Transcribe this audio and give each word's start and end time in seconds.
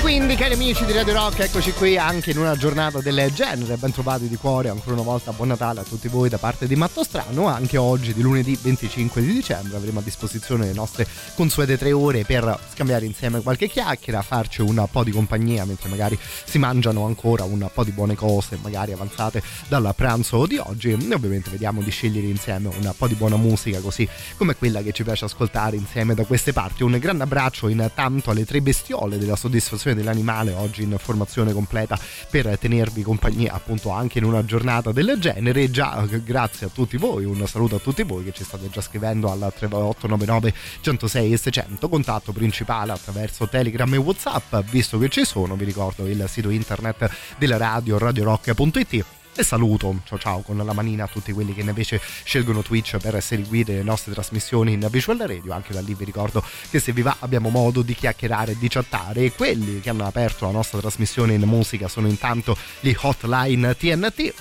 Quindi, 0.00 0.36
cari 0.36 0.54
amici 0.54 0.84
di 0.84 0.92
Radio 0.92 1.12
Rock, 1.12 1.40
eccoci 1.40 1.72
qui 1.72 1.98
anche 1.98 2.30
in 2.30 2.38
una 2.38 2.56
giornata 2.56 3.00
del 3.00 3.30
genere. 3.34 3.76
Ben 3.76 3.92
trovati 3.92 4.28
di 4.28 4.36
cuore 4.36 4.68
ancora 4.68 4.94
una 4.94 5.02
volta. 5.02 5.32
Buon 5.32 5.48
Natale 5.48 5.80
a 5.80 5.82
tutti 5.82 6.08
voi 6.08 6.28
da 6.28 6.38
parte 6.38 6.66
di 6.66 6.76
Matto 6.76 7.02
Strano. 7.02 7.46
Anche 7.48 7.76
oggi, 7.76 8.14
di 8.14 8.22
lunedì 8.22 8.56
25 8.60 9.20
di 9.20 9.32
dicembre, 9.32 9.76
avremo 9.76 9.98
a 9.98 10.02
disposizione 10.02 10.66
le 10.66 10.72
nostre 10.72 11.06
consuete 11.34 11.76
tre 11.76 11.92
ore 11.92 12.24
per 12.24 12.58
scambiare 12.72 13.04
insieme 13.04 13.42
qualche 13.42 13.68
chiacchiera, 13.68 14.22
farci 14.22 14.62
un 14.62 14.86
po' 14.90 15.02
di 15.02 15.10
compagnia 15.10 15.64
mentre 15.64 15.88
magari 15.88 16.18
si 16.44 16.58
mangiano 16.58 17.04
ancora 17.04 17.44
un 17.44 17.68
po' 17.72 17.84
di 17.84 17.90
buone 17.90 18.14
cose, 18.14 18.56
magari 18.62 18.92
avanzate 18.92 19.42
dal 19.66 19.92
pranzo 19.96 20.46
di 20.46 20.58
oggi. 20.58 20.90
E 20.90 20.94
ovviamente 20.94 21.50
vediamo 21.50 21.82
di 21.82 21.90
scegliere 21.90 22.28
insieme 22.28 22.68
un 22.68 22.94
po' 22.96 23.08
di 23.08 23.14
buona 23.14 23.36
musica, 23.36 23.80
così 23.80 24.08
come 24.36 24.54
quella 24.54 24.80
che 24.80 24.92
ci 24.92 25.02
piace 25.02 25.24
ascoltare 25.26 25.76
insieme 25.76 26.14
da 26.14 26.24
queste 26.24 26.52
parti. 26.52 26.82
Un 26.82 26.96
grande 26.98 27.24
abbraccio 27.24 27.68
intanto 27.68 28.30
alle 28.30 28.46
tre 28.46 28.62
bestiole 28.62 29.18
della 29.18 29.36
soddisfazione 29.36 29.87
dell'animale 29.94 30.52
oggi 30.52 30.82
in 30.82 30.96
formazione 30.98 31.52
completa 31.52 31.98
per 32.30 32.58
tenervi 32.58 33.02
compagnia 33.02 33.52
appunto 33.52 33.90
anche 33.90 34.18
in 34.18 34.24
una 34.24 34.44
giornata 34.44 34.92
del 34.92 35.16
genere. 35.18 35.70
Già 35.70 36.06
grazie 36.24 36.66
a 36.66 36.70
tutti 36.70 36.96
voi 36.96 37.24
un 37.24 37.46
saluto 37.46 37.76
a 37.76 37.78
tutti 37.78 38.02
voi 38.02 38.24
che 38.24 38.32
ci 38.32 38.44
state 38.44 38.68
già 38.70 38.80
scrivendo 38.80 39.30
al 39.30 39.52
3899 39.54 40.54
106 40.80 41.32
e 41.32 41.36
600 41.36 41.88
contatto 41.88 42.32
principale 42.32 42.92
attraverso 42.92 43.48
telegram 43.48 43.92
e 43.94 43.96
whatsapp 43.96 44.56
visto 44.70 44.98
che 44.98 45.08
ci 45.08 45.24
sono 45.24 45.56
vi 45.56 45.64
ricordo 45.64 46.06
il 46.06 46.24
sito 46.28 46.50
internet 46.50 47.10
della 47.38 47.56
radio 47.56 47.98
radiorock.it 47.98 49.17
e 49.38 49.44
saluto 49.44 50.00
ciao 50.04 50.18
ciao 50.18 50.40
con 50.40 50.56
la 50.56 50.72
manina 50.72 51.04
a 51.04 51.06
tutti 51.06 51.32
quelli 51.32 51.54
che 51.54 51.60
invece 51.60 52.00
scelgono 52.24 52.60
Twitch 52.62 52.96
per 52.96 53.22
seguire 53.22 53.74
le 53.74 53.82
nostre 53.84 54.12
trasmissioni 54.12 54.72
in 54.72 54.88
Visual 54.90 55.16
Radio 55.16 55.52
anche 55.52 55.72
da 55.72 55.80
lì 55.80 55.94
vi 55.94 56.04
ricordo 56.04 56.42
che 56.70 56.80
se 56.80 56.90
vi 56.90 57.02
va 57.02 57.18
abbiamo 57.20 57.48
modo 57.48 57.82
di 57.82 57.94
chiacchierare 57.94 58.52
e 58.52 58.58
di 58.58 58.66
chattare 58.66 59.26
e 59.26 59.32
quelli 59.32 59.80
che 59.80 59.90
hanno 59.90 60.04
aperto 60.04 60.46
la 60.46 60.50
nostra 60.50 60.80
trasmissione 60.80 61.34
in 61.34 61.42
musica 61.42 61.86
sono 61.86 62.08
intanto 62.08 62.56
gli 62.80 62.92
Hotline 62.98 63.76
TNT 63.76 64.34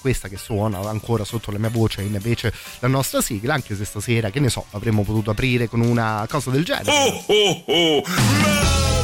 questa 0.00 0.28
che 0.28 0.36
suona 0.36 0.78
ancora 0.88 1.24
sotto 1.24 1.50
la 1.50 1.58
mia 1.58 1.70
voce 1.70 2.02
invece 2.02 2.52
la 2.78 2.88
nostra 2.88 3.20
sigla 3.20 3.54
anche 3.54 3.74
se 3.74 3.84
stasera 3.84 4.30
che 4.30 4.38
ne 4.38 4.48
so 4.48 4.64
avremmo 4.70 5.02
potuto 5.02 5.32
aprire 5.32 5.68
con 5.68 5.80
una 5.80 6.24
cosa 6.30 6.50
del 6.50 6.64
genere 6.64 6.92
Ho 6.92 7.24
ho 7.26 7.64
ho! 7.66 8.02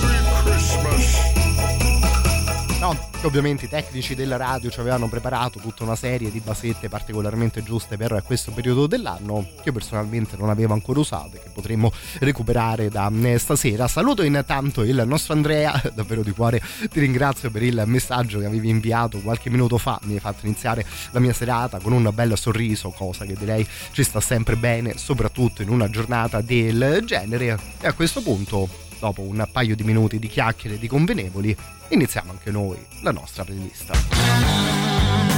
Merry 0.02 0.42
Christmas! 0.44 1.81
No, 2.82 2.98
ovviamente 3.22 3.66
i 3.66 3.68
tecnici 3.68 4.16
della 4.16 4.36
radio 4.36 4.68
ci 4.68 4.80
avevano 4.80 5.06
preparato 5.06 5.60
tutta 5.60 5.84
una 5.84 5.94
serie 5.94 6.32
di 6.32 6.40
basette 6.40 6.88
particolarmente 6.88 7.62
giuste 7.62 7.96
per 7.96 8.24
questo 8.26 8.50
periodo 8.50 8.88
dell'anno 8.88 9.46
che 9.58 9.66
io 9.68 9.72
personalmente 9.72 10.36
non 10.36 10.50
avevo 10.50 10.72
ancora 10.72 10.98
usato 10.98 11.36
e 11.36 11.42
che 11.44 11.50
potremmo 11.50 11.92
recuperare 12.18 12.88
da 12.88 13.08
eh, 13.22 13.38
stasera. 13.38 13.86
Saluto 13.86 14.24
intanto 14.24 14.82
il 14.82 15.00
nostro 15.06 15.32
Andrea, 15.32 15.80
davvero 15.94 16.24
di 16.24 16.32
cuore 16.32 16.60
ti 16.90 16.98
ringrazio 16.98 17.52
per 17.52 17.62
il 17.62 17.80
messaggio 17.86 18.40
che 18.40 18.46
avevi 18.46 18.68
inviato 18.68 19.20
qualche 19.20 19.48
minuto 19.48 19.78
fa, 19.78 20.00
mi 20.02 20.14
hai 20.14 20.20
fatto 20.20 20.44
iniziare 20.44 20.84
la 21.12 21.20
mia 21.20 21.32
serata 21.32 21.78
con 21.78 21.92
un 21.92 22.10
bel 22.12 22.36
sorriso, 22.36 22.90
cosa 22.90 23.24
che 23.24 23.34
direi 23.34 23.64
ci 23.92 24.02
sta 24.02 24.18
sempre 24.18 24.56
bene, 24.56 24.98
soprattutto 24.98 25.62
in 25.62 25.68
una 25.68 25.88
giornata 25.88 26.40
del 26.40 27.04
genere. 27.04 27.56
E 27.80 27.86
a 27.86 27.92
questo 27.92 28.22
punto 28.22 28.90
dopo 29.02 29.22
un 29.22 29.48
paio 29.50 29.74
di 29.74 29.82
minuti 29.82 30.20
di 30.20 30.28
chiacchiere 30.28 30.78
di 30.78 30.86
convenevoli, 30.86 31.56
iniziamo 31.88 32.30
anche 32.30 32.52
noi 32.52 32.78
la 33.00 33.10
nostra 33.10 33.42
playlist. 33.42 35.31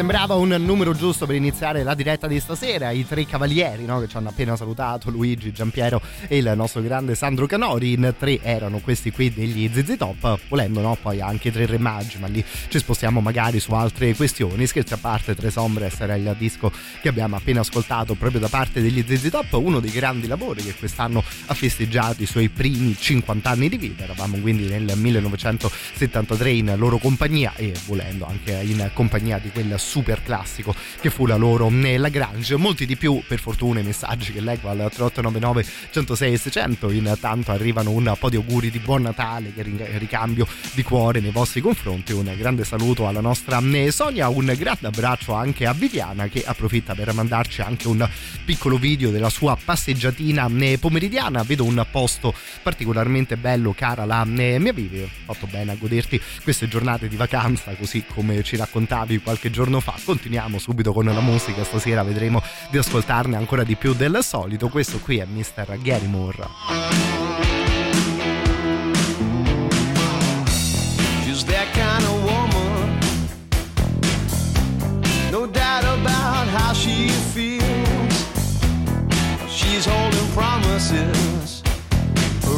Sembrava 0.00 0.34
un 0.36 0.48
numero 0.48 0.94
giusto 0.94 1.26
per 1.26 1.34
iniziare 1.34 1.82
la 1.82 1.92
diretta 1.92 2.26
di 2.26 2.40
stasera. 2.40 2.90
I 2.90 3.06
tre 3.06 3.26
cavalieri 3.26 3.84
no, 3.84 4.00
che 4.00 4.08
ci 4.08 4.16
hanno 4.16 4.30
appena 4.30 4.56
salutato, 4.56 5.10
Luigi, 5.10 5.52
Giampiero 5.52 6.00
e 6.26 6.38
il 6.38 6.50
nostro 6.56 6.80
grande 6.80 7.14
Sandro 7.14 7.44
Canori. 7.44 7.92
In 7.92 8.14
tre 8.18 8.40
erano 8.40 8.78
questi 8.78 9.10
qui 9.10 9.30
degli 9.30 9.70
ZZ 9.70 9.98
Top, 9.98 10.38
volendo 10.48 10.80
no, 10.80 10.96
poi 10.98 11.20
anche 11.20 11.52
tre 11.52 11.66
re 11.66 11.76
magi, 11.76 12.16
ma 12.18 12.28
lì 12.28 12.42
ci 12.68 12.78
spostiamo 12.78 13.20
magari 13.20 13.60
su 13.60 13.74
altre 13.74 14.14
questioni. 14.14 14.66
Scherzi 14.66 14.94
a 14.94 14.96
parte, 14.96 15.34
Tre 15.34 15.50
Sombres 15.50 16.00
era 16.00 16.14
il 16.14 16.34
disco 16.38 16.72
che 17.02 17.08
abbiamo 17.08 17.36
appena 17.36 17.60
ascoltato 17.60 18.14
proprio 18.14 18.40
da 18.40 18.48
parte 18.48 18.80
degli 18.80 19.04
ZZ 19.06 19.28
Top, 19.28 19.52
uno 19.52 19.80
dei 19.80 19.90
grandi 19.90 20.26
lavori 20.26 20.62
che 20.62 20.74
quest'anno 20.76 21.22
ha 21.44 21.52
festeggiato 21.52 22.22
i 22.22 22.26
suoi 22.26 22.48
primi 22.48 22.96
50 22.98 23.50
anni 23.50 23.68
di 23.68 23.76
vita. 23.76 24.04
Eravamo 24.04 24.38
quindi 24.38 24.66
nel 24.66 24.96
1973 24.96 26.50
in 26.52 26.72
loro 26.78 26.96
compagnia 26.96 27.52
e 27.56 27.74
volendo 27.84 28.24
anche 28.24 28.52
in 28.62 28.90
compagnia 28.94 29.38
di 29.38 29.50
quel 29.50 29.78
super 29.90 30.22
classico 30.22 30.72
che 31.00 31.10
fu 31.10 31.26
la 31.26 31.34
loro 31.34 31.68
nella 31.68 32.08
Grange. 32.08 32.54
Molti 32.54 32.86
di 32.86 32.96
più, 32.96 33.20
per 33.26 33.40
fortuna, 33.40 33.80
i 33.80 33.82
messaggi 33.82 34.32
che 34.32 34.40
leggo 34.40 34.68
al 34.68 34.76
3899 34.76 35.66
106 35.90 36.36
600. 36.36 36.90
Intanto 36.92 37.50
arrivano 37.50 37.90
un 37.90 38.14
po' 38.16 38.30
di 38.30 38.36
auguri 38.36 38.70
di 38.70 38.78
buon 38.78 39.02
Natale, 39.02 39.52
che 39.52 39.64
ricambio 39.98 40.46
di 40.74 40.84
cuore 40.84 41.18
nei 41.18 41.32
vostri 41.32 41.60
confronti. 41.60 42.12
Un 42.12 42.32
grande 42.36 42.64
saluto 42.64 43.08
alla 43.08 43.20
nostra 43.20 43.60
eh, 43.60 43.90
Sonia, 43.90 44.28
un 44.28 44.54
grande 44.56 44.86
abbraccio 44.86 45.32
anche 45.32 45.66
a 45.66 45.72
Viviana 45.72 46.28
che 46.28 46.44
approfitta 46.46 46.94
per 46.94 47.12
mandarci 47.12 47.60
anche 47.60 47.88
un 47.88 48.08
piccolo 48.44 48.78
video 48.78 49.10
della 49.10 49.30
sua 49.30 49.58
passeggiatina 49.62 50.48
eh, 50.58 50.78
pomeridiana. 50.78 51.42
Vedo 51.42 51.64
un 51.64 51.84
posto 51.90 52.32
particolarmente 52.62 53.36
bello, 53.36 53.72
cara 53.72 54.04
la 54.04 54.22
eh, 54.22 54.58
mia 54.60 54.72
Vivi. 54.72 55.10
Fatto 55.24 55.48
bene 55.48 55.72
a 55.72 55.74
goderti 55.74 56.20
queste 56.44 56.68
giornate 56.68 57.08
di 57.08 57.16
vacanza, 57.16 57.74
così 57.74 58.04
come 58.06 58.42
ci 58.44 58.56
raccontavi 58.56 59.18
qualche 59.18 59.50
giorno 59.50 59.79
fa. 59.80 59.94
Continuiamo 60.04 60.58
subito 60.58 60.92
con 60.92 61.04
la 61.04 61.20
musica, 61.20 61.64
stasera 61.64 62.02
vedremo 62.02 62.42
di 62.70 62.78
ascoltarne 62.78 63.36
ancora 63.36 63.64
di 63.64 63.76
più 63.76 63.94
del 63.94 64.18
solito. 64.22 64.68
Questo 64.68 64.98
qui 64.98 65.18
è 65.18 65.24
Mr. 65.24 65.78
Gary 65.80 66.06
Moore. 66.06 66.48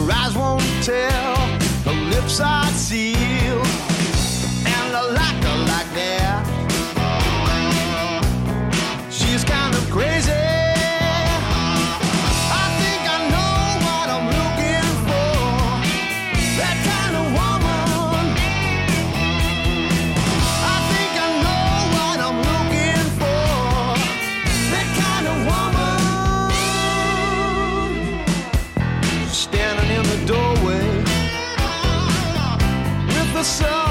Her 0.03 0.11
eyes 0.11 0.35
won't 0.35 0.63
tell. 0.83 1.37
Her 1.85 1.95
lips 2.11 2.41
are 2.41 2.67
sealed. 2.73 3.67
And 4.67 4.97
I 4.97 5.11
like 5.13 5.42
so 33.53 33.81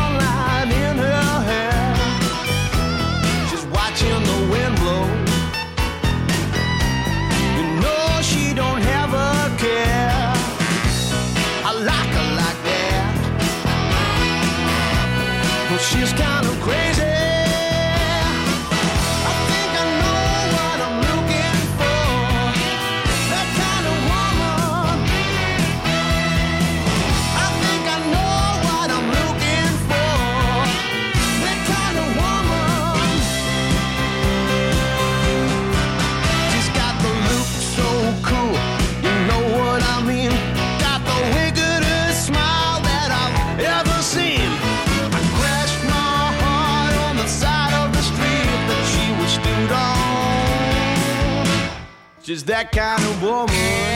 She's 52.31 52.45
that 52.45 52.71
kind 52.71 53.03
of 53.03 53.21
woman. 53.21 53.90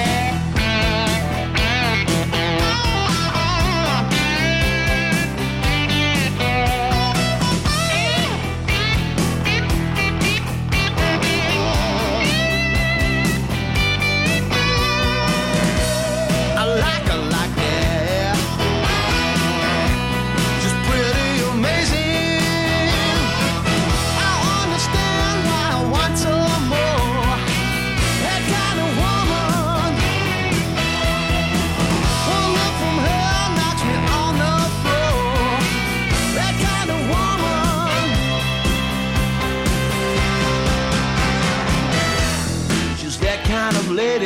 Lady 43.95 44.25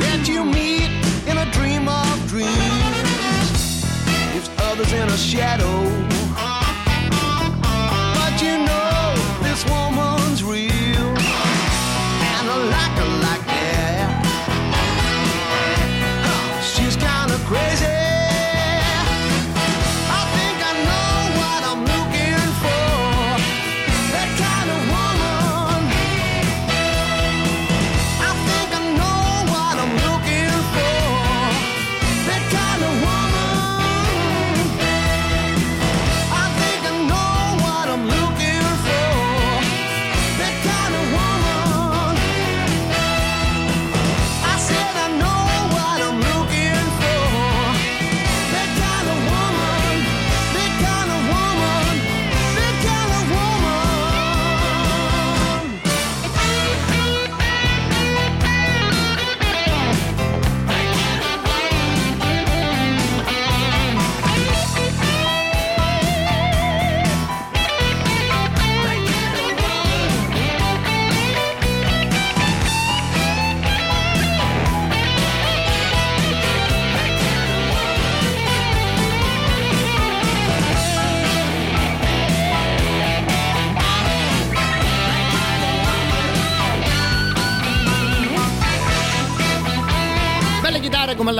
that 0.00 0.24
you 0.26 0.42
meet 0.42 0.88
in 1.28 1.36
a 1.36 1.44
dream 1.52 1.86
of 1.86 2.28
dreams. 2.28 3.84
There's 4.32 4.48
others 4.60 4.90
in 4.94 5.06
a 5.06 5.18
shadow. 5.18 6.09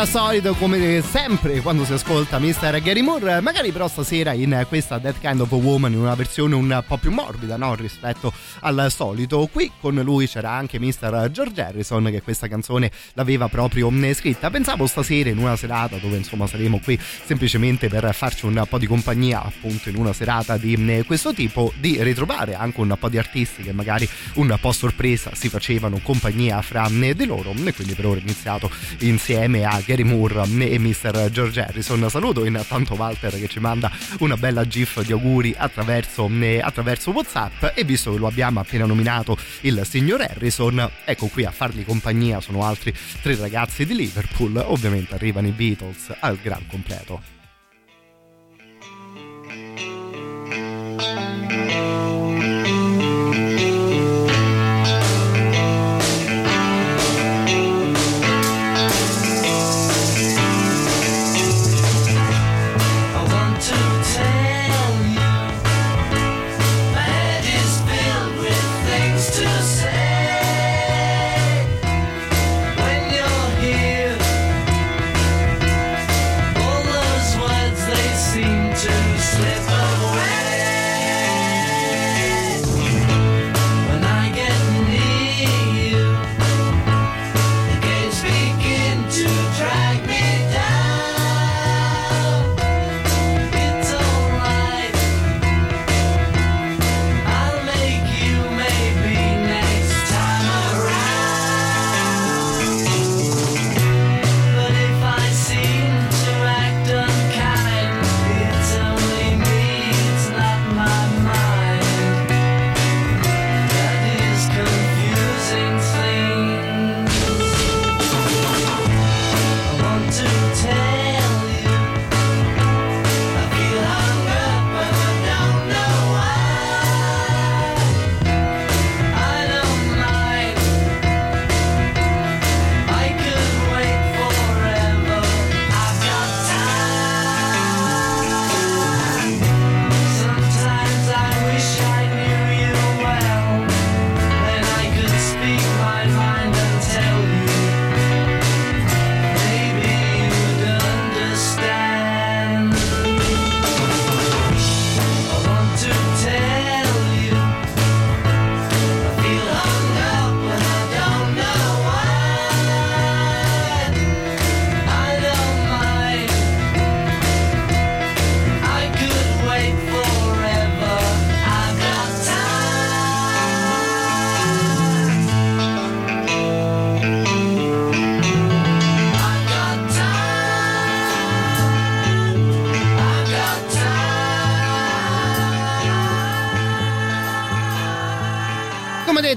Al 0.01 0.09
solito, 0.09 0.55
come 0.55 1.03
sempre, 1.03 1.61
quando 1.61 1.85
si 1.85 1.93
ascolta 1.93 2.39
Mr. 2.39 2.81
Gary 2.81 3.03
Moore, 3.03 3.43
magari 3.43 3.71
però 3.71 3.87
stasera 3.87 4.33
in 4.33 4.65
questa 4.67 4.99
That 4.99 5.21
Kind 5.21 5.41
of 5.41 5.51
Woman, 5.51 5.93
in 5.93 5.99
una 5.99 6.15
versione 6.15 6.55
un 6.55 6.83
po' 6.87 6.97
più 6.97 7.11
morbida, 7.11 7.59
no? 7.59 7.75
Rispetto 7.75 8.33
al 8.61 8.87
solito. 8.89 9.47
Qui 9.53 9.71
con 9.79 9.97
lui 9.97 10.27
c'era 10.27 10.53
anche 10.53 10.81
Mr. 10.81 11.29
George 11.31 11.61
Harrison, 11.61 12.05
che 12.05 12.23
questa 12.23 12.49
canzone 12.49 12.91
l'aveva 13.13 13.49
proprio 13.49 13.93
scritta. 14.15 14.49
Pensavo 14.49 14.87
stasera 14.87 15.29
in 15.29 15.37
una 15.37 15.55
serata 15.57 15.99
dove 15.99 16.17
insomma 16.17 16.47
saremo 16.47 16.81
qui 16.83 16.99
semplicemente 16.99 17.89
per 17.89 18.15
farci 18.15 18.47
un 18.47 18.65
po' 18.67 18.79
di 18.79 18.87
compagnia, 18.87 19.43
appunto, 19.43 19.91
in 19.91 19.97
una 19.97 20.15
serata 20.15 20.57
di 20.57 21.05
questo 21.07 21.35
tipo, 21.35 21.75
di 21.79 22.03
ritrovare 22.03 22.55
anche 22.55 22.81
un 22.81 22.97
po' 22.99 23.11
di 23.11 23.19
artisti 23.19 23.63
che 23.63 23.73
magari 23.73 24.09
un 24.37 24.57
po' 24.59 24.73
sorpresa 24.73 25.33
si 25.35 25.51
facevano 25.51 26.01
compagnia 26.03 26.63
fra 26.63 26.89
di 26.89 27.27
loro. 27.27 27.53
E 27.65 27.75
quindi 27.75 27.93
per 27.93 28.07
ora 28.07 28.19
iniziato 28.19 28.71
insieme 29.01 29.65
a 29.65 29.79
Gary 29.91 30.05
Moore 30.05 30.45
e 30.45 30.79
Mr. 30.79 31.31
George 31.33 31.61
Harrison. 31.61 32.09
Saluto 32.09 32.45
intanto 32.45 32.95
Walter 32.95 33.37
che 33.37 33.49
ci 33.49 33.59
manda 33.59 33.91
una 34.21 34.37
bella 34.37 34.65
gif 34.65 35.03
di 35.05 35.11
auguri 35.11 35.53
attraverso, 35.59 36.31
attraverso 36.61 37.11
WhatsApp 37.11 37.73
e 37.75 37.83
visto 37.83 38.13
che 38.13 38.19
lo 38.19 38.29
abbiamo 38.29 38.61
appena 38.61 38.87
nominato 38.87 39.37
il 39.63 39.83
signor 39.85 40.21
Harrison, 40.21 40.89
ecco 41.05 41.27
qui 41.27 41.45
a 41.45 41.51
fargli 41.51 41.85
compagnia 41.85 42.41
sono 42.41 42.65
altri 42.65 42.95
tre 43.21 43.35
ragazzi 43.35 43.85
di 43.85 43.97
Liverpool, 43.97 44.63
ovviamente 44.65 45.15
arrivano 45.15 45.49
i 45.49 45.53
Beatles 45.53 46.15
al 46.21 46.39
gran 46.41 46.65
completo. 46.69 47.40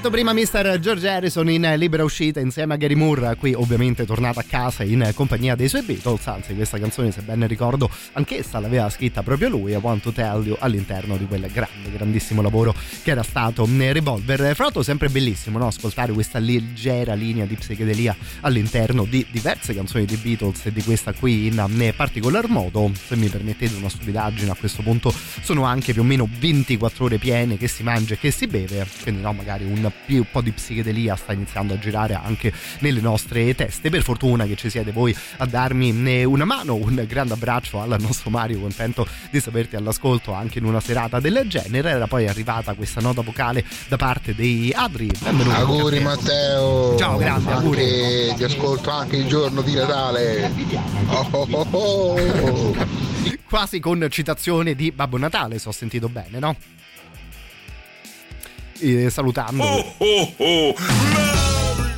Detto 0.03 0.09
prima 0.09 0.33
Mr. 0.33 0.79
George 0.79 1.07
Harrison 1.07 1.49
in 1.49 1.75
libera 1.77 2.03
uscita 2.03 2.41
insieme 2.41 2.73
a 2.73 2.77
Gary 2.77 2.93
Moore, 2.93 3.35
qui 3.37 3.53
ovviamente 3.53 4.05
tornato 4.05 4.39
a 4.39 4.43
casa 4.43 4.83
in 4.83 5.11
compagnia 5.13 5.55
dei 5.55 5.69
suoi 5.69 5.81
Beatles, 5.83 6.27
anzi 6.27 6.53
questa 6.55 6.77
canzone 6.77 7.11
se 7.11 7.21
ben 7.21 7.47
ricordo 7.47 7.89
anch'essa 8.11 8.59
l'aveva 8.59 8.89
scritta 8.89 9.23
proprio 9.23 9.47
lui, 9.47 9.71
I 9.71 9.75
Want 9.75 10.01
to 10.01 10.11
Tell 10.11 10.45
You, 10.45 10.57
all'interno 10.59 11.15
di 11.15 11.25
quel 11.25 11.49
grande, 11.53 11.89
grandissimo 11.89 12.41
lavoro 12.41 12.75
che 13.01 13.11
era 13.11 13.23
stato 13.23 13.65
Revolver. 13.65 14.53
Fra 14.55 14.63
l'altro 14.65 14.83
sempre 14.83 15.07
bellissimo 15.07 15.57
no? 15.57 15.67
ascoltare 15.67 16.11
questa 16.11 16.39
leggera 16.39 17.13
linea 17.13 17.45
di 17.45 17.55
psichedelia 17.55 18.13
all'interno 18.41 19.05
di 19.05 19.25
diverse 19.29 19.73
canzoni 19.73 20.03
dei 20.03 20.17
Beatles 20.17 20.65
e 20.65 20.73
di 20.73 20.83
questa 20.83 21.13
qui 21.13 21.47
in 21.47 21.93
particolar 21.95 22.49
modo, 22.49 22.91
se 22.93 23.15
mi 23.15 23.29
permettete 23.29 23.75
una 23.75 23.89
stupidaggine 23.89 24.51
a 24.51 24.55
questo 24.55 24.81
punto 24.81 25.13
sono 25.41 25.63
anche 25.63 25.93
più 25.93 26.01
o 26.01 26.05
meno 26.05 26.27
24 26.39 27.05
ore 27.05 27.17
piene 27.19 27.57
che 27.57 27.69
si 27.69 27.83
mangia 27.83 28.15
e 28.15 28.17
che 28.17 28.31
si 28.31 28.47
beve, 28.47 28.85
quindi 29.01 29.21
no 29.21 29.31
magari 29.31 29.63
un 29.63 29.91
più 30.05 30.17
un 30.17 30.25
po' 30.31 30.41
di 30.41 30.51
psichedelia 30.51 31.15
sta 31.15 31.33
iniziando 31.33 31.73
a 31.73 31.79
girare 31.79 32.13
anche 32.13 32.51
nelle 32.79 33.01
nostre 33.01 33.53
teste. 33.55 33.89
Per 33.89 34.03
fortuna 34.03 34.45
che 34.45 34.55
ci 34.55 34.69
siete 34.69 34.91
voi 34.91 35.15
a 35.37 35.45
darmi 35.45 36.23
una 36.25 36.45
mano, 36.45 36.75
un 36.75 37.03
grande 37.07 37.33
abbraccio 37.33 37.81
al 37.81 37.95
nostro 37.99 38.29
Mario, 38.29 38.59
contento 38.59 39.07
di 39.29 39.39
saperti 39.39 39.75
all'ascolto 39.75 40.33
anche 40.33 40.59
in 40.59 40.65
una 40.65 40.79
serata 40.79 41.19
del 41.19 41.43
genere. 41.47 41.91
Era 41.91 42.07
poi 42.07 42.27
arrivata 42.27 42.73
questa 42.73 43.01
nota 43.01 43.21
vocale 43.21 43.63
da 43.87 43.97
parte 43.97 44.35
dei 44.35 44.71
Adri. 44.73 45.09
Benvenuto. 45.19 45.55
Auguri 45.55 45.99
Matteo. 45.99 46.95
Ciao, 46.97 47.17
grande, 47.17 47.51
anche, 47.51 47.63
auguri. 47.63 48.33
Ti 48.35 48.43
ascolto 48.43 48.89
anche 48.89 49.17
il 49.17 49.27
giorno 49.27 49.61
di 49.61 49.73
Natale. 49.73 50.51
Oh, 51.07 51.27
oh, 51.31 51.67
oh, 51.71 52.75
Quasi 53.47 53.79
con 53.79 54.07
citazione 54.09 54.73
di 54.73 54.91
Babbo 54.91 55.17
Natale, 55.17 55.59
se 55.59 55.69
ho 55.69 55.71
sentito 55.71 56.09
bene, 56.09 56.39
no? 56.39 56.55
Eh, 58.83 59.09
salutando. 59.09 59.63
Oh, 59.63 59.85
oh, 59.99 60.33
oh. 60.39 61.32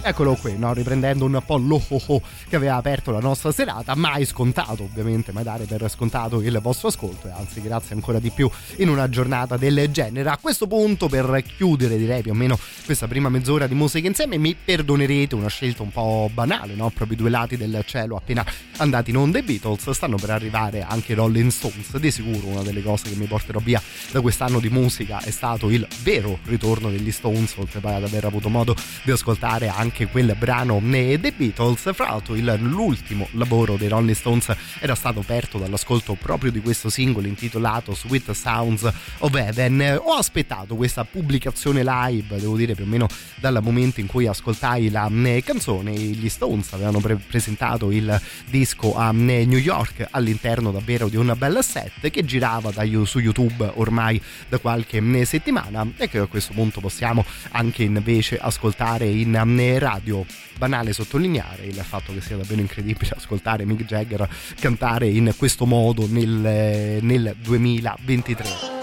Eccolo 0.07 0.35
qui, 0.35 0.55
no? 0.55 0.71
riprendendo 0.71 1.25
un 1.25 1.41
po' 1.43 1.57
l'ohoho 1.57 2.21
che 2.47 2.55
aveva 2.55 2.75
aperto 2.75 3.09
la 3.09 3.19
nostra 3.19 3.51
serata, 3.51 3.95
mai 3.95 4.24
scontato 4.24 4.83
ovviamente, 4.83 5.31
mai 5.31 5.41
dare 5.41 5.65
per 5.65 5.89
scontato 5.89 6.41
il 6.41 6.59
vostro 6.62 6.89
ascolto 6.89 7.27
e 7.27 7.31
anzi 7.31 7.59
grazie 7.59 7.95
ancora 7.95 8.19
di 8.19 8.29
più 8.29 8.47
in 8.77 8.89
una 8.89 9.09
giornata 9.09 9.57
del 9.57 9.89
genere. 9.89 10.29
A 10.29 10.38
questo 10.39 10.67
punto 10.67 11.07
per 11.07 11.41
chiudere 11.57 11.97
direi 11.97 12.21
più 12.21 12.33
o 12.33 12.35
meno 12.35 12.55
questa 12.85 13.07
prima 13.07 13.29
mezz'ora 13.29 13.65
di 13.65 13.74
musica 13.74 14.05
insieme 14.05 14.38
mi 14.38 14.53
perdonerete 14.53 15.33
una 15.33 15.47
scelta 15.47 15.81
un 15.81 15.91
po' 15.91 16.29
banale, 16.31 16.75
no? 16.75 16.91
proprio 16.91 17.17
i 17.17 17.19
due 17.19 17.31
lati 17.31 17.57
del 17.57 17.81
cielo 17.88 18.15
appena 18.15 18.45
andati 18.77 19.09
in 19.09 19.17
onda 19.17 19.39
i 19.39 19.41
Beatles, 19.41 19.89
stanno 19.89 20.17
per 20.17 20.29
arrivare 20.29 20.83
anche 20.83 21.15
Rolling 21.15 21.50
Stones, 21.50 21.97
di 21.97 22.12
sicuro 22.12 22.45
una 22.45 22.62
delle 22.62 22.83
cose 22.83 23.09
che 23.09 23.15
mi 23.15 23.25
porterò 23.25 23.57
via 23.57 23.81
da 24.12 24.21
quest'anno 24.21 24.59
di 24.59 24.69
musica 24.69 25.19
è 25.21 25.31
stato 25.31 25.71
il 25.71 25.88
vero 26.03 26.38
ritorno 26.43 26.91
degli 26.91 27.12
Stones, 27.12 27.55
oltre 27.57 27.79
ad 27.81 28.03
aver 28.03 28.25
avuto 28.25 28.50
modo 28.50 28.75
di 29.03 29.09
ascoltare 29.09 29.67
anche 29.67 29.93
anche 29.95 30.07
quel 30.07 30.35
brano 30.37 30.81
dei 30.83 31.17
Beatles. 31.17 31.93
Fra 31.93 32.09
l'altro 32.09 32.35
l'ultimo 32.35 33.29
lavoro 33.31 33.77
dei 33.77 33.87
Rolling 33.87 34.13
Stones 34.13 34.53
era 34.79 34.93
stato 34.93 35.21
aperto 35.21 35.57
dall'ascolto 35.57 36.15
proprio 36.15 36.51
di 36.51 36.59
questo 36.59 36.89
singolo 36.89 37.27
intitolato 37.27 37.95
Sweet 37.95 38.31
Sounds 38.31 38.91
of 39.19 39.33
Heaven. 39.33 40.01
Ho 40.03 40.15
aspettato 40.15 40.75
questa 40.75 41.05
pubblicazione 41.05 41.81
live, 41.81 42.37
devo 42.37 42.57
dire 42.57 42.75
più 42.75 42.83
o 42.83 42.87
meno 42.87 43.07
dal 43.35 43.57
momento 43.63 44.01
in 44.01 44.07
cui 44.07 44.27
ascoltai 44.27 44.89
la 44.89 45.09
canzone. 45.41 45.93
Gli 45.93 46.27
Stones 46.27 46.73
avevano 46.73 46.99
pre- 46.99 47.15
presentato 47.15 47.89
il 47.89 48.19
disco 48.49 48.97
a 48.97 49.11
New 49.11 49.57
York 49.57 50.07
all'interno 50.11 50.71
davvero 50.71 51.07
di 51.07 51.15
un 51.15 51.33
bel 51.37 51.63
set 51.63 52.09
che 52.09 52.25
girava 52.25 52.71
da, 52.71 52.83
su 53.05 53.19
YouTube 53.19 53.71
ormai 53.75 54.21
da 54.49 54.57
qualche 54.57 55.23
settimana 55.23 55.87
e 55.95 56.09
che 56.09 56.17
a 56.17 56.25
questo 56.25 56.51
punto 56.51 56.81
possiamo 56.81 57.23
anche 57.51 57.83
invece 57.83 58.37
ascoltare 58.37 59.05
in 59.05 59.33
radio. 59.79 59.84
Banale 60.57 60.93
sottolineare 60.93 61.65
il 61.65 61.75
fatto 61.75 62.11
che 62.13 62.21
sia 62.21 62.37
davvero 62.37 62.61
incredibile 62.61 63.11
ascoltare 63.15 63.65
Mick 63.65 63.83
Jagger 63.85 64.27
cantare 64.59 65.07
in 65.07 65.33
questo 65.37 65.65
modo 65.65 66.07
nel, 66.07 66.99
nel 67.01 67.35
2023. 67.39 68.73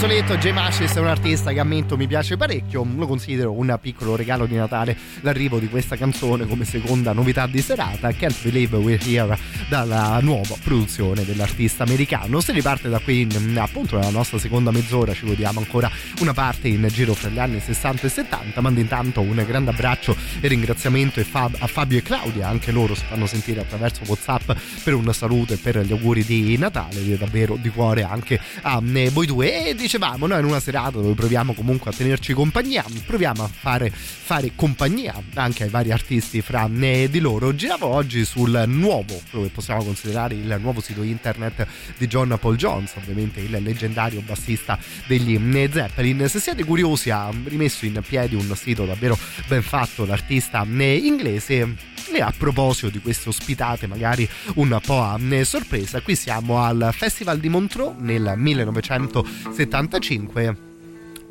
Junior 0.00 0.24
sono 0.24 0.34
soletto, 0.34 0.36
J. 0.38 0.52
Machis 0.52 0.94
è 0.94 0.98
un 0.98 1.08
artista 1.08 1.52
che 1.52 1.60
ammetto 1.60 1.96
mi 1.98 2.06
piace 2.06 2.38
parecchio, 2.38 2.86
lo 2.96 3.06
considero 3.06 3.52
un 3.52 3.76
piccolo 3.82 4.16
regalo 4.16 4.46
di 4.46 4.54
Natale 4.54 4.96
l'arrivo 5.20 5.58
di 5.58 5.68
questa 5.68 5.94
canzone 5.94 6.46
come 6.46 6.64
seconda 6.64 7.12
novità 7.12 7.46
di 7.46 7.60
serata, 7.60 8.10
Can't 8.12 8.42
Believe 8.42 8.78
We're 8.78 9.02
Here 9.04 9.36
dalla 9.68 10.18
nuova 10.22 10.56
produzione 10.62 11.26
dell'artista 11.26 11.82
americano. 11.82 12.40
Se 12.40 12.52
riparte 12.52 12.88
da 12.88 12.98
qui 12.98 13.20
in- 13.20 13.58
appunto 13.58 13.96
nella 13.96 14.10
nostra 14.10 14.38
seconda 14.38 14.70
mezz'ora 14.70 15.12
ci 15.12 15.26
godiamo 15.26 15.60
ancora 15.60 15.90
una 16.20 16.32
parte 16.32 16.68
in 16.68 16.86
giro 16.90 17.12
fra 17.12 17.28
gli 17.28 17.38
anni 17.38 17.60
60 17.60 18.06
e 18.06 18.10
70, 18.10 18.60
mando 18.62 18.80
intanto 18.80 19.20
un 19.20 19.44
grande 19.46 19.68
abbraccio 19.68 20.16
e 20.40 20.48
ringraziamento 20.48 21.20
a 21.20 21.66
Fabio 21.66 21.98
e 21.98 22.02
Claudia, 22.02 22.48
anche 22.48 22.72
loro 22.72 22.94
si 22.94 23.04
fanno 23.06 23.26
sentire 23.26 23.60
attraverso 23.60 24.00
Whatsapp 24.06 24.50
per 24.82 24.94
un 24.94 25.12
saluto 25.12 25.52
e 25.52 25.56
per 25.58 25.78
gli 25.80 25.92
auguri 25.92 26.24
di 26.24 26.56
Natale, 26.56 27.18
davvero 27.18 27.58
di 27.60 27.68
cuore 27.68 28.02
anche 28.02 28.40
a 28.62 28.80
eh, 28.82 29.10
voi 29.10 29.26
due 29.26 29.68
e 29.68 29.74
dicevamo 29.90 30.28
noi 30.28 30.38
in 30.38 30.44
una 30.44 30.60
serata 30.60 31.00
dove 31.00 31.14
proviamo 31.14 31.52
comunque 31.52 31.90
a 31.90 31.92
tenerci 31.92 32.32
compagnia 32.32 32.84
proviamo 33.04 33.42
a 33.42 33.48
fare, 33.48 33.90
fare 33.90 34.52
compagnia 34.54 35.20
anche 35.34 35.64
ai 35.64 35.68
vari 35.68 35.90
artisti 35.90 36.40
fra 36.42 36.70
eh, 36.80 37.08
di 37.10 37.18
loro. 37.18 37.52
Giriamo 37.52 37.86
oggi 37.86 38.24
sul 38.24 38.62
nuovo 38.68 39.20
quello 39.30 39.46
che 39.46 39.50
possiamo 39.50 39.82
considerare 39.82 40.34
il 40.34 40.58
nuovo 40.60 40.80
sito 40.80 41.02
internet 41.02 41.66
di 41.98 42.06
John 42.06 42.38
Paul 42.40 42.54
Jones 42.54 42.92
ovviamente 42.94 43.40
il 43.40 43.50
leggendario 43.50 44.20
bassista 44.20 44.78
degli 45.08 45.40
Zeppelin. 45.72 46.28
Se 46.28 46.38
siete 46.38 46.62
curiosi 46.62 47.10
ha 47.10 47.28
rimesso 47.46 47.84
in 47.84 48.00
piedi 48.06 48.36
un 48.36 48.54
sito 48.54 48.84
davvero 48.84 49.18
ben 49.48 49.62
fatto 49.62 50.04
l'artista 50.04 50.64
inglese 50.64 51.89
e 52.12 52.20
a 52.20 52.34
proposito 52.36 52.90
di 52.90 53.00
queste 53.00 53.28
ospitate 53.28 53.86
magari 53.86 54.28
un 54.54 54.76
po' 54.84 55.00
a 55.02 55.16
eh, 55.18 55.44
sorpresa 55.44 56.00
qui 56.00 56.16
siamo 56.16 56.60
al 56.62 56.90
Festival 56.92 57.38
di 57.38 57.48
Montreux 57.48 57.94
nel 57.98 58.34
1975 58.36 60.68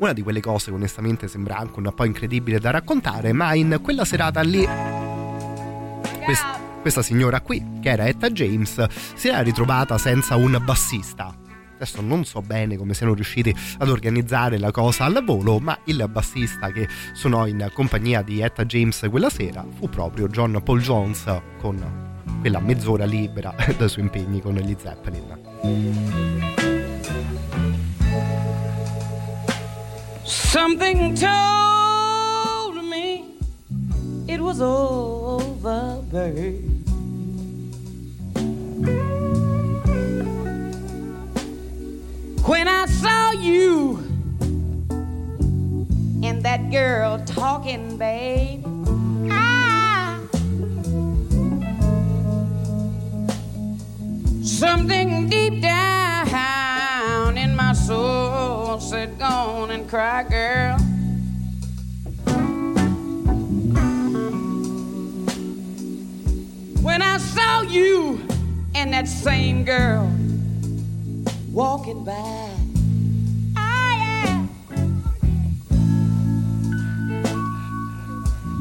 una 0.00 0.12
di 0.14 0.22
quelle 0.22 0.40
cose 0.40 0.70
che 0.70 0.76
onestamente 0.76 1.28
sembra 1.28 1.58
anche 1.58 1.78
un 1.78 1.92
po' 1.94 2.04
incredibile 2.04 2.58
da 2.58 2.70
raccontare, 2.70 3.34
ma 3.34 3.52
in 3.52 3.80
quella 3.82 4.06
serata 4.06 4.40
lì 4.40 4.66
quest- 6.24 6.58
questa 6.80 7.02
signora 7.02 7.42
qui, 7.42 7.62
che 7.82 7.90
era 7.90 8.06
Etta 8.06 8.30
James, 8.30 8.82
si 9.14 9.28
era 9.28 9.42
ritrovata 9.42 9.98
senza 9.98 10.36
un 10.36 10.58
bassista. 10.64 11.39
Adesso 11.80 12.02
non 12.02 12.26
so 12.26 12.42
bene 12.42 12.76
come 12.76 12.92
siano 12.92 13.14
riusciti 13.14 13.56
ad 13.78 13.88
organizzare 13.88 14.58
la 14.58 14.70
cosa 14.70 15.06
al 15.06 15.24
volo, 15.24 15.58
ma 15.60 15.78
il 15.84 16.06
bassista 16.10 16.70
che 16.70 16.86
suonò 17.14 17.46
in 17.46 17.70
compagnia 17.72 18.20
di 18.20 18.42
Etta 18.42 18.66
James 18.66 19.06
quella 19.08 19.30
sera 19.30 19.64
fu 19.78 19.88
proprio 19.88 20.28
John 20.28 20.60
Paul 20.62 20.82
Jones 20.82 21.24
con 21.58 21.82
quella 22.42 22.60
mezz'ora 22.60 23.06
libera 23.06 23.54
dai 23.78 23.88
suoi 23.88 24.04
impegni 24.04 24.42
con 24.42 24.56
gli 24.56 24.76
Zeppelin. 24.78 25.38
Something 30.22 31.14
told 31.14 32.84
me 32.84 33.38
it 34.26 34.38
was 34.38 34.60
over, 34.60 36.02
babe. 36.10 36.78
When 42.50 42.66
I 42.66 42.86
saw 42.86 43.30
you 43.30 43.98
and 46.24 46.42
that 46.42 46.68
girl 46.72 47.22
talking, 47.24 47.96
babe. 47.96 48.64
Ah. 49.30 50.18
Something 54.42 55.28
deep 55.28 55.62
down 55.62 57.38
in 57.38 57.54
my 57.54 57.72
soul 57.72 58.80
said, 58.80 59.16
Go 59.16 59.26
on 59.26 59.70
and 59.70 59.88
cry, 59.88 60.24
girl. 60.24 60.76
When 66.82 67.00
I 67.00 67.18
saw 67.18 67.60
you 67.62 68.20
and 68.74 68.92
that 68.92 69.06
same 69.06 69.64
girl 69.64 70.10
walking 71.52 72.04
by. 72.04 72.50
Ah, 73.56 73.96
yeah. 73.98 74.46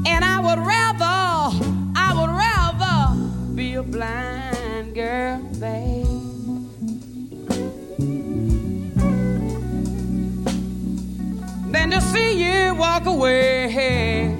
And 0.07 0.25
I 0.25 0.39
would 0.39 0.59
rather, 0.59 1.05
I 1.95 2.13
would 2.19 2.31
rather 2.31 3.55
be 3.55 3.75
a 3.75 3.83
blind 3.83 4.95
girl, 4.95 5.39
babe. 5.59 6.05
Than 11.71 11.91
to 11.91 12.01
see 12.01 12.43
you 12.43 12.73
walk 12.75 13.05
away, 13.05 14.35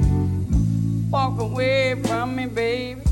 walk 1.12 1.40
away 1.40 2.02
from 2.04 2.36
me, 2.36 2.48
baby. 2.48 3.09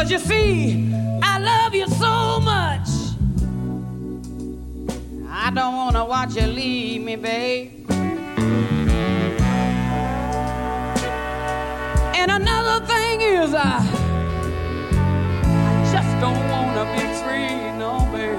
Cause 0.00 0.10
you 0.10 0.18
see, 0.18 0.94
I 1.22 1.38
love 1.38 1.74
you 1.74 1.86
so 1.86 2.40
much. 2.40 2.88
I 5.28 5.50
don't 5.54 5.76
wanna 5.76 6.06
watch 6.06 6.36
you 6.36 6.46
leave 6.46 7.02
me, 7.02 7.16
babe. 7.16 7.84
And 12.16 12.30
another 12.30 12.86
thing 12.86 13.20
is, 13.20 13.52
I, 13.52 13.84
just 15.92 16.18
don't 16.18 16.48
wanna 16.48 16.86
be 16.96 17.04
free, 17.20 17.70
no, 17.78 18.08
babe. 18.10 18.38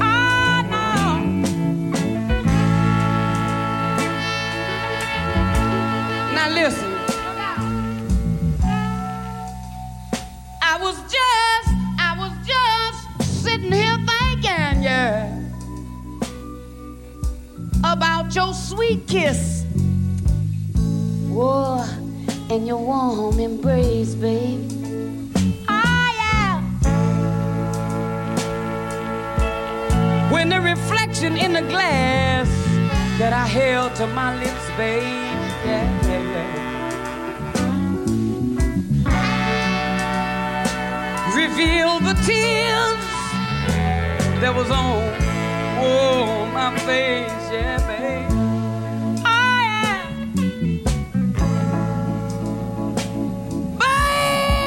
Ah, 0.00 0.62
no. 0.70 1.18
Now 6.36 6.48
listen. 6.50 6.93
Was 10.84 11.00
just, 11.04 11.68
I 11.98 12.14
was 12.18 12.32
just 12.46 13.42
sitting 13.42 13.72
here 13.72 13.96
thinking, 14.06 14.82
yeah, 14.82 15.32
about 17.82 18.34
your 18.34 18.52
sweet 18.52 19.06
kiss. 19.06 19.64
Whoa, 21.30 21.82
and 22.50 22.66
your 22.66 22.76
warm 22.76 23.40
embrace, 23.40 24.14
baby. 24.14 24.68
Ah, 25.68 26.12
yeah. 26.20 26.60
When 30.30 30.50
the 30.50 30.60
reflection 30.60 31.38
in 31.38 31.54
the 31.54 31.62
glass 31.62 32.46
that 33.18 33.32
I 33.32 33.46
held 33.46 33.94
to 33.94 34.06
my 34.08 34.38
lips, 34.38 34.68
babe, 34.76 35.02
yeah, 35.64 36.06
yeah, 36.08 36.20
yeah. 36.20 36.63
Reveal 41.32 42.00
the 42.00 42.14
tears 42.26 43.00
that 44.40 44.52
was 44.54 44.70
on 44.70 45.02
oh, 45.80 46.46
my 46.52 46.76
face, 46.80 47.50
yeah, 47.50 47.78
babe. 47.86 48.28
Oh, 49.24 49.58
yeah. 49.64 50.04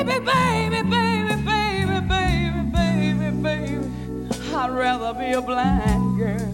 Baby, 0.03 0.19
baby, 0.25 0.81
baby, 0.89 1.35
baby, 1.45 1.99
baby, 2.09 2.61
baby, 2.73 3.29
baby. 3.43 3.89
I'd 4.55 4.71
rather 4.71 5.13
be 5.13 5.31
a 5.33 5.41
blind 5.41 6.17
girl. 6.17 6.53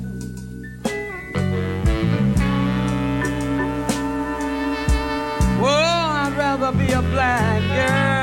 Oh, 5.66 5.66
I'd 5.66 6.36
rather 6.38 6.72
be 6.78 6.92
a 6.92 7.02
blind 7.02 7.68
girl 7.70 8.23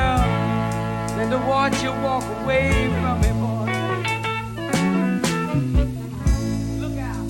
to 1.30 1.38
watch 1.38 1.80
you 1.80 1.92
walk 1.92 2.24
away 2.42 2.88
from 3.00 3.20
me, 3.20 3.28
boy. 3.38 3.66
Look 6.80 6.98
out. 6.98 7.26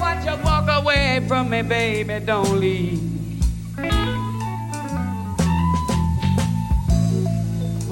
Watch 0.00 0.24
you 0.24 0.36
walk 0.42 0.68
away 0.70 1.24
from 1.28 1.50
me, 1.50 1.60
baby. 1.60 2.18
Don't 2.24 2.58
leave. 2.58 3.13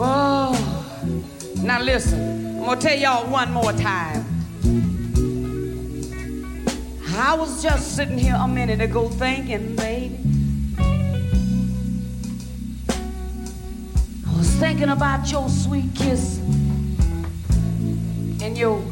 Whoa. 0.03 0.51
Now 1.63 1.81
listen, 1.81 2.59
I'm 2.59 2.65
gonna 2.65 2.81
tell 2.81 2.99
y'all 2.99 3.31
one 3.31 3.53
more 3.53 3.73
time. 3.73 4.27
I 7.15 7.37
was 7.39 7.63
just 7.63 7.95
sitting 7.95 8.19
here 8.19 8.35
a 8.37 8.49
minute 8.49 8.81
ago 8.81 9.09
thinking, 9.09 9.77
baby. 9.77 10.19
I 14.27 14.37
was 14.37 14.51
thinking 14.57 14.89
about 14.89 15.31
your 15.31 15.49
sweet 15.49 15.95
kiss 15.95 16.41
and 18.43 18.59
your. 18.59 18.83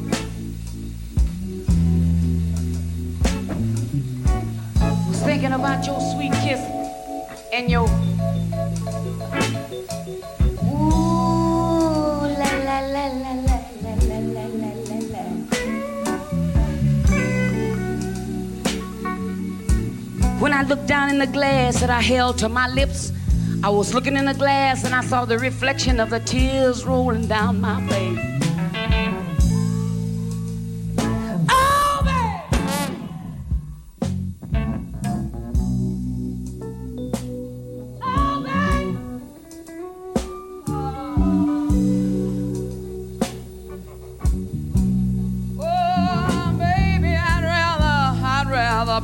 I 4.77 5.07
was 5.09 5.21
thinking 5.25 5.55
about 5.55 5.85
your 5.85 6.01
sweet 6.13 6.33
kiss 6.35 6.61
and 7.53 7.69
your. 7.69 8.10
When 20.41 20.55
I 20.55 20.63
looked 20.63 20.87
down 20.87 21.11
in 21.11 21.19
the 21.19 21.27
glass 21.27 21.81
that 21.81 21.91
I 21.91 22.01
held 22.01 22.39
to 22.39 22.49
my 22.49 22.67
lips, 22.67 23.13
I 23.63 23.69
was 23.69 23.93
looking 23.93 24.17
in 24.17 24.25
the 24.25 24.33
glass 24.33 24.85
and 24.85 24.95
I 24.95 25.03
saw 25.03 25.27
the 25.27 25.39
reflection 25.39 26.01
of 26.01 26.09
the 26.09 26.21
tears 26.21 26.87
rolling 26.87 27.27
down 27.27 27.61
my 27.61 27.87
face. 27.89 28.19
Oh, 31.51 31.71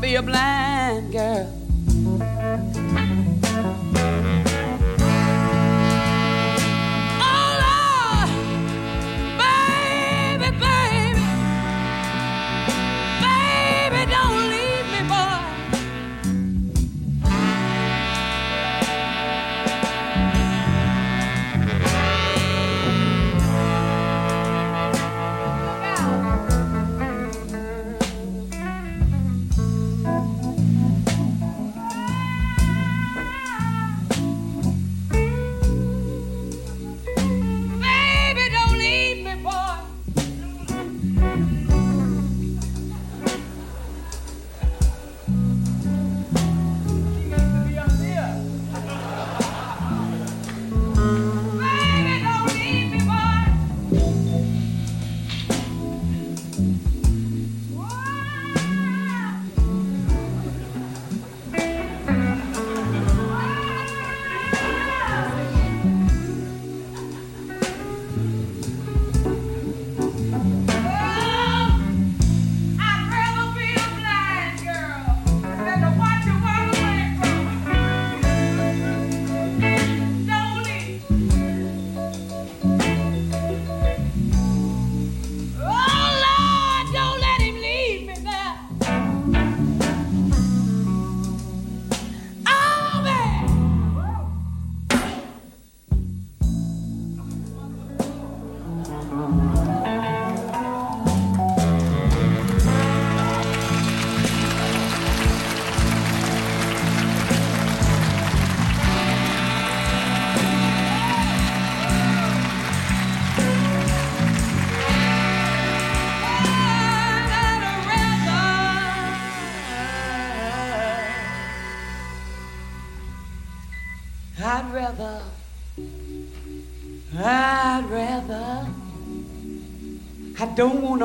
be 0.00 0.14
a 0.14 0.22
blind 0.22 0.55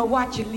know 0.01 0.05
what 0.05 0.35
you 0.35 0.50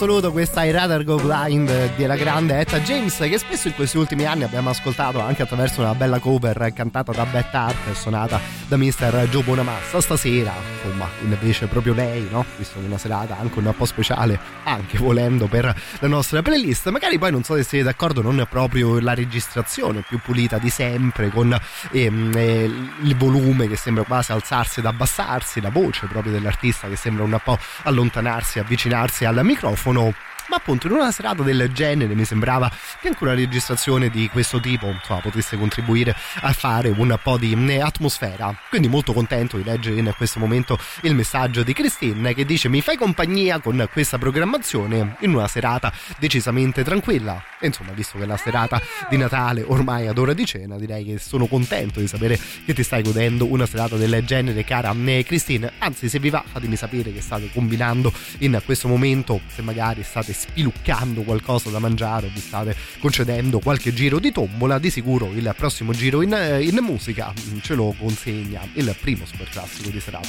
assoluto 0.00 0.30
questa 0.30 0.62
I 0.62 0.70
Rather 0.70 1.02
Go 1.02 1.16
Blind 1.16 1.96
della 1.96 2.14
grande 2.14 2.60
Etta 2.60 2.78
James 2.78 3.16
che 3.16 3.36
spesso 3.36 3.66
in 3.66 3.74
questi 3.74 3.96
ultimi 3.96 4.26
anni 4.26 4.44
abbiamo 4.44 4.70
ascoltato 4.70 5.18
anche 5.18 5.42
attraverso 5.42 5.80
una 5.80 5.92
bella 5.96 6.20
cover 6.20 6.72
cantata 6.72 7.10
da 7.10 7.24
Beth 7.24 7.52
Hart 7.52 7.88
e 7.90 7.94
suonata 7.96 8.40
da 8.68 8.76
Mr. 8.76 9.26
Joe 9.28 9.42
Bonamassa 9.42 10.00
stasera 10.00 10.52
insomma 10.84 11.08
invece 11.22 11.66
proprio 11.66 11.94
lei 11.94 12.28
no? 12.30 12.44
visto 12.56 12.78
che 12.78 12.86
una 12.86 12.96
serata 12.96 13.38
anche 13.40 13.58
un 13.58 13.74
po' 13.76 13.86
speciale 13.86 14.38
anche 14.62 14.98
volendo 14.98 15.48
per 15.48 15.64
la 15.98 16.06
nostra 16.06 16.42
playlist 16.42 16.90
magari 16.90 17.18
poi 17.18 17.32
non 17.32 17.42
so 17.42 17.56
se 17.56 17.64
siete 17.64 17.86
d'accordo 17.86 18.22
non 18.22 18.38
è 18.38 18.46
proprio 18.46 19.00
la 19.00 19.14
registrazione 19.14 20.04
più 20.06 20.20
pulita 20.20 20.58
di 20.58 20.70
sempre 20.70 21.28
con 21.30 21.58
ehm, 21.90 22.32
eh, 22.36 22.70
il 23.02 23.16
volume 23.16 23.66
che 23.66 23.74
sembra 23.74 24.04
quasi 24.04 24.30
alzarsi 24.30 24.78
ed 24.78 24.86
abbassarsi 24.86 25.60
la 25.60 25.70
voce 25.70 26.06
proprio 26.06 26.30
dell'artista 26.30 26.86
che 26.86 26.94
sembra 26.94 27.24
un 27.24 27.36
po' 27.42 27.58
allontanarsi 27.82 28.60
avvicinarsi 28.60 29.24
al 29.24 29.40
microfono 29.42 29.87
telefono 29.88 30.08
oh. 30.08 30.27
Ma 30.48 30.56
appunto 30.56 30.86
in 30.86 30.94
una 30.94 31.10
serata 31.10 31.42
del 31.42 31.70
genere 31.72 32.14
mi 32.14 32.24
sembrava 32.24 32.70
che 33.00 33.08
anche 33.08 33.22
una 33.24 33.34
registrazione 33.34 34.10
di 34.10 34.28
questo 34.28 34.60
tipo 34.60 34.86
insomma, 34.86 35.20
potesse 35.20 35.56
contribuire 35.56 36.14
a 36.40 36.52
fare 36.52 36.88
un 36.88 37.18
po' 37.22 37.36
di 37.36 37.56
eh, 37.68 37.80
atmosfera. 37.80 38.54
Quindi 38.68 38.88
molto 38.88 39.12
contento 39.12 39.56
di 39.56 39.64
leggere 39.64 39.98
in 39.98 40.12
questo 40.16 40.38
momento 40.38 40.78
il 41.02 41.14
messaggio 41.14 41.62
di 41.62 41.72
Christine 41.72 42.34
che 42.34 42.44
dice 42.44 42.68
mi 42.68 42.80
fai 42.80 42.96
compagnia 42.96 43.60
con 43.60 43.88
questa 43.92 44.18
programmazione 44.18 45.16
in 45.20 45.34
una 45.34 45.48
serata 45.48 45.92
decisamente 46.18 46.82
tranquilla. 46.82 47.42
E 47.60 47.66
insomma 47.66 47.92
visto 47.92 48.18
che 48.18 48.26
la 48.26 48.36
serata 48.36 48.80
di 49.08 49.16
Natale 49.16 49.64
ormai 49.66 50.06
ad 50.06 50.18
ora 50.18 50.32
di 50.32 50.46
cena 50.46 50.76
direi 50.76 51.04
che 51.04 51.18
sono 51.18 51.46
contento 51.46 52.00
di 52.00 52.06
sapere 52.06 52.38
che 52.64 52.72
ti 52.72 52.82
stai 52.82 53.02
godendo 53.02 53.50
una 53.50 53.66
serata 53.66 53.96
del 53.96 54.24
genere 54.24 54.64
cara 54.64 54.94
eh, 55.04 55.24
Christine. 55.24 55.72
Anzi 55.78 56.08
se 56.08 56.18
vi 56.18 56.30
va 56.30 56.42
fatemi 56.46 56.76
sapere 56.76 57.12
che 57.12 57.20
state 57.20 57.50
combinando 57.52 58.12
in 58.38 58.60
questo 58.64 58.88
momento 58.88 59.40
se 59.48 59.62
magari 59.62 60.02
state 60.02 60.32
spiluccando 60.38 61.22
qualcosa 61.22 61.70
da 61.70 61.78
mangiare 61.78 62.26
o 62.26 62.30
vi 62.32 62.40
state 62.40 62.76
concedendo 63.00 63.58
qualche 63.58 63.92
giro 63.92 64.18
di 64.18 64.30
tombola 64.30 64.78
di 64.78 64.90
sicuro 64.90 65.32
il 65.32 65.52
prossimo 65.56 65.92
giro 65.92 66.22
in, 66.22 66.32
eh, 66.32 66.62
in 66.62 66.78
musica 66.80 67.32
mm, 67.32 67.58
ce 67.60 67.74
lo 67.74 67.94
consegna 67.98 68.60
il 68.74 68.94
primo 69.00 69.26
super 69.26 69.48
classico 69.48 69.90
di 69.90 70.00
serata 70.00 70.28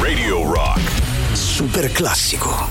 Radio 0.00 0.52
Rock. 0.52 0.80
Super 1.32 1.92
classico. 1.92 2.68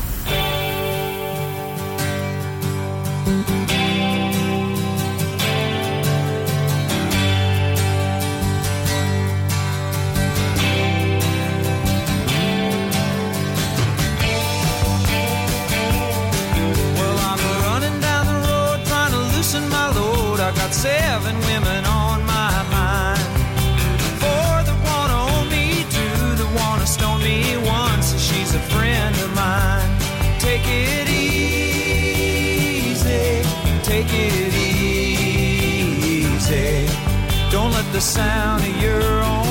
Got 20.69 20.75
seven 20.75 21.35
women 21.39 21.83
on 21.85 22.25
my 22.25 22.63
mind. 22.69 23.19
Four 24.21 24.63
that 24.67 24.79
wanna 24.85 25.17
own 25.33 25.49
me, 25.49 25.83
two 25.89 26.35
that 26.39 26.51
wanna 26.55 26.85
stone 26.85 27.21
me, 27.23 27.57
one 27.57 28.01
says 28.03 28.21
she's 28.21 28.53
a 28.53 28.59
friend 28.73 29.15
of 29.15 29.33
mine. 29.33 29.89
Take 30.39 30.67
it 30.67 31.09
easy, 31.09 31.41
take 33.83 34.13
it 34.13 34.53
easy. 34.53 34.87
Don't 37.51 37.71
let 37.71 37.91
the 37.91 38.01
sound 38.01 38.63
of 38.63 38.81
your 38.81 39.23
own 39.23 39.48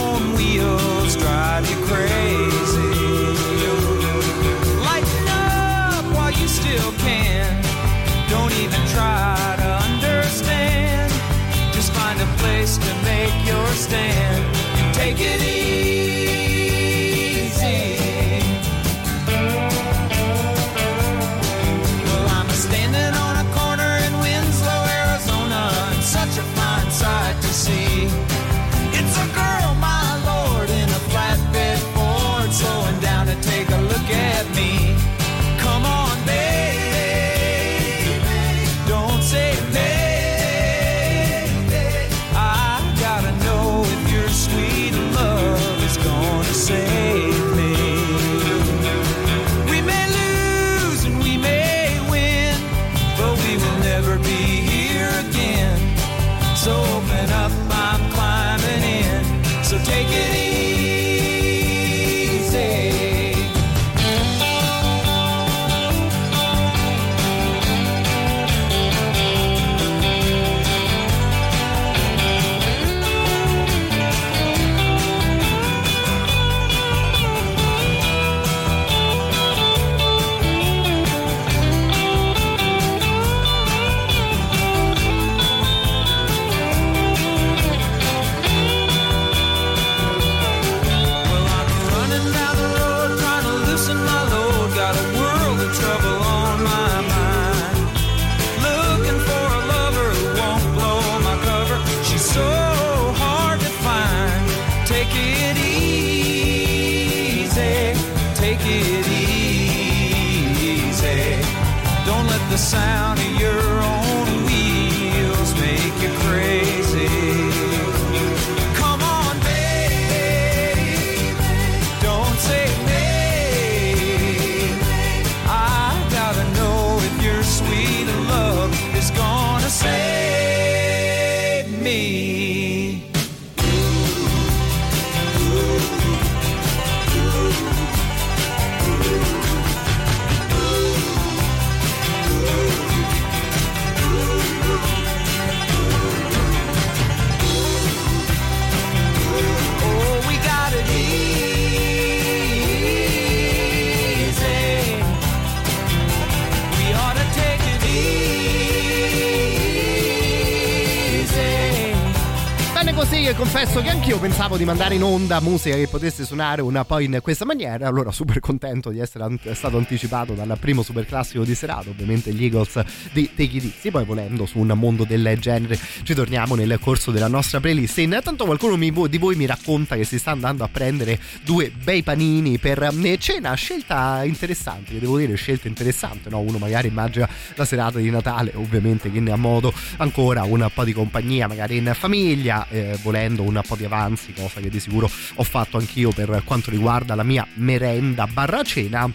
che 163.28 163.34
confesso 163.34 163.82
che 163.82 163.90
anch'io 163.90 164.18
pensavo 164.18 164.56
di 164.56 164.64
mandare 164.64 164.94
in 164.94 165.02
onda 165.02 165.38
musica 165.42 165.76
che 165.76 165.86
potesse 165.86 166.24
suonare 166.24 166.62
un 166.62 166.82
po' 166.86 166.98
in 166.98 167.18
questa 167.20 167.44
maniera. 167.44 167.86
Allora, 167.86 168.10
super 168.10 168.40
contento 168.40 168.88
di 168.88 169.00
essere 169.00 169.24
ant- 169.24 169.52
stato 169.52 169.76
anticipato 169.76 170.32
dal 170.32 170.56
primo 170.58 170.82
super 170.82 171.04
classico 171.04 171.44
di 171.44 171.54
serata, 171.54 171.90
ovviamente 171.90 172.32
gli 172.32 172.44
Eagles 172.44 172.82
di 173.12 173.28
Take 173.28 173.56
It. 173.58 173.90
Poi, 173.90 174.04
volendo 174.06 174.46
su 174.46 174.58
un 174.58 174.68
mondo 174.68 175.04
del 175.04 175.36
genere, 175.38 175.78
ci 176.04 176.14
torniamo 176.14 176.54
nel 176.54 176.78
corso 176.80 177.10
della 177.10 177.28
nostra 177.28 177.60
playlist. 177.60 177.98
Intanto, 177.98 178.46
qualcuno 178.46 178.78
mi- 178.78 178.94
di 179.10 179.18
voi 179.18 179.36
mi 179.36 179.44
racconta 179.44 179.94
che 179.94 180.04
si 180.04 180.18
sta 180.18 180.30
andando 180.30 180.64
a 180.64 180.68
prendere 180.68 181.20
due 181.44 181.70
bei 181.70 182.02
panini 182.02 182.56
per 182.56 182.82
eh, 182.82 183.18
cena. 183.18 183.52
Scelta 183.52 184.24
interessante, 184.24 184.94
che 184.94 185.00
devo 185.00 185.18
dire, 185.18 185.34
scelta 185.34 185.68
interessante. 185.68 186.30
No? 186.30 186.40
Uno 186.40 186.56
magari 186.56 186.88
immagina 186.88 187.28
la 187.56 187.64
serata 187.66 187.98
di 187.98 188.08
Natale, 188.08 188.52
ovviamente 188.54 189.12
che 189.12 189.20
ne 189.20 189.32
ha 189.32 189.36
modo 189.36 189.70
ancora 189.98 190.44
un 190.44 190.66
po' 190.72 190.84
di 190.84 190.94
compagnia, 190.94 191.46
magari 191.46 191.76
in 191.76 191.92
famiglia, 191.94 192.66
eh, 192.70 192.96
volendo 193.02 193.16
un 193.26 193.60
po' 193.66 193.76
di 193.76 193.84
avanzi, 193.84 194.32
cosa 194.32 194.60
che 194.60 194.70
di 194.70 194.80
sicuro 194.80 195.10
ho 195.34 195.42
fatto 195.42 195.76
anch'io 195.76 196.10
per 196.10 196.42
quanto 196.44 196.70
riguarda 196.70 197.14
la 197.14 197.24
mia 197.24 197.46
merenda 197.54 198.26
barra 198.26 198.62
cena. 198.62 199.10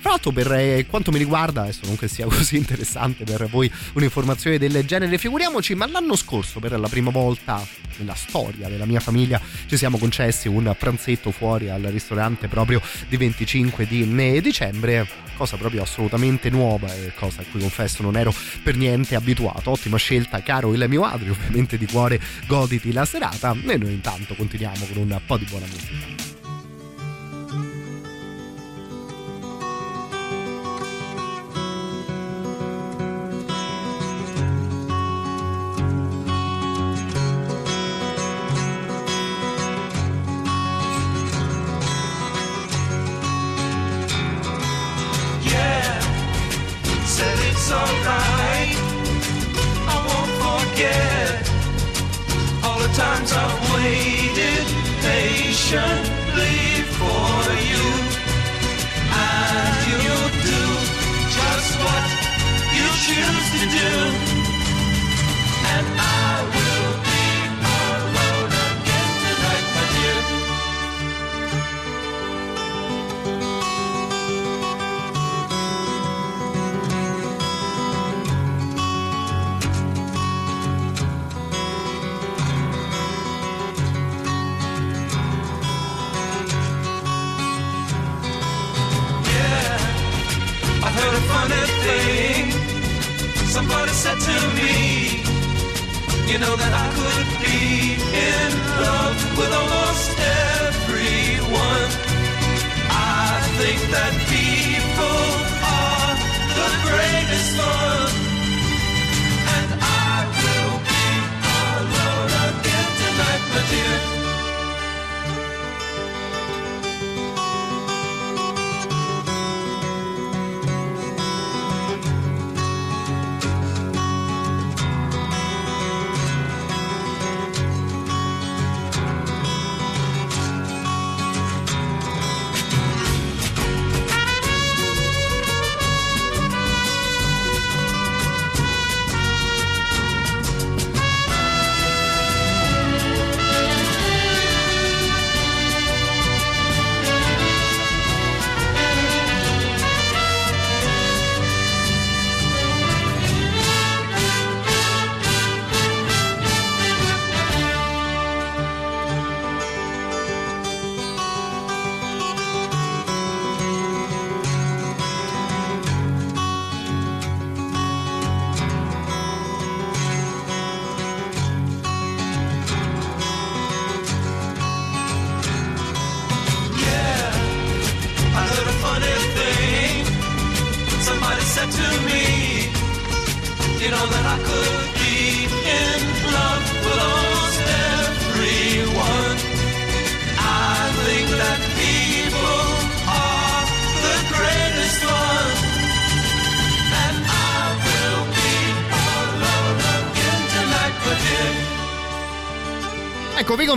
Tra 0.00 0.10
l'altro 0.10 0.30
per 0.30 0.50
eh, 0.52 0.86
quanto 0.88 1.10
mi 1.10 1.18
riguarda, 1.18 1.62
adesso 1.62 1.80
non 1.84 1.96
che 1.96 2.08
sia 2.08 2.24
così 2.28 2.56
interessante 2.56 3.24
per 3.24 3.46
voi 3.48 3.70
un'informazione 3.94 4.58
del 4.58 4.84
genere, 4.86 5.18
figuriamoci, 5.18 5.74
ma 5.74 5.86
l'anno 5.86 6.16
scorso 6.16 6.58
per 6.58 6.78
la 6.78 6.88
prima 6.88 7.10
volta 7.10 7.64
nella 7.98 8.14
storia 8.14 8.68
della 8.68 8.86
mia 8.86 9.00
famiglia 9.00 9.40
ci 9.66 9.76
siamo 9.76 9.98
concessi 9.98 10.48
un 10.48 10.74
pranzetto 10.78 11.30
fuori 11.30 11.68
al 11.68 11.82
ristorante 11.82 12.48
proprio 12.48 12.80
di 13.08 13.16
25 13.16 13.86
di 13.86 14.40
dicembre, 14.40 15.06
cosa 15.36 15.56
proprio 15.56 15.82
assolutamente 15.82 16.48
nuova 16.48 16.94
e 16.94 17.12
cosa 17.14 17.42
a 17.42 17.44
cui 17.50 17.60
confesso 17.60 18.02
non 18.02 18.16
ero 18.16 18.34
per 18.62 18.76
niente 18.76 19.14
abituato. 19.14 19.70
Ottima 19.70 19.98
scelta, 19.98 20.42
caro 20.42 20.72
il 20.72 20.84
mio 20.88 21.04
Adri, 21.04 21.28
ovviamente 21.28 21.76
di 21.76 21.86
cuore 21.86 22.20
goditi 22.46 22.92
la 22.92 23.04
serata 23.04 23.54
e 23.66 23.76
noi 23.76 23.92
intanto 23.92 24.34
continuiamo 24.34 24.86
con 24.92 24.96
un 24.96 25.20
po' 25.26 25.36
di 25.36 25.44
buona 25.44 25.66
musica. 25.66 26.39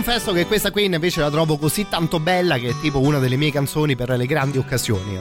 Confesso 0.04 0.32
che 0.32 0.44
questa 0.44 0.70
qui 0.70 0.84
invece 0.84 1.22
la 1.22 1.30
trovo 1.30 1.56
così 1.56 1.88
tanto 1.88 2.20
bella 2.20 2.58
che 2.58 2.68
è 2.68 2.74
tipo 2.78 3.00
una 3.00 3.18
delle 3.18 3.36
mie 3.36 3.50
canzoni 3.50 3.96
per 3.96 4.10
le 4.10 4.26
grandi 4.26 4.58
occasioni. 4.58 5.18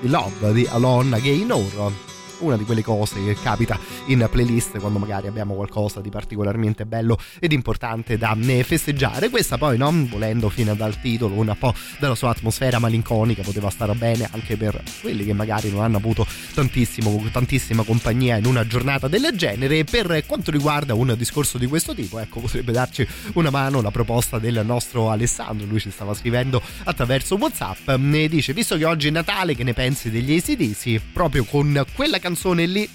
Il 0.00 0.10
Love 0.10 0.52
di 0.52 0.66
Alon 0.68 1.16
Gaynor. 1.22 2.13
Una 2.38 2.56
di 2.56 2.64
quelle 2.64 2.82
cose 2.82 3.22
che 3.24 3.36
capita 3.40 3.78
in 4.06 4.26
playlist 4.30 4.78
quando 4.78 4.98
magari 4.98 5.28
abbiamo 5.28 5.54
qualcosa 5.54 6.00
di 6.00 6.10
particolarmente 6.10 6.84
bello 6.84 7.18
ed 7.38 7.52
importante 7.52 8.18
da 8.18 8.36
eh, 8.40 8.62
festeggiare. 8.64 9.30
Questa 9.30 9.56
poi, 9.56 9.78
no? 9.78 9.92
volendo 10.08 10.48
fino 10.48 10.74
dal 10.74 11.00
titolo, 11.00 11.38
un 11.38 11.54
po' 11.58 11.74
dalla 11.98 12.14
sua 12.14 12.30
atmosfera 12.30 12.78
malinconica, 12.78 13.42
poteva 13.42 13.70
stare 13.70 13.94
bene 13.94 14.28
anche 14.32 14.56
per 14.56 14.82
quelli 15.00 15.24
che 15.24 15.32
magari 15.32 15.70
non 15.70 15.82
hanno 15.82 15.98
avuto 15.98 16.26
tantissima 16.54 17.82
compagnia 17.84 18.36
in 18.36 18.46
una 18.46 18.66
giornata 18.66 19.08
del 19.08 19.30
genere. 19.34 19.84
Per 19.84 20.24
quanto 20.26 20.50
riguarda 20.50 20.94
un 20.94 21.14
discorso 21.16 21.56
di 21.56 21.66
questo 21.66 21.94
tipo, 21.94 22.18
ecco, 22.18 22.40
potrebbe 22.40 22.72
darci 22.72 23.06
una 23.34 23.50
mano 23.50 23.80
la 23.80 23.90
proposta 23.90 24.38
del 24.38 24.62
nostro 24.64 25.10
Alessandro. 25.10 25.66
Lui 25.66 25.80
ci 25.80 25.90
stava 25.90 26.14
scrivendo 26.14 26.60
attraverso 26.84 27.36
WhatsApp. 27.36 27.90
Ne 27.90 28.28
dice: 28.28 28.52
Visto 28.52 28.76
che 28.76 28.84
oggi 28.84 29.08
è 29.08 29.10
Natale, 29.10 29.54
che 29.54 29.64
ne 29.64 29.72
pensi 29.72 30.10
degli 30.10 30.36
ACDC? 30.36 31.00
Proprio 31.12 31.44
con 31.44 31.84
quella 31.94 32.18
canzone 32.24 32.64
lì 32.64 32.88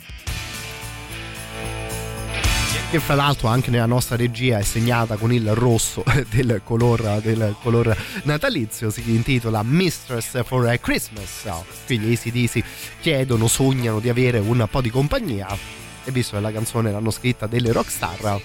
che 2.89 2.99
fra 2.99 3.13
l'altro 3.13 3.47
anche 3.47 3.69
nella 3.69 3.85
nostra 3.85 4.15
regia 4.15 4.57
è 4.57 4.63
segnata 4.63 5.17
con 5.17 5.31
il 5.31 5.53
rosso 5.53 6.03
del 6.33 6.61
color, 6.63 7.21
del 7.21 7.55
color 7.61 7.95
natalizio, 8.23 8.89
si 8.89 9.03
intitola 9.13 9.61
Mistress 9.61 10.43
for 10.43 10.75
Christmas. 10.79 11.47
Quindi 11.85 12.07
gli 12.07 12.13
ACDC 12.13 12.63
chiedono, 13.01 13.47
sognano 13.47 13.99
di 13.99 14.09
avere 14.09 14.39
un 14.39 14.67
po' 14.67 14.81
di 14.81 14.89
compagnia 14.89 15.55
e 16.03 16.11
visto 16.11 16.35
che 16.35 16.41
la 16.41 16.51
canzone 16.51 16.91
l'hanno 16.91 17.11
scritta 17.11 17.45
delle 17.45 17.71
rockstar 17.71 18.41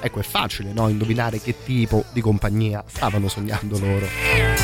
ecco 0.00 0.20
è 0.20 0.22
facile 0.22 0.72
no? 0.72 0.88
indovinare 0.88 1.38
che 1.38 1.54
tipo 1.64 2.06
di 2.14 2.22
compagnia 2.22 2.82
stavano 2.86 3.28
sognando 3.28 3.78
loro. 3.78 4.63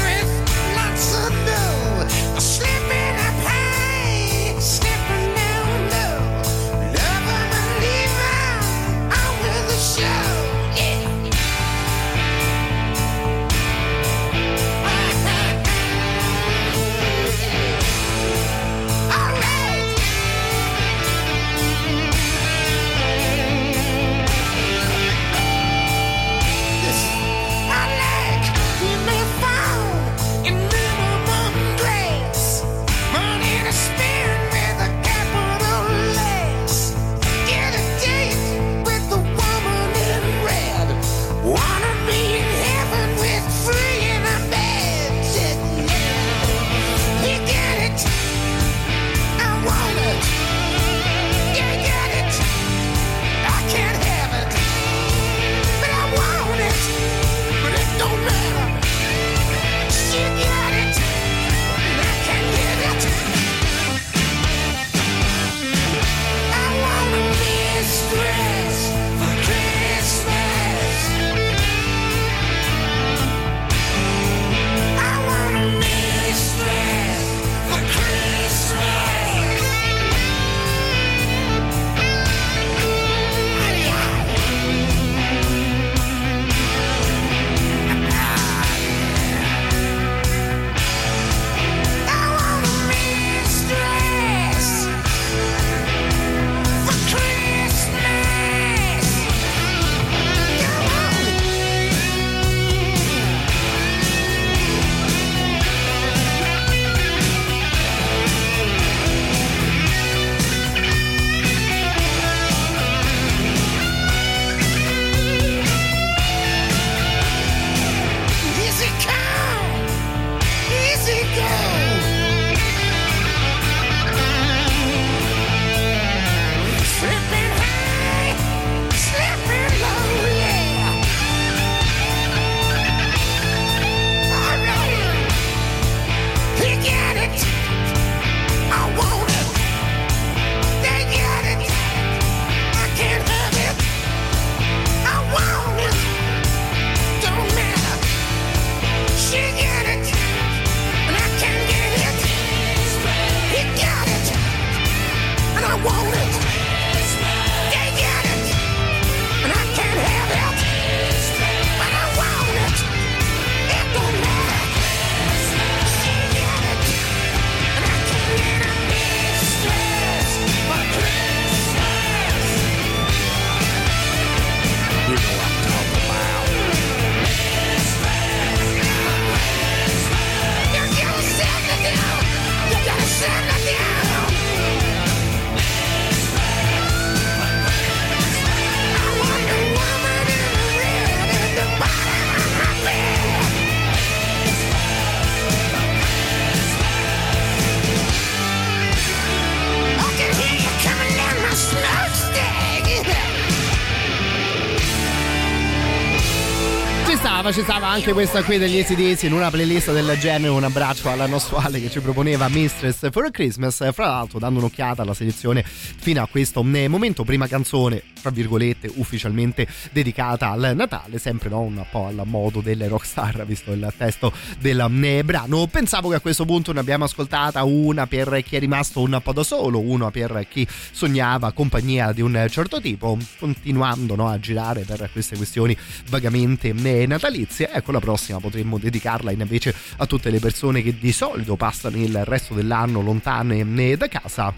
Ci 207.61 207.67
stava, 207.67 207.80
ci 207.80 207.80
stava 207.80 207.80
anche 207.91 208.13
questa 208.13 208.45
qui 208.45 208.57
degli 208.57 208.79
ACDC 208.79 209.25
in 209.25 209.33
una 209.33 209.51
playlist 209.51 209.93
del 209.93 210.17
genere. 210.21 210.53
Un 210.53 210.63
abbraccio 210.63 211.11
alla 211.11 211.27
Nostuale 211.27 211.81
che 211.81 211.91
ci 211.91 211.99
proponeva 211.99 212.49
Mistress 212.49 213.11
for 213.11 213.29
Christmas. 213.33 213.91
Fra 213.93 214.07
l'altro, 214.07 214.39
dando 214.39 214.61
un'occhiata 214.61 215.03
alla 215.03 215.13
selezione 215.13 215.65
fino 215.65 216.23
a 216.23 216.29
questo 216.31 216.65
eh, 216.73 216.87
momento, 216.87 217.25
prima 217.25 217.49
canzone, 217.49 218.01
tra 218.21 218.31
virgolette, 218.31 218.89
ufficialmente 218.95 219.67
dedicata 219.91 220.51
al 220.51 220.73
Natale, 220.77 221.19
sempre 221.19 221.49
no, 221.49 221.63
un 221.63 221.85
po' 221.91 222.07
al 222.07 222.23
modo 222.27 222.61
delle 222.61 222.87
rockstar, 222.87 223.45
visto 223.45 223.73
il 223.73 223.93
testo 223.97 224.33
del 224.61 224.89
eh, 225.03 225.25
brano. 225.25 225.67
Pensavo 225.67 226.11
che 226.11 226.17
a 226.17 226.21
questo 226.21 226.45
punto 226.45 226.73
ne 226.73 226.79
abbiamo 226.79 227.05
ascoltata 227.05 227.65
una 227.65 228.07
per 228.07 228.41
chi 228.47 228.55
è 228.55 228.61
rimasto 228.61 229.01
un 229.01 229.19
po' 229.21 229.33
da 229.33 229.43
solo, 229.43 229.81
una 229.81 230.13
per 230.13 230.47
chi 230.49 230.65
sognava 230.93 231.51
compagnia 231.51 232.13
di 232.13 232.21
un 232.21 232.47
certo 232.51 232.81
tipo, 232.81 233.19
continuando 233.41 234.15
no, 234.15 234.29
a 234.29 234.39
girare 234.39 234.83
per 234.83 235.09
queste 235.11 235.37
questioni 235.37 235.77
vagamente 236.09 236.69
eh, 236.69 237.07
natalizie. 237.07 237.80
La 237.87 238.01
prossima 238.01 238.39
potremmo 238.39 238.79
dedicarla 238.79 239.31
invece 239.31 239.75
a 239.97 240.07
tutte 240.07 240.31
le 240.31 240.39
persone 240.39 240.83
che 240.83 240.99
di 240.99 241.13
solito 241.13 241.57
passano 241.57 241.97
il 241.97 242.25
resto 242.25 242.55
dell'anno 242.55 243.03
lontane 243.03 243.61
eh, 243.61 243.97
da 243.97 244.09
casa 244.09 244.53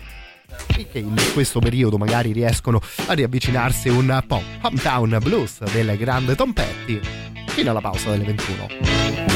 e 0.76 0.86
che 0.90 0.98
in 0.98 1.14
questo 1.32 1.60
periodo 1.60 1.98
magari 1.98 2.32
riescono 2.32 2.80
a 3.06 3.12
riavvicinarsi 3.12 3.88
un 3.88 4.22
po' 4.26 4.42
Hometown 4.60 5.18
Blues 5.22 5.62
del 5.72 5.96
grande 5.96 6.34
Tom 6.34 6.52
Petty 6.52 7.00
fino 7.48 7.70
alla 7.70 7.80
pausa 7.80 8.10
delle 8.10 8.24
21. 8.24 9.31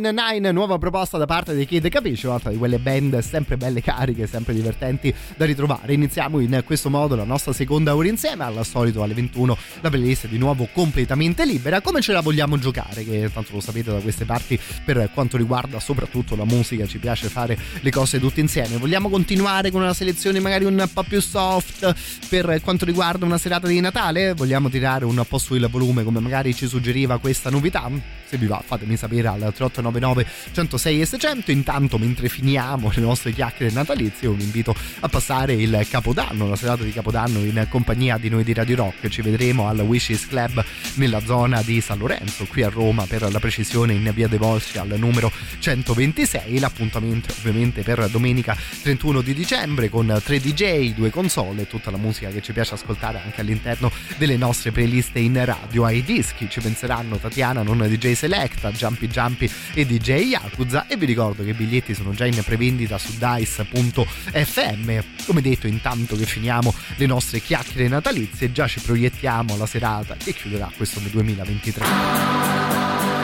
999, 0.00 0.52
nuova 0.52 0.78
proposta 0.78 1.18
da 1.18 1.26
parte 1.26 1.54
dei 1.54 1.66
Kid 1.66 1.88
Capisci, 1.88 2.26
un'altra 2.26 2.50
di 2.50 2.56
quelle 2.56 2.78
band 2.78 3.18
sempre 3.18 3.56
belle 3.56 3.82
cariche, 3.82 4.26
sempre 4.26 4.54
divertenti 4.54 5.14
da 5.36 5.44
ritrovare. 5.44 5.92
Iniziamo 5.92 6.40
in 6.40 6.62
questo 6.64 6.88
modo 6.88 7.14
la 7.14 7.24
nostra 7.24 7.52
seconda 7.52 7.94
ora 7.94 8.08
insieme, 8.08 8.44
al 8.44 8.64
solito 8.64 9.02
alle 9.02 9.14
21 9.14 9.56
la 9.82 9.90
playlist 9.90 10.24
è 10.24 10.28
di 10.28 10.38
nuovo 10.38 10.68
completamente 10.72 11.44
libera. 11.44 11.80
Come 11.82 12.00
ce 12.00 12.12
la 12.12 12.20
vogliamo 12.20 12.58
giocare? 12.58 13.04
Che 13.04 13.30
tanto 13.32 13.52
lo 13.52 13.60
sapete 13.60 13.92
da 13.92 13.98
queste 13.98 14.24
parti 14.24 14.58
per 14.84 15.10
quanto 15.12 15.36
riguarda 15.36 15.78
soprattutto 15.78 16.34
la 16.34 16.44
musica, 16.44 16.86
ci 16.86 16.98
piace 16.98 17.28
fare 17.28 17.58
le 17.80 17.90
cose 17.90 18.18
tutte 18.18 18.40
insieme. 18.40 18.78
Vogliamo 18.78 19.10
continuare 19.10 19.70
con 19.70 19.82
una 19.82 19.94
selezione 19.94 20.40
magari 20.40 20.64
un 20.64 20.88
po' 20.92 21.02
più 21.02 21.20
soft 21.20 21.94
per 22.28 22.60
quanto 22.62 22.86
riguarda 22.86 23.26
una 23.26 23.38
serata 23.38 23.66
di 23.66 23.80
Natale? 23.80 24.32
Vogliamo 24.32 24.70
tirare 24.70 25.04
un 25.04 25.22
po' 25.28 25.38
sul 25.38 25.68
volume 25.68 26.04
come 26.04 26.20
magari 26.20 26.54
ci 26.54 26.66
suggeriva 26.66 27.18
questa 27.18 27.50
novità? 27.50 28.19
Se 28.30 28.36
vi 28.36 28.46
va 28.46 28.62
fatemi 28.64 28.96
sapere 28.96 29.26
al 29.26 29.38
3899 29.40 30.26
106 30.52 31.00
e 31.00 31.04
600 31.04 31.50
intanto 31.50 31.98
mentre 31.98 32.28
finiamo 32.28 32.92
le 32.94 33.02
nostre 33.02 33.32
chiacchiere 33.32 33.72
natalizie 33.72 34.28
vi 34.28 34.44
invito 34.44 34.72
a 35.00 35.08
passare 35.08 35.54
il 35.54 35.84
Capodanno 35.90 36.48
la 36.48 36.54
serata 36.54 36.84
di 36.84 36.92
Capodanno 36.92 37.40
in 37.40 37.66
compagnia 37.68 38.18
di 38.18 38.28
noi 38.28 38.44
di 38.44 38.54
Radio 38.54 38.76
Rock. 38.76 39.08
Ci 39.08 39.20
vedremo 39.22 39.66
al 39.66 39.80
Wishes 39.80 40.28
Club 40.28 40.64
nella 40.94 41.18
zona 41.24 41.60
di 41.62 41.80
San 41.80 41.98
Lorenzo 41.98 42.46
qui 42.46 42.62
a 42.62 42.68
Roma 42.68 43.04
per 43.06 43.28
la 43.32 43.40
precisione 43.40 43.94
in 43.94 44.08
via 44.14 44.28
De 44.28 44.38
Volsci 44.38 44.78
al 44.78 44.94
numero 44.96 45.32
126 45.58 46.60
l'appuntamento 46.60 47.34
ovviamente 47.36 47.82
per 47.82 48.08
domenica 48.10 48.56
31 48.82 49.22
di 49.22 49.34
dicembre 49.34 49.88
con 49.88 50.20
3 50.22 50.38
DJ, 50.38 50.94
due 50.94 51.10
console 51.10 51.62
e 51.62 51.66
tutta 51.66 51.90
la 51.90 51.96
musica 51.96 52.28
che 52.28 52.42
ci 52.42 52.52
piace 52.52 52.74
ascoltare 52.74 53.20
anche 53.24 53.40
all'interno 53.40 53.90
delle 54.18 54.36
nostre 54.36 54.70
playlist 54.70 55.16
in 55.16 55.44
radio. 55.44 55.84
Ai 55.84 56.04
dischi 56.04 56.48
ci 56.48 56.60
penseranno 56.60 57.16
Tatiana 57.16 57.62
non 57.62 57.78
DJ 57.78 58.18
Selecta, 58.20 58.70
Jumpy 58.70 59.06
Jumpy 59.06 59.50
e 59.72 59.86
DJ 59.86 60.28
Yakuza. 60.28 60.86
E 60.86 60.98
vi 60.98 61.06
ricordo 61.06 61.42
che 61.42 61.50
i 61.50 61.54
biglietti 61.54 61.94
sono 61.94 62.12
già 62.12 62.26
in 62.26 62.38
prevendita 62.44 62.98
su 62.98 63.16
dice.fm 63.16 64.98
come 65.24 65.40
detto 65.40 65.66
intanto 65.66 66.16
che 66.16 66.26
finiamo 66.26 66.74
le 66.96 67.06
nostre 67.06 67.40
chiacchiere 67.40 67.88
natalizie 67.88 68.52
già 68.52 68.66
ci 68.66 68.80
proiettiamo 68.80 69.54
alla 69.54 69.66
serata 69.66 70.16
che 70.16 70.34
chiuderà 70.34 70.70
questo 70.76 71.00
2023 71.00 73.19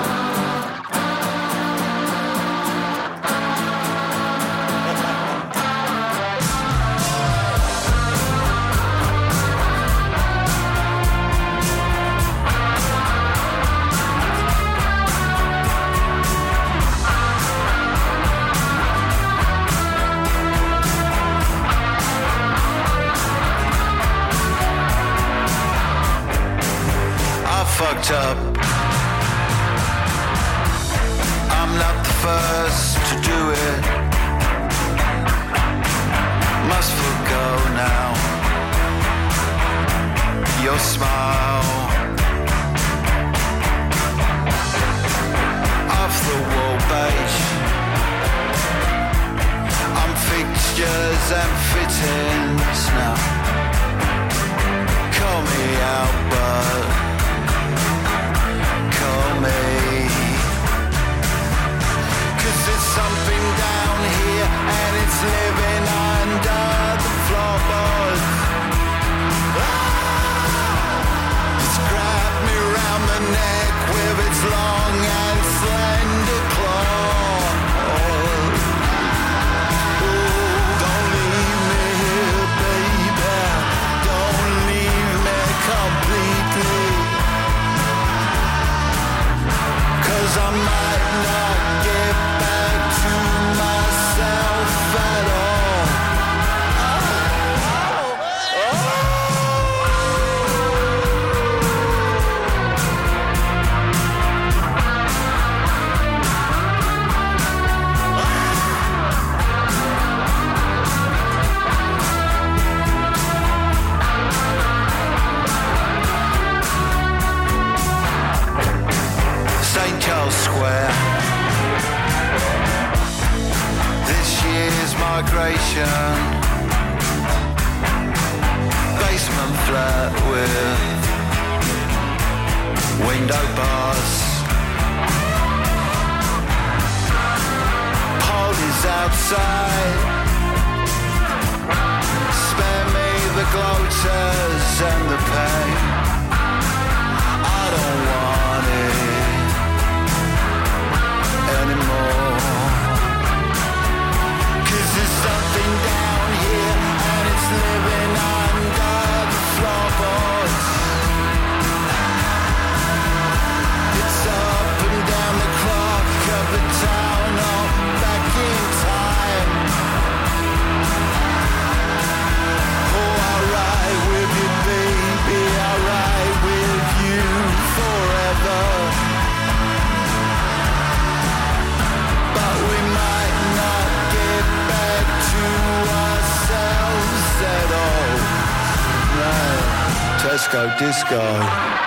Disco. 191.09 191.23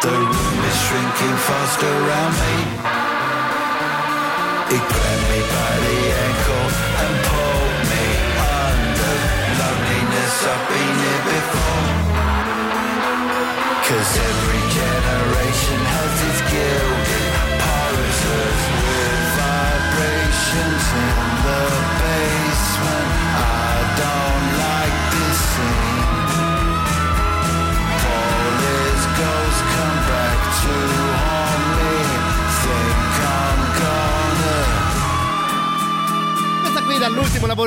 The 0.01 0.15
room 0.15 0.59
is 0.63 0.77
shrinking 0.87 1.35
fast 1.47 1.83
around 1.83 2.33
me. 2.39 2.55
It 4.77 4.83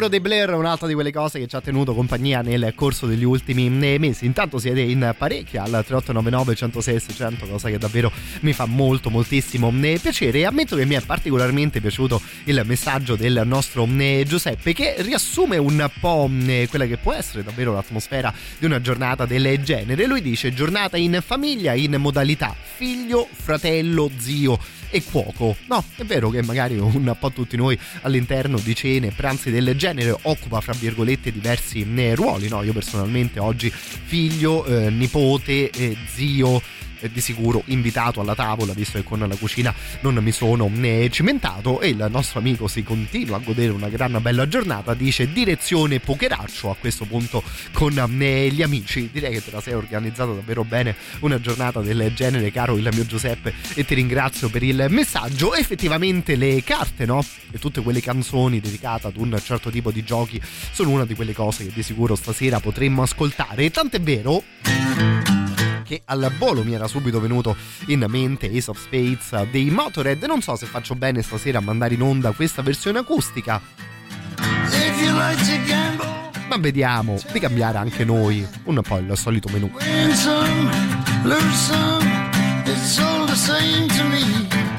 lavoro 0.03 0.09
dei 0.09 0.21
Blair 0.21 0.51
è 0.51 0.55
un'altra 0.55 0.89
di 0.89 0.95
quelle 0.95 1.13
cose 1.13 1.39
che 1.39 1.47
ci 1.47 1.55
ha 1.55 1.61
tenuto 1.61 1.95
compagnia 1.95 2.41
nel 2.43 2.73
corso 2.75 3.07
degli 3.07 3.25
ultimi 3.25 3.67
eh, 3.67 3.99
mesi. 3.99 4.27
Intanto 4.27 4.59
siete 4.59 4.81
in 4.81 5.15
parecchi 5.17 5.57
al 5.59 5.69
3899 5.71 6.55
106 6.55 7.01
600, 7.01 7.47
cosa 7.47 7.69
che 7.69 7.79
davvero 7.79 8.11
mi 8.43 8.53
fa 8.53 8.67
molto 8.67 9.11
moltissimo 9.11 9.73
eh, 9.83 9.99
piacere 10.01 10.39
e 10.39 10.47
ammetto 10.47 10.77
che 10.77 10.85
mi 10.85 10.95
è 10.95 11.01
particolarmente 11.01 11.81
piaciuto 11.81 12.21
il 12.45 12.63
messaggio 12.65 13.17
del 13.17 13.43
nostro 13.45 13.89
eh, 13.99 14.25
Giuseppe 14.27 14.73
che 14.73 14.97
riassume 14.99 15.57
un 15.57 15.89
po' 16.01 16.31
eh, 16.47 16.67
quella 16.69 16.87
che 16.87 16.97
può 16.97 17.13
essere 17.13 17.43
davvero 17.43 17.73
l'atmosfera 17.73 18.33
di 18.59 18.67
una 18.67 18.81
giornata 18.81 19.27
del 19.27 19.63
genere. 19.63 20.07
Lui 20.07 20.23
dice 20.23 20.53
giornata 20.53 20.97
in 20.97 21.23
famiglia 21.25 21.75
in 21.75 21.97
modalità 21.99 22.55
figlio, 22.77 23.29
fratello, 23.31 24.11
zio 24.19 24.59
e 24.91 25.03
cuoco. 25.03 25.57
No, 25.69 25.83
è 25.97 26.05
vero 26.05 26.29
che 26.31 26.43
magari 26.43 26.77
un 26.77 27.17
po' 27.19 27.31
tutti 27.31 27.57
noi 27.57 27.79
all'interno 28.03 28.59
di 28.59 28.75
cene, 28.75 29.11
pranzi 29.11 29.51
del 29.51 29.75
genere 29.77 30.17
occupa 30.23 30.61
fra 30.61 30.75
virgolette 30.79 31.33
diversi 31.33 31.87
ruoli, 32.15 32.49
no? 32.49 32.63
Io 32.63 32.73
personalmente 32.73 33.41
oggi 33.41 33.71
figlio, 33.71 34.65
eh, 34.67 34.91
nipote, 34.91 35.71
eh, 35.71 35.97
zio 36.13 36.61
di 37.11 37.21
sicuro 37.21 37.63
invitato 37.67 38.21
alla 38.21 38.35
tavola 38.35 38.73
visto 38.73 38.99
che 38.99 39.05
con 39.05 39.19
la 39.19 39.37
cucina 39.37 39.75
non 40.01 40.15
mi 40.17 40.33
sono 40.33 40.69
né 40.73 41.09
cimentato. 41.11 41.81
E 41.81 41.89
il 41.89 42.07
nostro 42.11 42.39
amico 42.39 42.69
si 42.69 42.83
continua 42.83 43.37
a 43.37 43.41
godere 43.41 43.73
una 43.73 43.89
gran 43.89 44.19
bella 44.21 44.47
giornata 44.49 44.95
dice 44.95 45.33
direzione 45.33 46.01
pokeraccio 46.01 46.71
a 46.71 46.77
questo 46.79 47.05
punto 47.05 47.43
con 47.73 47.99
eh, 48.21 48.49
gli 48.49 48.63
amici. 48.63 49.09
Direi 49.13 49.33
che 49.33 49.45
te 49.45 49.51
la 49.51 49.61
sei 49.61 49.75
organizzata 49.75 50.33
davvero 50.33 50.65
bene 50.65 50.95
una 51.21 51.41
giornata 51.41 51.81
del 51.81 52.13
genere 52.15 52.51
caro 52.51 52.77
il 52.77 52.89
mio 52.93 53.07
Giuseppe 53.07 53.53
e 53.75 53.85
ti 53.85 53.95
ringrazio 53.95 54.49
per 54.49 54.63
il 54.63 54.87
messaggio. 54.89 55.55
Effettivamente 55.55 56.37
le 56.37 56.63
carte 56.63 57.05
no? 57.07 57.25
E 57.51 57.59
tutte 57.59 57.81
quelle 57.83 58.01
canzoni 58.01 58.61
dedicate 58.61 59.09
ad 59.09 59.17
un 59.17 59.39
certo 59.43 59.71
tipo 59.71 59.91
di 59.91 60.03
giochi 60.05 60.41
sono 60.73 60.91
una 60.91 61.05
di 61.05 61.15
quelle 61.15 61.33
cose 61.33 61.67
che 61.67 61.73
di 61.73 61.83
sicuro 61.83 62.15
stasera 62.15 62.61
potremmo 62.61 63.03
ascoltare. 63.03 63.71
Tant'è 63.71 64.01
vero 64.01 65.42
che 65.93 66.01
al 66.07 66.33
volo 66.39 66.65
mi 66.65 66.73
era 66.73 66.87
subito 66.87 67.21
venuto 67.21 67.55
in 67.89 68.03
mente 68.09 68.47
Ace 68.47 68.71
of 68.71 68.83
Spades 68.83 69.51
dei 69.51 69.69
Motorhead. 69.69 70.23
Non 70.23 70.41
so 70.41 70.57
se 70.57 70.65
faccio 70.65 70.95
bene 70.95 71.21
stasera 71.21 71.59
a 71.59 71.61
mandare 71.61 71.93
in 71.93 72.01
onda 72.01 72.33
questa 72.33 72.63
versione 72.63 73.01
acustica, 73.01 73.61
ma 76.49 76.57
vediamo 76.57 77.21
di 77.31 77.39
cambiare 77.39 77.77
anche 77.77 78.07
noi 78.07 78.47
un 78.65 78.81
po' 78.81 78.97
il 78.97 79.13
solito 79.19 79.51
menù. 79.51 79.71
win 79.75 80.15
some, 80.15 80.71
lose 81.25 81.57
some, 81.57 82.11
it's 82.65 82.99
all 82.99 83.27
the 83.27 83.35
same 83.35 83.87
to 83.89 84.05
me. 84.05 84.72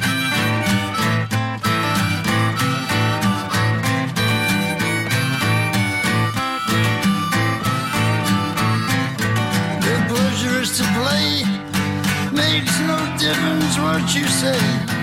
Makes 12.34 12.79
no 12.81 12.97
difference 13.19 13.77
what 13.77 14.15
you 14.15 14.25
say. 14.27 15.03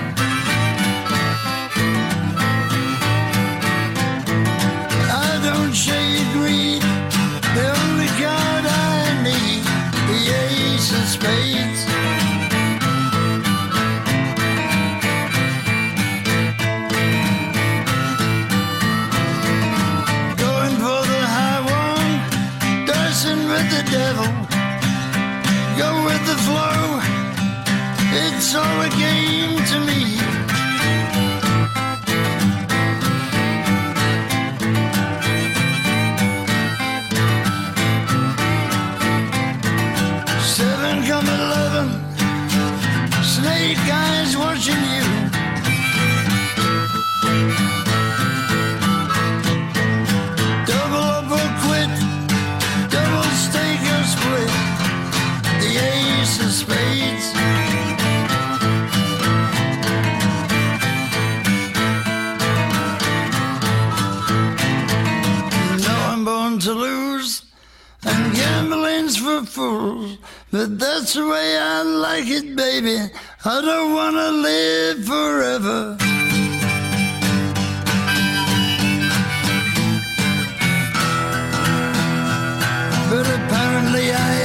But 70.52 70.80
that's 70.80 71.14
the 71.14 71.28
way 71.28 71.56
I 71.58 71.82
like 71.82 72.26
it, 72.26 72.56
baby. 72.56 72.98
I 73.44 73.60
don't 73.60 73.92
wanna 73.94 74.30
live 74.32 75.04
forever. 75.04 75.96
But 83.10 83.26
apparently 83.38 84.12
I 84.12 84.39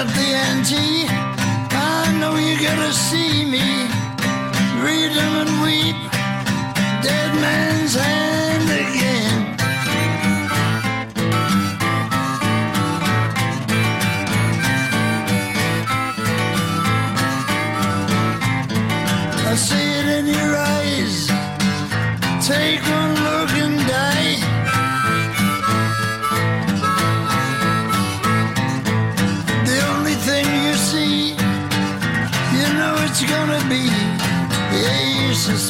at 0.00 0.06
the 0.14 0.28
ante. 0.48 1.06
I 1.72 2.16
know 2.20 2.36
you 2.36 2.54
gotta 2.58 2.92
see 2.92 3.44
me. 3.44 3.66
Read 4.84 5.12
'em 5.24 5.34
and 5.42 5.54
weep. 5.64 5.98
Dead 7.02 7.30
man's 7.42 7.94
hand 7.94 8.39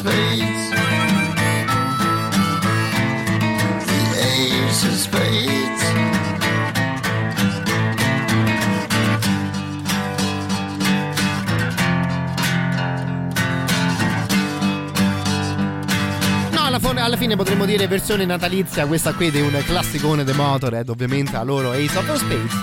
ace 0.07 0.50
alla 17.11 17.19
fine 17.19 17.35
potremmo 17.35 17.65
dire 17.65 17.89
versione 17.89 18.25
natalizia 18.25 18.87
questa 18.87 19.13
qui 19.15 19.33
di 19.33 19.41
un 19.41 19.61
classicone 19.67 20.23
The 20.23 20.33
Motorhead 20.33 20.89
ovviamente 20.91 21.35
a 21.35 21.43
loro 21.43 21.73
Ace 21.73 21.99
of 21.99 22.15
Space 22.15 22.57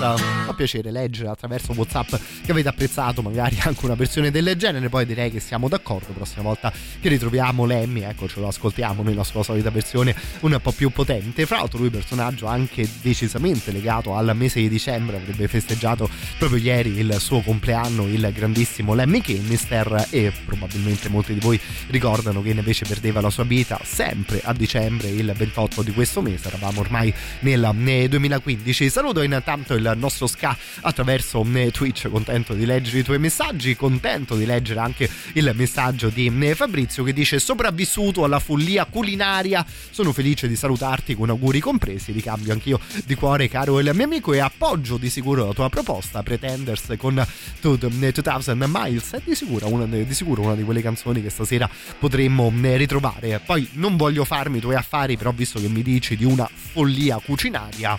fa 0.46 0.54
piacere 0.54 0.90
leggere 0.90 1.28
attraverso 1.28 1.74
Whatsapp 1.74 2.16
che 2.46 2.52
avete 2.52 2.70
apprezzato 2.70 3.22
magari 3.22 3.58
anche 3.60 3.84
una 3.84 3.96
versione 3.96 4.32
del 4.32 4.56
genere 4.56 4.88
poi 4.88 5.06
direi 5.06 5.32
che 5.32 5.42
siamo 5.42 5.68
d'accordo 5.68 6.14
prossima 6.14 6.44
volta 6.44 6.72
che 6.72 7.10
ritroviamo 7.10 7.66
Lemmy 7.66 8.04
ecco 8.04 8.30
ce 8.30 8.40
lo 8.40 8.48
ascoltiamo 8.48 9.04
nella 9.04 9.26
sua 9.26 9.44
solita 9.44 9.70
versione 9.70 10.16
un 10.40 10.58
po' 10.62 10.72
più 10.72 10.92
potente. 10.92 11.46
Fra 11.46 11.58
l'altro 11.58 11.80
lui 11.80 11.90
personaggio 11.90 12.46
anche 12.46 12.88
decisamente 13.02 13.72
legato 13.72 14.16
al 14.16 14.32
mese 14.34 14.62
di 14.62 14.70
dicembre 14.70 15.18
avrebbe 15.18 15.50
festeggiato 15.50 16.10
proprio 16.38 16.60
ieri 16.60 16.98
il 16.98 17.18
suo 17.20 17.42
compleanno 17.42 18.08
il 18.08 18.32
grandissimo 18.34 18.94
Lemmy 18.94 19.20
Kinnister 19.20 20.08
e 20.10 20.32
probabilmente 20.46 21.10
molti 21.10 21.34
di 21.34 21.40
voi 21.42 21.60
ricordano 21.88 22.42
che 22.42 22.52
invece 22.52 22.86
perdeva 22.86 23.20
la 23.20 23.30
sua 23.30 23.44
vita 23.44 23.78
sempre 23.84 24.37
a 24.44 24.54
dicembre 24.54 25.10
il 25.10 25.34
28 25.36 25.82
di 25.82 25.92
questo 25.92 26.22
mese 26.22 26.48
eravamo 26.48 26.80
ormai 26.80 27.14
nel 27.40 28.08
2015 28.10 28.90
saluto 28.90 29.22
intanto 29.22 29.74
il 29.74 29.94
nostro 29.96 30.28
ska 30.28 30.56
attraverso 30.82 31.46
Twitch 31.72 32.10
contento 32.10 32.54
di 32.54 32.66
leggere 32.66 33.00
i 33.00 33.04
tuoi 33.04 33.20
messaggi 33.20 33.76
contento 33.76 34.36
di 34.36 34.46
leggere 34.46 34.80
anche 34.80 35.10
il 35.34 35.52
messaggio 35.56 36.10
di 36.10 36.30
Fabrizio 36.56 37.04
che 37.04 37.14
dice 37.14 37.40
sopravvissuto 37.40 38.24
alla 38.24 38.40
follia 38.40 38.86
culinaria. 38.86 39.66
Sono 39.90 40.12
felice 40.12 40.48
di 40.48 40.56
salutarti 40.56 41.16
con 41.16 41.30
auguri 41.30 41.60
compresi 41.60 42.14
li 42.14 42.22
cambio 42.22 42.54
anch'io 42.54 42.80
di 43.06 43.16
cuore 43.16 43.48
caro 43.48 43.80
il 43.80 43.92
mio 43.94 44.06
amico 44.06 44.34
e 44.34 44.40
appoggio 44.40 44.98
di 44.98 45.10
sicuro 45.10 45.46
la 45.46 45.54
tua 45.54 45.70
proposta 45.70 46.24
Pretenders 46.24 46.94
con 46.98 47.26
2000 47.62 48.68
Miles. 48.68 49.12
È 49.12 49.22
di 49.24 49.36
sicuro 49.36 49.68
una, 49.68 49.86
di 49.86 50.14
sicuro 50.14 50.42
una 50.42 50.56
di 50.56 50.64
quelle 50.64 50.82
canzoni 50.82 51.22
che 51.22 51.30
stasera 51.30 51.70
potremmo 52.00 52.52
ritrovare. 52.62 53.42
Poi 53.46 53.68
non 53.74 53.96
voglio 53.98 54.24
farmi 54.28 54.58
i 54.58 54.60
tuoi 54.60 54.76
affari 54.76 55.16
però 55.16 55.32
visto 55.32 55.58
che 55.58 55.70
mi 55.70 55.82
dici 55.82 56.18
di 56.18 56.26
una 56.26 56.50
follia 56.54 57.18
cucinaria 57.18 57.98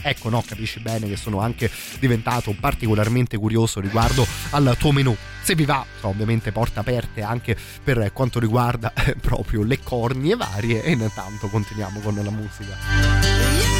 ecco 0.00 0.30
no 0.30 0.42
capisci 0.46 0.80
bene 0.80 1.06
che 1.06 1.16
sono 1.16 1.40
anche 1.40 1.70
diventato 1.98 2.56
particolarmente 2.58 3.36
curioso 3.36 3.78
riguardo 3.78 4.26
al 4.50 4.74
tuo 4.78 4.92
menù. 4.92 5.14
Se 5.42 5.54
vi 5.54 5.66
va 5.66 5.84
ovviamente 6.02 6.50
porte 6.50 6.78
aperte 6.78 7.20
anche 7.20 7.56
per 7.84 8.10
quanto 8.14 8.38
riguarda 8.38 8.92
eh, 8.94 9.16
proprio 9.16 9.62
le 9.64 9.80
cornie 9.82 10.34
varie 10.34 10.82
e 10.82 10.92
intanto 10.92 11.48
continuiamo 11.48 12.00
con 12.00 12.14
la 12.14 12.30
musica. 12.30 12.76
I 12.76 13.77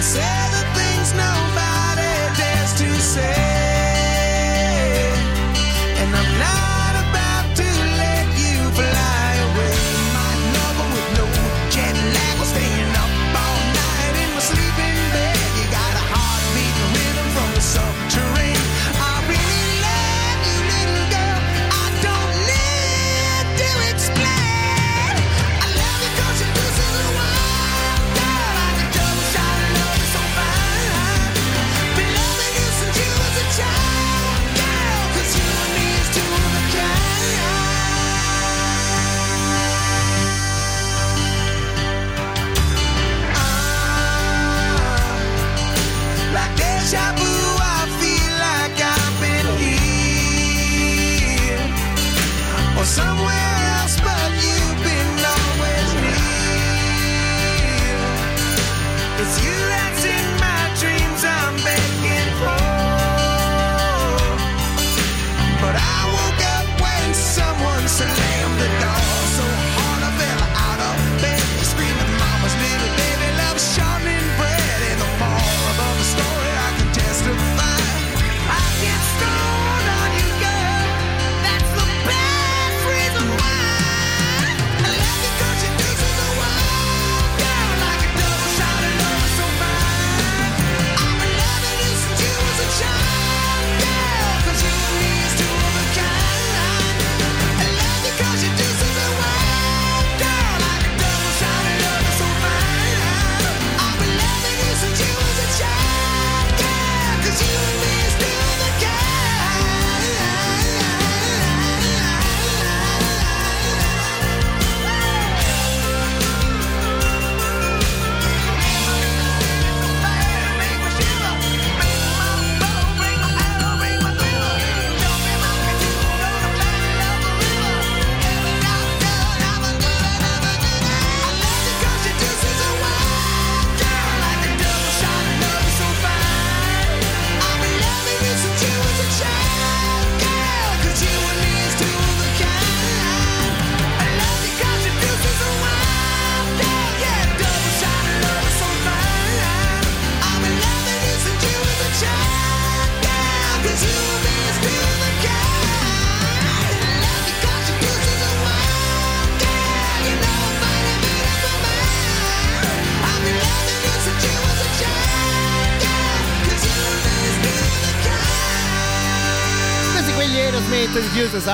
say 0.00 0.37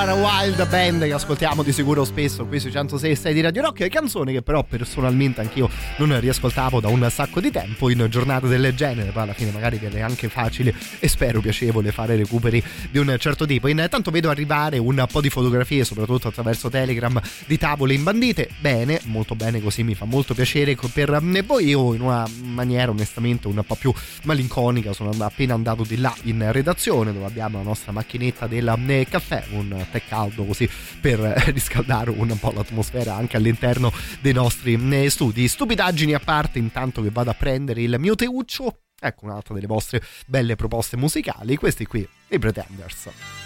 A 0.07 0.13
Wild 0.13 0.67
Band 0.69 1.03
che 1.03 1.13
ascoltiamo 1.13 1.63
di 1.63 1.71
sicuro 1.71 2.05
spesso 2.05 2.45
qui 2.45 2.59
sui 2.59 2.71
106 2.71 3.33
di 3.33 3.41
Radio 3.41 3.63
Rock. 3.63 3.87
Canzone 3.89 4.31
che 4.31 4.43
però 4.43 4.63
personalmente 4.63 5.41
anch'io 5.41 5.67
non 5.97 6.19
riascoltavo 6.19 6.79
da 6.81 6.89
un 6.89 7.07
sacco 7.09 7.39
di 7.39 7.51
tempo 7.51 7.89
in 7.89 8.05
giornate 8.09 8.47
del 8.47 8.73
genere 8.75 9.11
poi 9.11 9.23
alla 9.23 9.33
fine 9.33 9.51
magari 9.51 9.77
viene 9.77 10.01
anche 10.01 10.27
facile 10.27 10.73
e 10.99 11.07
spero 11.07 11.39
piacevole 11.39 11.91
fare 11.91 12.15
recuperi 12.15 12.61
di 12.91 12.97
un 12.97 13.15
certo 13.19 13.45
tipo. 13.45 13.67
Intanto 13.67 14.11
vedo 14.11 14.29
arrivare 14.29 14.77
un 14.77 15.05
po' 15.09 15.21
di 15.21 15.29
fotografie 15.29 15.85
soprattutto 15.85 16.27
attraverso 16.27 16.69
Telegram 16.69 17.19
di 17.45 17.57
tavole 17.57 17.93
imbandite. 17.93 18.49
Bene 18.59 18.99
molto 19.05 19.35
bene 19.35 19.61
così 19.61 19.83
mi 19.83 19.95
fa 19.95 20.05
molto 20.05 20.33
piacere. 20.33 20.75
Per 20.75 21.21
voi 21.45 21.67
io 21.67 21.93
in 21.93 22.01
una 22.01 22.27
maniera 22.43 22.91
onestamente 22.91 23.47
un 23.47 23.63
po' 23.65 23.75
più 23.75 23.93
malinconica 24.23 24.93
sono 24.93 25.11
appena 25.19 25.53
andato 25.53 25.83
di 25.83 25.97
là 25.97 26.13
in 26.23 26.51
redazione 26.51 27.13
dove 27.13 27.25
abbiamo 27.25 27.57
la 27.57 27.63
nostra 27.63 27.91
macchinetta 27.91 28.47
del 28.47 29.05
caffè 29.09 29.43
un 29.51 29.85
tè 29.91 30.01
caldo 30.07 30.43
così 30.43 30.69
per 30.99 31.19
riscaldare 31.53 32.09
un 32.09 32.37
po' 32.39 32.51
l'atmosfera 32.53 33.15
anche 33.15 33.37
all'interno 33.37 33.91
dei 34.19 34.33
nostri 34.33 34.77
studi 35.09 35.47
stupidaggini 35.85 36.13
a 36.13 36.19
parte 36.19 36.57
intanto 36.57 37.01
che 37.01 37.11
vado 37.11 37.29
a 37.29 37.33
prendere 37.33 37.81
il 37.81 37.95
mio 37.99 38.15
teuccio. 38.15 38.79
Ecco 38.99 39.25
un'altra 39.25 39.53
delle 39.53 39.67
vostre 39.67 40.01
belle 40.25 40.55
proposte 40.55 40.97
musicali 40.97 41.57
questi 41.57 41.85
qui 41.85 42.07
i 42.29 42.39
Pretenders 42.39 43.44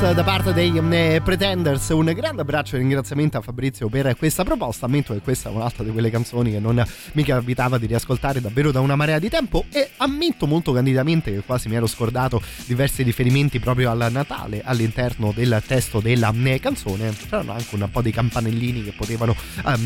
2000 0.00 0.24
Miles 0.24 0.39
parte 0.50 0.70
dei 0.70 1.14
eh, 1.14 1.20
Pretenders, 1.22 1.88
un 1.90 2.12
grande 2.14 2.42
abbraccio 2.42 2.76
e 2.76 2.78
ringraziamento 2.78 3.38
a 3.38 3.40
Fabrizio 3.40 3.88
per 3.88 4.16
questa 4.16 4.44
proposta, 4.44 4.86
ammetto 4.86 5.12
che 5.12 5.20
questa 5.20 5.48
è 5.48 5.52
un'altra 5.52 5.84
di 5.84 5.90
quelle 5.90 6.10
canzoni 6.10 6.50
che 6.52 6.58
non 6.58 6.82
mi 7.12 7.22
capitava 7.22 7.78
di 7.78 7.86
riascoltare 7.86 8.40
davvero 8.40 8.70
da 8.70 8.80
una 8.80 8.96
marea 8.96 9.18
di 9.18 9.28
tempo. 9.28 9.64
E 9.70 9.90
ammetto 9.98 10.46
molto 10.46 10.72
candidamente 10.72 11.32
che 11.32 11.40
quasi 11.40 11.68
mi 11.68 11.74
ero 11.76 11.86
scordato 11.86 12.40
diversi 12.66 13.02
riferimenti 13.02 13.58
proprio 13.58 13.90
al 13.90 14.08
Natale 14.10 14.62
all'interno 14.64 15.32
del 15.34 15.62
testo 15.66 16.00
della 16.00 16.32
eh, 16.44 16.60
canzone, 16.60 17.12
c'erano 17.28 17.52
anche 17.52 17.74
un 17.74 17.88
po' 17.90 18.02
di 18.02 18.10
campanellini 18.10 18.84
che 18.84 18.92
potevano 18.92 19.34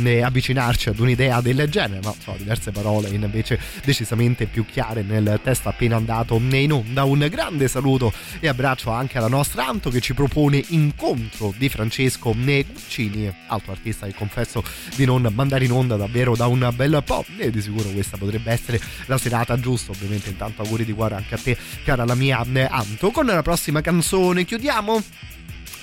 eh, 0.05 0.23
avvicinarci 0.23 0.91
ad 0.91 0.99
un'idea 0.99 1.41
del 1.41 1.69
genere, 1.69 2.01
ma 2.03 2.15
so, 2.23 2.35
diverse 2.37 2.71
parole 2.71 3.09
invece 3.09 3.59
decisamente 3.85 4.47
più 4.47 4.65
chiare 4.67 5.03
nel 5.03 5.41
testo 5.43 5.69
appena 5.69 5.97
andato 5.97 6.37
in 6.37 6.73
onda. 6.73 7.05
Un 7.05 7.27
grande 7.31 7.69
saluto 7.69 8.13
e 8.41 8.49
abbraccio 8.49 8.91
anche 8.91 9.19
alla 9.19 9.29
nostra 9.29 9.67
Anto 9.67 9.89
che 9.91 10.01
ci 10.01 10.15
propone 10.15 10.54
Incontro 10.69 11.55
di 11.57 11.69
Francesco 11.69 12.35
Guccini, 12.35 13.33
altro 13.47 13.73
artista 13.73 14.07
che 14.07 14.15
confesso 14.15 14.63
di 14.95 15.05
non 15.05 15.31
mandare 15.35 15.65
in 15.65 15.73
onda 15.73 15.97
davvero 15.97 16.37
da 16.37 16.47
un 16.47 16.71
bel 16.75 17.03
po' 17.05 17.25
e 17.39 17.51
di 17.51 17.61
sicuro 17.61 17.89
questa 17.91 18.17
potrebbe 18.17 18.53
essere 18.53 18.81
la 19.07 19.19
serata 19.19 19.59
giusta. 19.59 19.93
Ovviamente 19.93 20.31
intanto 20.31 20.63
auguri 20.63 20.85
di 20.85 20.93
cuore 20.93 21.15
anche 21.15 21.35
a 21.35 21.39
te 21.39 21.57
cara 21.85 22.05
la 22.05 22.15
mia 22.15 22.39
Anto. 22.69 23.11
Con 23.11 23.27
la 23.27 23.43
prossima 23.43 23.81
canzone 23.81 24.45
chiudiamo 24.45 25.03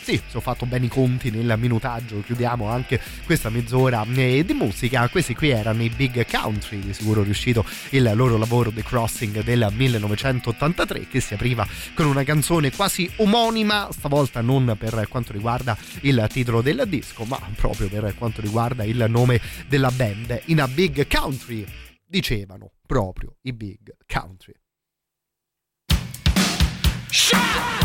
sì, 0.04 0.20
se 0.28 0.38
ho 0.38 0.42
fatto 0.42 0.66
bene 0.66 0.86
i 0.86 0.90
conti 0.90 1.30
nel 1.30 1.54
minutaggio, 1.60 2.22
chiudiamo 2.22 2.68
anche 2.68 3.00
questa 3.24 3.50
mezz'ora 3.50 4.04
eh, 4.16 4.44
di 4.44 4.54
musica. 4.54 5.08
Questi 5.10 5.36
qui 5.36 5.50
erano 5.50 5.84
i 5.84 5.90
Big 5.90 6.26
Country, 6.26 6.80
di 6.80 6.94
sicuro 6.94 7.22
riuscito 7.22 7.64
il 7.90 8.12
loro 8.16 8.38
lavoro 8.38 8.72
The 8.72 8.82
Crossing 8.82 9.44
del 9.44 9.68
1983 9.72 11.08
che 11.08 11.20
si 11.20 11.36
apriva 11.36 11.68
con 11.94 12.08
una 12.08 12.24
canzone 12.24 12.72
quasi 12.72 13.10
omonima, 13.18 13.90
stavolta 13.92 14.42
non 14.42 14.76
per 14.78 15.06
quanto 15.08 15.34
riguarda 15.34 15.78
il 16.02 16.28
titolo 16.32 16.62
del 16.62 16.84
disco, 16.88 17.24
ma 17.26 17.40
proprio 17.56 17.88
per 17.88 18.16
quanto 18.18 18.42
riguarda 18.42 18.84
il 18.84 19.06
nome 19.08 19.40
della 19.68 19.92
band. 19.92 20.42
In 20.46 20.62
a 20.62 20.68
Big 20.68 21.06
Country 21.08 21.64
dicevano 22.04 22.72
proprio 22.88 23.36
i 23.44 23.54
Big 23.54 23.96
Country. 24.08 24.54
Shut 27.12 27.40
up! 27.56 27.81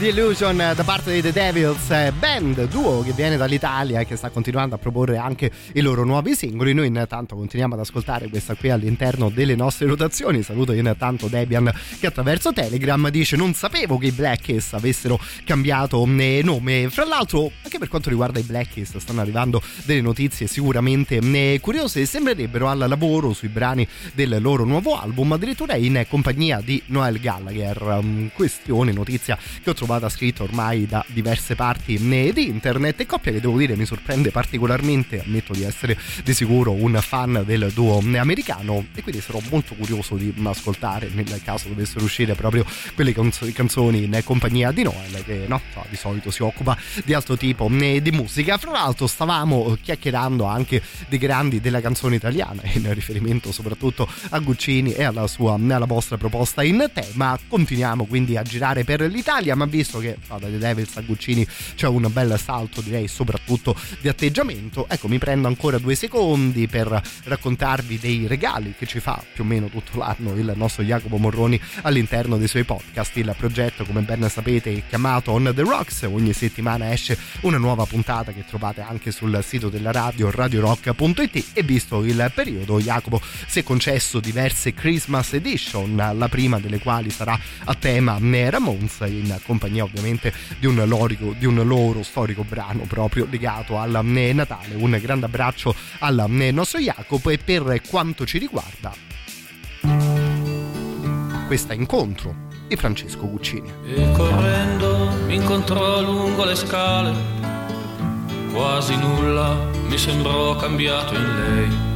The 0.00 0.08
Illusion 0.08 0.56
da 0.56 0.82
parte 0.82 1.10
dei 1.10 1.20
The 1.20 1.30
Devils, 1.30 1.90
eh, 1.90 2.10
band 2.18 2.68
duo 2.68 3.02
che 3.02 3.12
viene 3.12 3.36
dall'Italia 3.36 4.00
e 4.00 4.06
che 4.06 4.16
sta 4.16 4.30
continuando 4.30 4.74
a 4.74 4.78
proporre 4.78 5.18
anche 5.18 5.50
i 5.74 5.80
loro 5.80 6.04
nuovi 6.04 6.34
singoli. 6.34 6.72
Noi 6.72 6.86
intanto 6.86 7.36
continuiamo 7.36 7.74
ad 7.74 7.80
ascoltare 7.80 8.28
questa 8.28 8.54
qui 8.54 8.70
all'interno 8.70 9.28
delle 9.28 9.54
nostre 9.54 9.86
rotazioni. 9.86 10.42
Saluto 10.42 10.72
intanto 10.72 11.26
Debian 11.26 11.70
che 11.98 12.06
attraverso 12.06 12.52
Telegram 12.52 13.10
dice 13.10 13.36
non 13.36 13.52
sapevo 13.52 13.98
che 13.98 14.06
i 14.06 14.12
Black 14.12 14.44
Kiss 14.44 14.72
avessero 14.72 15.20
cambiato 15.44 16.06
eh, 16.06 16.40
nome. 16.42 16.88
Fra 16.88 17.04
l'altro 17.04 17.50
per 17.80 17.88
quanto 17.88 18.10
riguarda 18.10 18.38
i 18.38 18.42
Black 18.42 18.74
Kiss 18.74 18.98
stanno 18.98 19.22
arrivando 19.22 19.62
delle 19.84 20.02
notizie 20.02 20.46
sicuramente 20.46 21.16
eh, 21.16 21.58
curiose. 21.62 22.04
Sembrerebbero 22.04 22.68
al 22.68 22.78
lavoro 22.78 23.32
sui 23.32 23.48
brani 23.48 23.88
del 24.12 24.36
loro 24.40 24.64
nuovo 24.64 25.00
album, 25.00 25.32
addirittura 25.32 25.76
in 25.76 26.04
compagnia 26.06 26.60
di 26.60 26.82
Noel 26.86 27.18
Gallagher. 27.18 27.80
Um, 27.82 28.30
questione, 28.34 28.92
notizia 28.92 29.38
che 29.62 29.70
ho 29.70 29.72
trovato 29.72 30.08
scritta 30.10 30.42
ormai 30.42 30.86
da 30.86 31.02
diverse 31.08 31.54
parti 31.54 31.94
eh, 31.94 32.32
di 32.34 32.48
internet 32.48 33.00
e 33.00 33.06
coppia 33.06 33.32
che 33.32 33.40
devo 33.40 33.56
dire 33.56 33.74
mi 33.76 33.86
sorprende 33.86 34.30
particolarmente. 34.30 35.22
Ammetto 35.24 35.54
di 35.54 35.62
essere 35.62 35.98
di 36.22 36.34
sicuro 36.34 36.72
un 36.72 36.98
fan 37.00 37.42
del 37.46 37.70
duo 37.72 37.98
americano 37.98 38.84
e 38.94 39.02
quindi 39.02 39.22
sarò 39.22 39.40
molto 39.50 39.74
curioso 39.74 40.16
di 40.16 40.34
ascoltare 40.42 41.08
nel 41.12 41.40
caso 41.42 41.68
dovessero 41.68 42.04
uscire 42.04 42.34
proprio 42.34 42.66
quelle 42.94 43.14
canzo- 43.14 43.50
canzoni 43.54 44.04
in 44.04 44.20
compagnia 44.22 44.70
di 44.70 44.82
Noel 44.82 45.24
che 45.24 45.44
no, 45.46 45.62
di 45.88 45.96
solito 45.96 46.30
si 46.30 46.42
occupa 46.42 46.76
di 47.04 47.14
altro 47.14 47.36
tipo 47.36 47.68
di 47.70 48.10
musica. 48.10 48.58
Fra 48.58 48.72
l'altro 48.72 49.06
stavamo 49.06 49.76
chiacchierando 49.80 50.44
anche 50.44 50.82
dei 51.08 51.18
grandi 51.18 51.60
della 51.60 51.80
canzone 51.80 52.16
italiana 52.16 52.62
in 52.74 52.92
riferimento 52.92 53.52
soprattutto 53.52 54.08
a 54.30 54.38
Guccini 54.40 54.92
e 54.92 55.04
alla 55.04 55.26
sua 55.26 55.54
alla 55.54 55.84
vostra 55.84 56.16
proposta 56.16 56.62
in 56.62 56.90
tema. 56.92 57.38
Continuiamo 57.46 58.06
quindi 58.06 58.36
a 58.36 58.42
girare 58.42 58.84
per 58.84 59.02
l'Italia, 59.02 59.54
ma 59.54 59.66
visto 59.66 59.98
che 59.98 60.16
da 60.26 60.38
The 60.38 60.58
Devils 60.58 60.96
a 60.96 61.02
Guccini 61.02 61.46
c'è 61.76 61.86
un 61.86 62.08
bel 62.12 62.38
salto, 62.38 62.80
direi 62.80 63.06
soprattutto 63.06 63.76
di 64.00 64.08
atteggiamento, 64.08 64.86
ecco 64.88 65.06
mi 65.08 65.18
prendo 65.18 65.46
ancora 65.46 65.78
due 65.78 65.94
secondi 65.94 66.66
per 66.66 67.00
raccontarvi 67.24 67.98
dei 67.98 68.26
regali 68.26 68.74
che 68.76 68.86
ci 68.86 68.98
fa 69.00 69.22
più 69.32 69.44
o 69.44 69.46
meno 69.46 69.68
tutto 69.68 69.98
l'anno 69.98 70.34
il 70.34 70.52
nostro 70.56 70.82
Jacopo 70.82 71.18
Morroni 71.18 71.60
all'interno 71.82 72.36
dei 72.36 72.48
suoi 72.48 72.64
podcast. 72.64 73.16
Il 73.16 73.32
progetto, 73.36 73.84
come 73.84 74.00
ben 74.00 74.28
sapete, 74.28 74.72
è 74.72 74.82
chiamato 74.88 75.32
On 75.32 75.52
The 75.54 75.62
Rocks. 75.62 76.02
Ogni 76.02 76.32
settimana 76.32 76.92
esce 76.92 77.16
una 77.42 77.58
nuova 77.60 77.84
puntata 77.84 78.32
che 78.32 78.44
trovate 78.44 78.80
anche 78.80 79.12
sul 79.12 79.38
sito 79.44 79.68
della 79.68 79.92
radio 79.92 80.30
radiorock.it 80.30 81.50
e 81.52 81.62
visto 81.62 82.02
il 82.04 82.32
periodo 82.34 82.80
Jacopo 82.80 83.20
si 83.46 83.60
è 83.60 83.62
concesso 83.62 84.18
diverse 84.18 84.74
Christmas 84.74 85.34
Edition, 85.34 85.94
la 86.16 86.28
prima 86.28 86.58
delle 86.58 86.80
quali 86.80 87.10
sarà 87.10 87.38
a 87.64 87.74
tema 87.74 88.18
Ramones 88.20 88.98
in 89.06 89.38
compagnia 89.44 89.84
ovviamente 89.84 90.32
di 90.58 90.66
un, 90.66 90.82
lorico, 90.86 91.34
di 91.38 91.46
un 91.46 91.62
loro 91.66 92.02
storico 92.02 92.42
brano 92.42 92.84
proprio 92.88 93.26
legato 93.30 93.78
al 93.78 94.00
Natale. 94.02 94.74
Un 94.74 94.98
grande 95.00 95.26
abbraccio 95.26 95.74
al 96.00 96.24
nostro 96.28 96.80
Jacopo 96.80 97.30
e 97.30 97.38
per 97.38 97.80
quanto 97.86 98.26
ci 98.26 98.38
riguarda 98.38 98.92
questo 101.46 101.72
incontro 101.72 102.48
di 102.68 102.76
Francesco 102.76 103.28
Guccini. 103.28 103.72
E 103.84 104.12
correndo 104.12 105.10
mi 105.26 105.34
incontrò 105.34 106.00
lungo 106.00 106.44
le 106.44 106.54
scale, 106.54 107.12
quasi 108.52 108.96
nulla 108.96 109.56
mi 109.86 109.96
sembrò 109.98 110.56
cambiato 110.56 111.14
in 111.14 111.44
lei. 111.44 111.88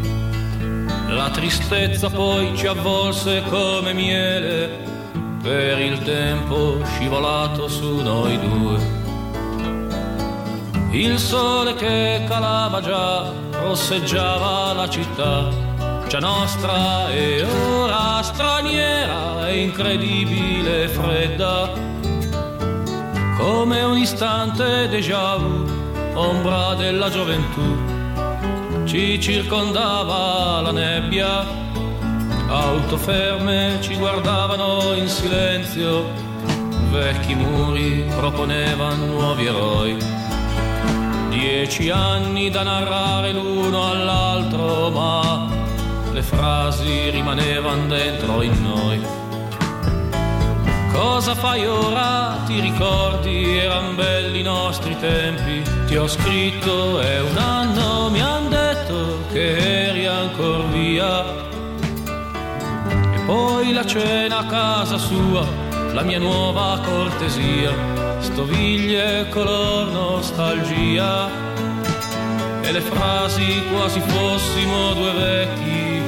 La 1.14 1.30
tristezza 1.30 2.10
poi 2.10 2.56
ci 2.56 2.66
avvolse 2.66 3.42
come 3.48 3.92
miele, 3.92 4.82
per 5.42 5.78
il 5.78 6.02
tempo 6.02 6.82
scivolato 6.84 7.68
su 7.68 8.00
noi 8.00 8.38
due. 8.40 9.02
Il 10.90 11.18
sole 11.18 11.74
che 11.74 12.24
calava 12.26 12.80
già 12.80 13.30
rosseggiava 13.50 14.72
la 14.72 14.88
città, 14.88 15.48
già 16.08 16.18
nostra 16.18 17.10
e 17.10 17.44
ora 17.44 18.22
straniera 18.22 19.48
e 19.48 19.62
incredibile 19.62 20.88
fredda, 20.88 21.70
come 23.36 23.82
un 23.82 23.98
istante 23.98 24.88
déjà 24.88 25.36
vu, 25.36 25.83
ombra 26.14 26.74
della 26.74 27.10
gioventù, 27.10 27.76
ci 28.84 29.20
circondava 29.20 30.60
la 30.60 30.70
nebbia, 30.70 31.44
auto 32.48 32.96
ferme 32.96 33.78
ci 33.80 33.96
guardavano 33.96 34.94
in 34.94 35.08
silenzio, 35.08 36.04
vecchi 36.90 37.34
muri 37.34 38.04
proponevano 38.16 39.06
nuovi 39.06 39.46
eroi. 39.46 39.96
Dieci 41.30 41.90
anni 41.90 42.48
da 42.50 42.62
narrare 42.62 43.32
l'uno 43.32 43.90
all'altro, 43.90 44.90
ma 44.90 45.48
le 46.12 46.22
frasi 46.22 47.10
rimanevano 47.10 47.86
dentro 47.86 48.42
in 48.42 48.62
noi. 48.62 49.23
Cosa 50.94 51.34
fai 51.34 51.66
ora? 51.66 52.38
Ti 52.46 52.60
ricordi? 52.60 53.58
Eran 53.58 53.96
belli 53.96 54.38
i 54.38 54.42
nostri 54.42 54.96
tempi. 55.00 55.60
Ti 55.86 55.96
ho 55.96 56.06
scritto, 56.06 57.00
è 57.00 57.20
un 57.20 57.36
anno, 57.36 58.10
mi 58.10 58.20
han 58.20 58.48
detto 58.48 59.24
che 59.32 59.88
eri 59.88 60.06
ancora 60.06 60.62
via. 60.66 61.24
E 63.12 63.18
poi 63.26 63.72
la 63.72 63.84
cena 63.84 64.38
a 64.38 64.46
casa 64.46 64.96
sua, 64.96 65.44
la 65.92 66.02
mia 66.02 66.20
nuova 66.20 66.80
cortesia, 66.84 67.72
stoviglie 68.20 69.28
color 69.30 69.88
nostalgia. 69.88 71.28
E 72.62 72.70
le 72.70 72.80
frasi 72.80 73.64
quasi 73.72 73.98
fossimo 73.98 74.92
due 74.92 75.12
vecchi, 75.12 76.02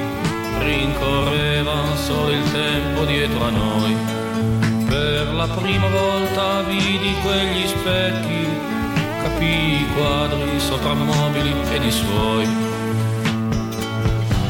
rincorrevan 0.61 1.97
solo 1.97 2.31
il 2.31 2.53
tempo 2.53 3.05
dietro 3.05 3.45
a 3.45 3.51
noi. 3.51 4.26
Per 4.87 5.35
la 5.35 5.49
prima 5.49 5.89
volta 5.89 6.63
vidi 6.63 7.15
quegli 7.23 7.67
specchi, 7.67 8.49
capii 9.23 9.81
i 9.81 9.87
quadri 9.95 10.61
soprammobili 10.61 11.55
ed 11.73 11.85
i 11.85 11.91
suoi. 11.91 12.47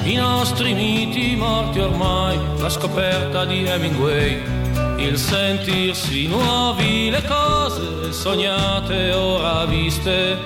I 0.04 0.14
nostri 0.14 0.72
miti 0.74 1.34
morti 1.36 1.80
ormai, 1.80 2.38
la 2.58 2.68
scoperta 2.68 3.44
di 3.44 3.64
Hemingway, 3.64 4.40
il 4.98 5.18
sentirsi 5.18 6.26
nuovi, 6.28 7.10
le 7.10 7.22
cose 7.24 8.12
sognate 8.12 9.12
ora 9.12 9.64
viste. 9.64 10.38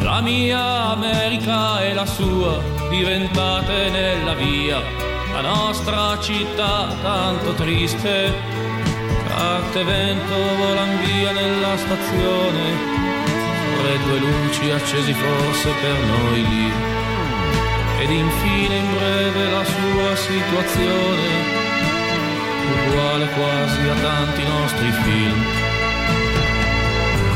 La 0.00 0.20
mia 0.20 0.90
America 0.90 1.82
e 1.82 1.94
la 1.94 2.06
sua 2.06 2.60
diventate 2.90 3.90
nella 3.90 4.34
via, 4.34 4.80
la 5.32 5.40
nostra 5.40 6.18
città 6.20 6.94
tanto 7.02 7.54
triste. 7.54 8.32
Carte 9.26 9.80
e 9.80 9.84
vento 9.84 10.34
volan 10.58 10.98
via 11.04 11.32
nella 11.32 11.76
stazione, 11.76 12.62
freddo 13.78 14.14
e 14.14 14.18
luci 14.18 14.70
accesi 14.70 15.12
forse 15.14 15.70
per 15.80 15.98
noi 16.04 16.48
lì. 16.48 16.72
Ed 18.00 18.10
infine 18.10 18.76
in 18.76 18.94
breve 18.94 19.50
la 19.50 19.64
sua 19.64 20.16
situazione, 20.16 21.28
uguale 22.86 23.28
quasi 23.30 23.80
a 23.88 23.94
tanti 24.02 24.42
nostri 24.44 24.90
film. 24.90 25.61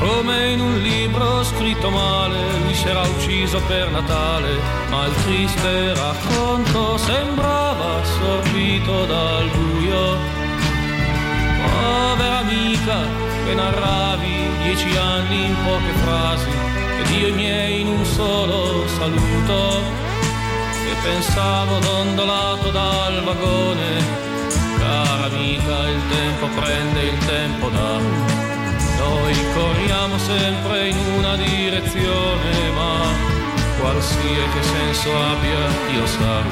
Come 0.07 0.53
in 0.53 0.61
un 0.61 0.78
libro 0.83 1.43
scritto 1.43 1.91
male, 1.91 2.39
lui 2.62 2.77
era 2.85 3.01
ucciso 3.01 3.61
per 3.66 3.91
Natale, 3.91 4.57
ma 4.89 5.07
il 5.07 5.15
triste 5.24 5.95
racconto 5.95 6.97
sembrava 6.97 8.01
assorbito 8.01 9.05
dal 9.05 9.49
buio. 9.49 10.16
Povera 11.61 12.39
amica 12.39 12.99
che 13.45 13.55
narravi 13.55 14.49
dieci 14.62 14.97
anni 14.97 15.47
in 15.47 15.57
poche 15.65 15.93
frasi, 16.05 16.51
ed 17.01 17.11
io 17.11 17.27
i 17.27 17.33
miei 17.33 17.81
in 17.81 17.89
un 17.89 18.05
solo 18.05 18.87
saluto, 18.87 19.81
e 20.89 20.95
pensavo 21.03 21.81
dondolato 21.81 22.70
dal 22.70 23.24
vagone. 23.24 24.05
Cara 24.78 25.24
amica, 25.24 25.89
il 25.89 26.01
tempo 26.09 26.47
prende, 26.61 27.03
il 27.03 27.19
tempo 27.27 27.69
dà. 27.70 28.36
Noi 29.09 29.35
corriamo 29.55 30.19
sempre 30.19 30.89
in 30.89 30.99
una 31.19 31.37
direzione, 31.37 32.70
ma 32.74 33.05
qualsiasi 33.78 34.62
senso 34.62 35.11
abbia, 35.16 35.62
Dio 35.89 36.07
sa. 36.07 36.43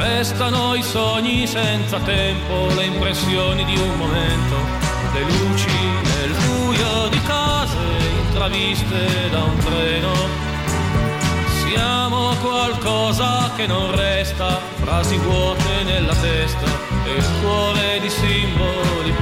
Restano 0.00 0.74
i 0.74 0.82
sogni 0.82 1.46
senza 1.46 1.98
tempo, 1.98 2.68
le 2.74 2.84
impressioni 2.84 3.64
di 3.66 3.76
un 3.76 3.96
momento, 3.98 4.56
le 5.12 5.22
luci 5.22 5.78
nel 6.14 6.34
buio 6.46 7.08
di 7.10 7.20
case 7.22 7.84
intraviste 8.28 9.28
da 9.30 9.42
un 9.42 9.56
treno. 9.58 10.12
Siamo 11.66 12.34
qualcosa 12.40 13.52
che 13.56 13.66
non 13.66 13.94
resta, 13.94 14.58
frasi 14.82 15.18
vuote 15.18 15.82
nella 15.84 16.14
testa 16.14 16.66
e 17.04 17.12
il 17.14 17.28
cuore 17.42 18.00
di 18.00 18.08
simboli 18.08 19.12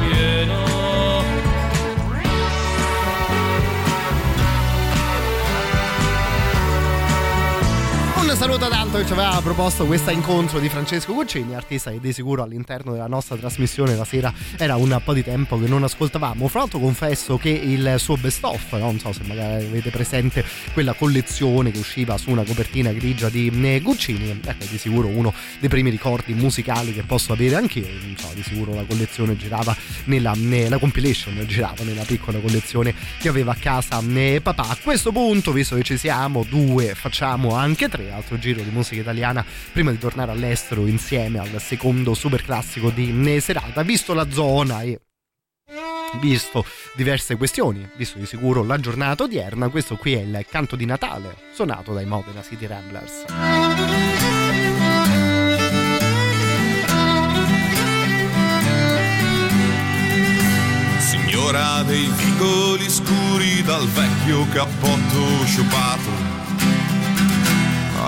Saluto 8.36 8.64
ad 8.64 8.72
Alto 8.72 8.96
che 8.96 9.06
ci 9.06 9.12
aveva 9.12 9.38
proposto 9.42 9.84
questo 9.84 10.10
incontro 10.10 10.60
di 10.60 10.68
Francesco 10.70 11.12
Guccini, 11.12 11.54
artista 11.54 11.90
che 11.90 12.00
di 12.00 12.12
sicuro 12.12 12.42
all'interno 12.42 12.92
della 12.92 13.06
nostra 13.06 13.36
trasmissione 13.36 13.94
la 13.96 14.04
sera 14.04 14.32
era 14.56 14.76
un 14.76 14.98
po' 15.04 15.12
di 15.12 15.22
tempo 15.22 15.58
che 15.58 15.66
non 15.66 15.82
ascoltavamo. 15.82 16.48
Fra 16.48 16.60
l'altro 16.60 16.78
confesso 16.78 17.36
che 17.36 17.50
il 17.50 17.96
suo 17.98 18.16
best 18.16 18.42
of, 18.44 18.72
no? 18.72 18.78
non 18.78 18.98
so 18.98 19.12
se 19.12 19.24
magari 19.24 19.66
avete 19.66 19.90
presente 19.90 20.44
quella 20.72 20.94
collezione 20.94 21.70
che 21.70 21.78
usciva 21.80 22.16
su 22.16 22.30
una 22.30 22.42
copertina 22.44 22.92
grigia 22.92 23.28
di 23.28 23.50
eh, 23.62 23.80
Guccini, 23.80 24.30
ecco 24.30 24.64
di 24.70 24.78
sicuro 24.78 25.08
uno 25.08 25.34
dei 25.58 25.68
primi 25.68 25.90
ricordi 25.90 26.32
musicali 26.32 26.94
che 26.94 27.02
posso 27.02 27.32
avere 27.32 27.56
anche 27.56 27.80
io, 27.80 27.88
non 27.88 28.16
so, 28.16 28.30
di 28.32 28.42
sicuro 28.42 28.74
la 28.74 28.84
collezione 28.84 29.36
girava 29.36 29.76
nella, 30.04 30.32
nella 30.34 30.78
compilation, 30.78 31.44
girava 31.46 31.82
nella 31.84 32.04
piccola 32.04 32.38
collezione 32.38 32.94
che 33.18 33.28
aveva 33.28 33.52
a 33.52 33.56
casa 33.56 34.00
eh, 34.14 34.40
papà. 34.42 34.68
A 34.68 34.78
questo 34.82 35.12
punto, 35.12 35.52
visto 35.52 35.76
che 35.76 35.82
ci 35.82 35.98
siamo, 35.98 36.44
due, 36.48 36.94
facciamo 36.94 37.54
anche 37.54 37.88
tre, 37.88 38.18
altro 38.20 38.38
giro 38.38 38.62
di 38.62 38.70
musica 38.70 39.00
italiana 39.00 39.44
prima 39.72 39.90
di 39.90 39.98
tornare 39.98 40.30
all'estero 40.30 40.86
insieme 40.86 41.38
al 41.38 41.60
secondo 41.60 42.14
super 42.14 42.42
classico 42.42 42.90
di 42.90 43.34
eh, 43.34 43.40
serata, 43.40 43.82
visto 43.82 44.14
la 44.14 44.30
zona 44.30 44.82
e 44.82 45.00
visto 46.20 46.64
diverse 46.94 47.36
questioni, 47.36 47.88
visto 47.96 48.18
di 48.18 48.26
sicuro 48.26 48.64
la 48.64 48.78
giornata 48.78 49.24
odierna, 49.24 49.68
questo 49.68 49.96
qui 49.96 50.14
è 50.14 50.20
il 50.20 50.44
canto 50.48 50.76
di 50.76 50.84
Natale 50.84 51.36
suonato 51.52 51.92
dai 51.92 52.06
Modena 52.06 52.42
City 52.42 52.66
Ramblers. 52.66 53.24
Signora 60.98 61.82
dei 61.82 62.08
vicoli 62.16 62.88
scuri 62.88 63.62
dal 63.62 63.86
vecchio 63.88 64.46
cappotto 64.48 65.44
sciupato 65.46 66.39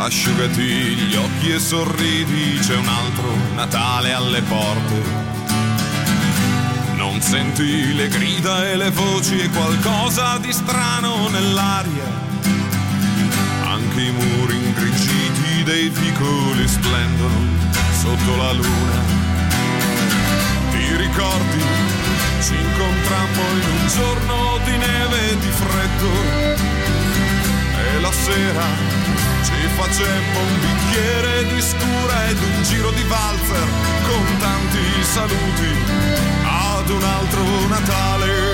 Asciugati 0.05 0.63
gli 0.63 1.15
occhi 1.15 1.53
e 1.53 1.59
sorridi, 1.61 2.59
c'è 2.59 2.77
un 2.77 2.89
altro 2.89 3.37
Natale 3.55 4.13
alle 4.13 4.43
porte 4.43 5.31
non 7.13 7.21
senti 7.21 7.95
le 7.95 8.09
grida 8.09 8.69
e 8.71 8.77
le 8.77 8.91
voci 8.91 9.39
e 9.39 9.51
qualcosa 9.51 10.39
di 10.39 10.53
strano 10.53 11.29
nell'aria. 11.29 12.05
Anche 13.65 14.01
i 14.01 14.11
muri 14.13 14.57
ingrigiti 14.57 15.63
dei 15.63 15.89
vicoli 15.89 16.67
splendono 16.67 17.41
sotto 18.01 18.37
la 18.37 18.53
luna. 18.53 19.01
Ti 20.71 20.97
ricordi? 20.97 21.65
Ci 22.41 22.55
incontrammo 22.55 23.43
in 23.61 23.69
un 23.69 23.87
giorno 23.89 24.59
di 24.65 24.77
neve 24.77 25.31
e 25.31 25.39
di 25.39 25.51
freddo. 25.51 27.02
E 27.85 28.01
la 28.01 28.13
sera 28.13 28.67
ci 29.43 29.69
facemmo 29.77 30.39
un 30.39 30.61
bicchiere 30.61 31.47
di 31.53 31.61
scura 31.61 32.29
ed 32.29 32.39
un 32.39 32.63
giro 32.63 32.91
di 32.93 33.03
valzer 33.03 33.67
con 34.07 34.39
tanti 34.39 35.03
saluti 35.03 35.71
ad 36.45 36.89
un 36.89 37.03
altro 37.03 37.67
Natale. 37.69 38.53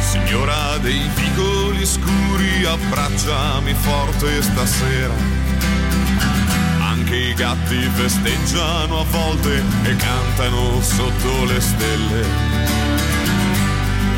Signora 0.00 0.78
dei 0.78 1.08
vicoli 1.82 1.86
scuri, 1.86 2.64
abbracciami 2.64 3.74
forte 3.74 4.42
stasera. 4.42 5.14
Anche 6.80 7.16
i 7.16 7.34
gatti 7.34 7.80
festeggiano 7.94 9.00
a 9.00 9.04
volte 9.04 9.62
e 9.82 9.96
cantano 9.96 10.80
sotto 10.80 11.44
le 11.44 11.60
stelle 11.60 12.60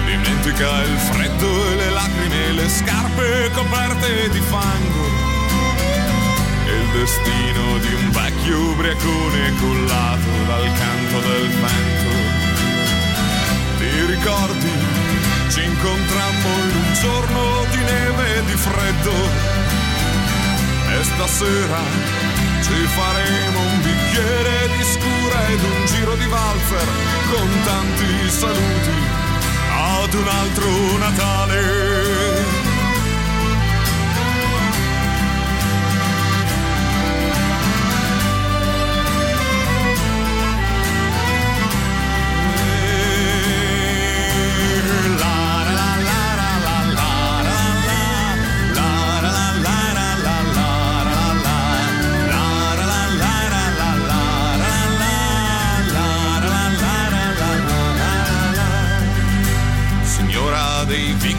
dimentica 0.07 0.83
il 0.83 0.99
freddo 0.99 1.71
e 1.71 1.75
le 1.77 1.91
lacrime, 1.91 2.53
le 2.53 2.69
scarpe 2.69 3.51
coperte 3.53 4.29
di 4.31 4.41
fango 4.41 5.07
e 6.67 6.73
il 6.73 6.89
destino 6.93 7.79
di 7.79 7.95
un 7.95 8.11
vecchio 8.11 8.61
ubriacone 8.71 9.53
cullato 9.59 10.31
dal 10.47 10.73
canto 10.75 11.21
del 11.29 11.49
vento. 11.49 12.13
Ti 13.79 14.05
ricordi? 14.07 14.94
Ci 15.55 15.63
incontrammo 15.63 16.49
in 16.69 16.77
un 16.85 16.93
giorno 16.95 17.65
di 17.71 17.77
neve 17.77 18.39
e 18.39 18.45
di 18.45 18.57
freddo 18.57 19.13
e 20.91 21.05
stasera 21.05 21.79
ci 22.61 22.73
faremo 22.73 23.61
un 23.61 23.81
bicchiere 23.81 24.69
di 24.77 24.83
scura 24.83 25.47
ed 25.47 25.63
un 25.63 25.87
giro 25.87 26.15
di 26.17 26.27
valzer 26.27 26.89
con 27.31 27.49
tanti 27.63 28.31
saluti 28.31 28.97
ad 30.03 30.15
un 30.15 30.27
altro 30.27 30.99
Natale. 30.99 32.34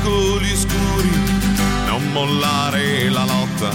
Vicoli 0.06 0.56
scuri, 0.56 1.10
non 1.88 2.12
mollare 2.12 3.10
la 3.10 3.26
lotta. 3.26 3.72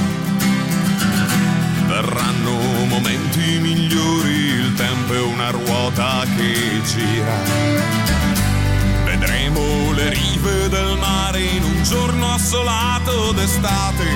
Verranno 1.86 2.52
momenti 2.86 3.59
migliori, 3.59 4.31
il 4.31 4.74
tempo 4.74 5.15
è 5.15 5.20
una 5.20 5.51
ruota 5.51 6.24
che 6.36 6.81
gira. 6.85 7.35
Vedremo 9.05 9.93
le 9.93 10.11
rive 10.11 10.69
del 10.69 10.97
mare 10.98 11.40
in 11.40 11.65
un 11.65 11.82
giorno 11.82 12.35
assolato 12.35 13.32
d'estate. 13.32 14.07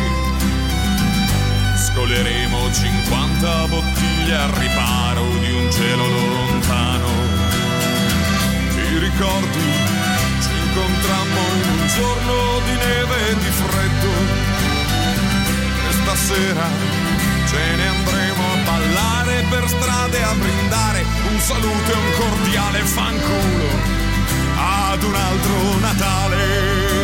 Scoleremo 1.86 2.72
50 2.72 3.66
bottiglie 3.66 4.36
al 4.36 4.50
riparo 4.50 5.26
di 5.40 5.52
un 5.52 5.72
cielo 5.72 6.06
lontano. 6.06 7.08
Ti 8.72 8.98
ricordi? 8.98 9.93
Incontrammo 10.76 11.40
in 11.62 11.70
un 11.78 11.86
giorno 11.86 12.60
di 12.64 12.72
neve 12.72 13.28
e 13.28 13.36
di 13.36 13.50
freddo. 13.62 14.10
E 15.88 15.92
stasera 16.02 16.66
ce 17.46 17.76
ne 17.76 17.86
andremo 17.86 18.42
a 18.42 18.56
ballare 18.64 19.44
per 19.50 19.68
strade 19.68 20.20
a 20.20 20.34
brindare 20.34 21.04
un 21.30 21.38
saluto 21.38 21.92
e 21.92 21.94
un 21.94 22.12
cordiale 22.18 22.80
fanculo 22.80 23.68
ad 24.56 25.02
un 25.04 25.14
altro 25.14 25.78
Natale. 25.78 27.03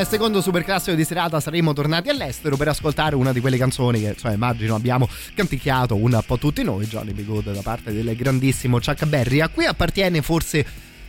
Il 0.00 0.06
secondo 0.06 0.40
super 0.40 0.64
classico 0.64 0.96
di 0.96 1.04
serata 1.04 1.38
saremo 1.40 1.72
tornati 1.72 2.08
all'estero 2.08 2.56
per 2.56 2.68
ascoltare 2.68 3.14
una 3.14 3.32
di 3.32 3.40
quelle 3.40 3.56
canzoni 3.56 4.00
che 4.00 4.08
insomma, 4.08 4.34
immagino 4.34 4.74
abbiamo 4.74 5.08
canticchiato 5.34 5.94
un 5.94 6.20
po' 6.26 6.38
tutti 6.38 6.62
noi, 6.62 6.86
Johnny 6.86 7.12
B. 7.12 7.42
Da 7.42 7.60
parte 7.60 7.92
del 7.92 8.16
grandissimo 8.16 8.78
Chuck 8.78 9.04
Berry. 9.06 9.40
A 9.40 9.48
cui 9.48 9.66
appartiene 9.66 10.22
forse 10.22 10.64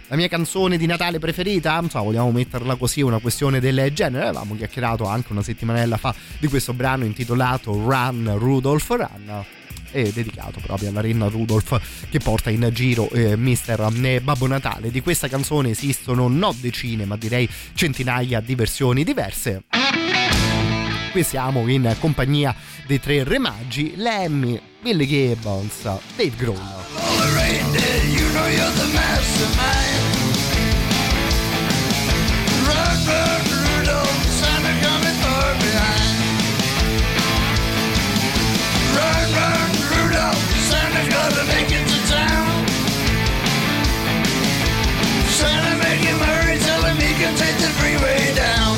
la 0.07 0.15
mia 0.15 0.27
canzone 0.27 0.77
di 0.77 0.85
Natale 0.85 1.19
preferita, 1.19 1.81
so, 1.89 2.03
vogliamo 2.03 2.31
metterla 2.31 2.75
così, 2.75 3.01
una 3.01 3.19
questione 3.19 3.59
del 3.59 3.91
genere. 3.93 4.25
Avevamo 4.25 4.55
chiacchierato 4.55 5.05
anche 5.05 5.31
una 5.31 5.41
settimanella 5.41 5.97
fa 5.97 6.13
di 6.37 6.47
questo 6.47 6.73
brano 6.73 7.05
intitolato 7.05 7.71
Run 7.71 8.35
Rudolph 8.37 8.89
Run 8.89 9.45
e 9.91 10.11
dedicato 10.11 10.59
proprio 10.59 10.89
alla 10.89 11.01
renna 11.01 11.27
Rudolph 11.27 11.94
che 12.09 12.19
porta 12.19 12.49
in 12.49 12.69
giro 12.71 13.09
eh, 13.11 13.35
Mister 13.35 13.79
eh, 14.03 14.21
Babbo 14.21 14.47
Natale. 14.47 14.91
Di 14.91 15.01
questa 15.01 15.27
canzone 15.27 15.69
esistono 15.71 16.27
non 16.27 16.55
decine, 16.59 17.05
ma 17.05 17.17
direi 17.17 17.49
centinaia 17.73 18.39
di 18.39 18.55
versioni 18.55 19.03
diverse. 19.03 19.63
Qui 21.11 21.23
siamo 21.23 21.67
in 21.69 21.95
compagnia 21.99 22.53
dei 22.85 22.99
tre 22.99 23.23
re 23.23 23.39
magi, 23.39 23.93
Lemmy, 23.95 24.59
Billy 24.81 25.07
Gibbons, 25.07 25.81
Dave 26.15 26.35
Grohl. 26.35 26.59
Run, 38.95 39.33
run, 39.33 39.71
Rudolph, 39.89 40.67
Santa's 40.67 41.07
gotta 41.09 41.43
make 41.45 41.71
it 41.71 41.94
Santa, 45.37 45.75
make 45.83 45.99
him 45.99 46.19
hurry, 46.19 46.57
tell 46.59 46.81
him 46.83 46.97
he 46.97 47.11
can 47.19 47.33
take 47.35 47.57
the 47.63 47.69
freeway 47.79 48.33
down. 48.35 48.73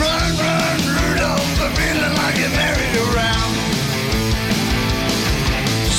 Run, 0.00 0.30
run, 0.40 0.78
Rudolph, 0.96 1.60
I'm 1.64 1.72
feeling 1.76 2.14
like 2.22 2.38
a 2.46 2.48
merry-go-round. 2.58 3.54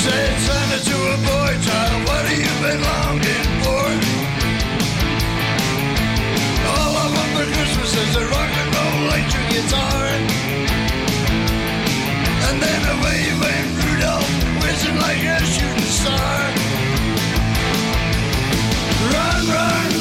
Said 0.02 0.34
Santa 0.46 0.78
to 0.90 0.96
a 1.14 1.18
boy 1.30 1.52
child, 1.66 1.98
what 2.08 2.22
have 2.26 2.38
you 2.44 2.54
been 2.64 2.80
longing 2.90 3.48
for? 3.62 3.86
All 6.74 6.92
I 7.02 7.06
want 7.14 7.30
for 7.36 7.46
Christmas 7.54 7.90
is 8.02 8.14
a 8.16 8.24
rock 8.34 8.52
and 8.62 8.68
roll 8.74 8.96
electric 9.06 9.46
guitar. 9.54 10.02
And 12.48 12.56
then 12.62 12.82
away 12.94 13.22
went 13.42 13.65
Whizzing 14.76 14.98
like 14.98 15.24
a 15.24 15.42
shooting 15.42 15.78
star. 15.84 16.52
Run, 19.10 19.46
run, 19.48 19.95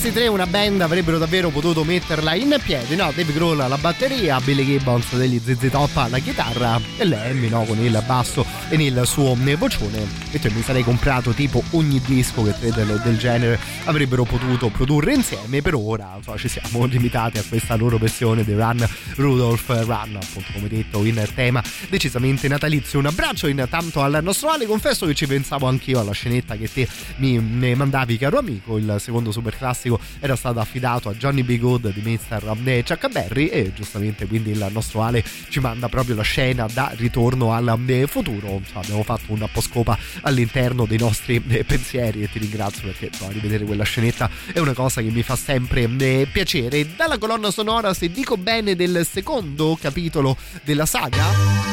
questi 0.00 0.18
tre 0.18 0.28
una 0.28 0.46
band 0.46 0.80
avrebbero 0.80 1.18
davvero 1.18 1.50
potuto 1.50 1.84
metterla 1.84 2.32
in 2.32 2.58
piedi, 2.64 2.96
no? 2.96 3.12
Dave 3.14 3.34
Grohl 3.34 3.60
alla 3.60 3.76
batteria, 3.76 4.40
Billy 4.40 4.64
Gibbons 4.64 5.14
degli 5.14 5.38
ZZ 5.38 5.68
Top 5.70 5.94
alla 5.94 6.18
chitarra 6.20 6.80
e 6.96 7.04
Lemmy 7.04 7.50
no? 7.50 7.64
con 7.64 7.78
il 7.78 8.02
basso 8.06 8.46
e 8.70 8.76
nel 8.76 9.04
suo 9.04 9.36
vocione 9.58 10.06
e 10.30 10.40
cioè 10.40 10.52
mi 10.52 10.62
sarei 10.62 10.84
comprato 10.84 11.32
tipo 11.32 11.62
ogni 11.70 12.00
disco 12.06 12.44
che 12.44 12.54
tre 12.56 12.70
del, 12.70 13.00
del 13.04 13.18
genere 13.18 13.58
avrebbero 13.84 14.22
potuto 14.22 14.68
produrre 14.68 15.12
insieme 15.12 15.60
per 15.60 15.74
ora 15.74 16.14
insomma, 16.16 16.38
ci 16.38 16.48
siamo 16.48 16.84
limitati 16.86 17.38
a 17.38 17.42
questa 17.46 17.74
loro 17.74 17.98
versione 17.98 18.44
di 18.44 18.54
Run 18.54 18.86
Rudolph 19.16 19.66
Run 19.66 20.18
appunto 20.22 20.52
come 20.52 20.68
detto 20.68 21.04
in 21.04 21.20
tema 21.34 21.62
decisamente 21.88 22.46
natalizio 22.46 23.00
un 23.00 23.06
abbraccio 23.06 23.48
intanto 23.48 24.02
al 24.02 24.20
nostro 24.22 24.50
Ale 24.50 24.66
confesso 24.66 25.04
che 25.04 25.14
ci 25.14 25.26
pensavo 25.26 25.66
anch'io 25.66 25.98
alla 25.98 26.12
scenetta 26.12 26.54
che 26.56 26.72
te 26.72 26.88
mi 27.16 27.40
mandavi 27.40 28.18
caro 28.18 28.38
amico 28.38 28.76
il 28.76 28.96
secondo 28.98 29.32
super 29.32 29.56
classico 29.56 29.98
era 30.20 30.36
stato 30.36 30.60
affidato 30.60 31.08
a 31.08 31.14
Johnny 31.14 31.42
B. 31.42 31.58
Good 31.58 31.92
di 31.92 32.02
Mr. 32.02 32.56
Eh, 32.64 32.84
Chuck 32.86 33.10
Berry 33.10 33.46
e 33.46 33.72
giustamente 33.74 34.26
quindi 34.26 34.50
il 34.50 34.68
nostro 34.70 35.02
Ale 35.02 35.24
ci 35.48 35.58
manda 35.58 35.88
proprio 35.88 36.14
la 36.14 36.22
scena 36.22 36.66
da 36.72 36.92
ritorno 36.94 37.52
al 37.52 37.76
eh, 37.86 38.06
futuro 38.06 38.59
insomma, 38.60 38.80
abbiamo 38.80 39.02
fatto 39.02 39.32
una 39.32 39.48
poscopa 39.48 39.98
all'interno 40.22 40.86
dei 40.86 40.98
nostri 40.98 41.42
eh, 41.48 41.64
pensieri 41.64 42.22
e 42.22 42.30
ti 42.30 42.38
ringrazio 42.38 42.86
perché 42.86 43.06
insomma, 43.06 43.32
rivedere 43.32 43.64
quella 43.64 43.84
scenetta 43.84 44.30
è 44.52 44.58
una 44.58 44.72
cosa 44.74 45.00
che 45.00 45.10
mi 45.10 45.22
fa 45.22 45.36
sempre 45.36 45.88
eh, 45.98 46.28
piacere. 46.30 46.94
Dalla 46.96 47.18
colonna 47.18 47.50
sonora, 47.50 47.92
se 47.94 48.10
dico 48.10 48.36
bene, 48.36 48.76
del 48.76 49.06
secondo 49.10 49.76
capitolo 49.80 50.36
della 50.62 50.86
saga 50.86 51.70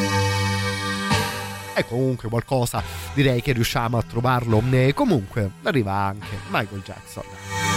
è 1.77 1.85
comunque 1.85 2.27
qualcosa 2.27 2.81
direi 3.13 3.41
che 3.41 3.51
riusciamo 3.51 3.97
a 3.97 4.01
trovarlo. 4.01 4.63
Eh, 4.71 4.93
comunque 4.95 5.51
arriva 5.63 5.93
anche 5.93 6.39
Michael 6.49 6.81
Jackson. 6.83 7.76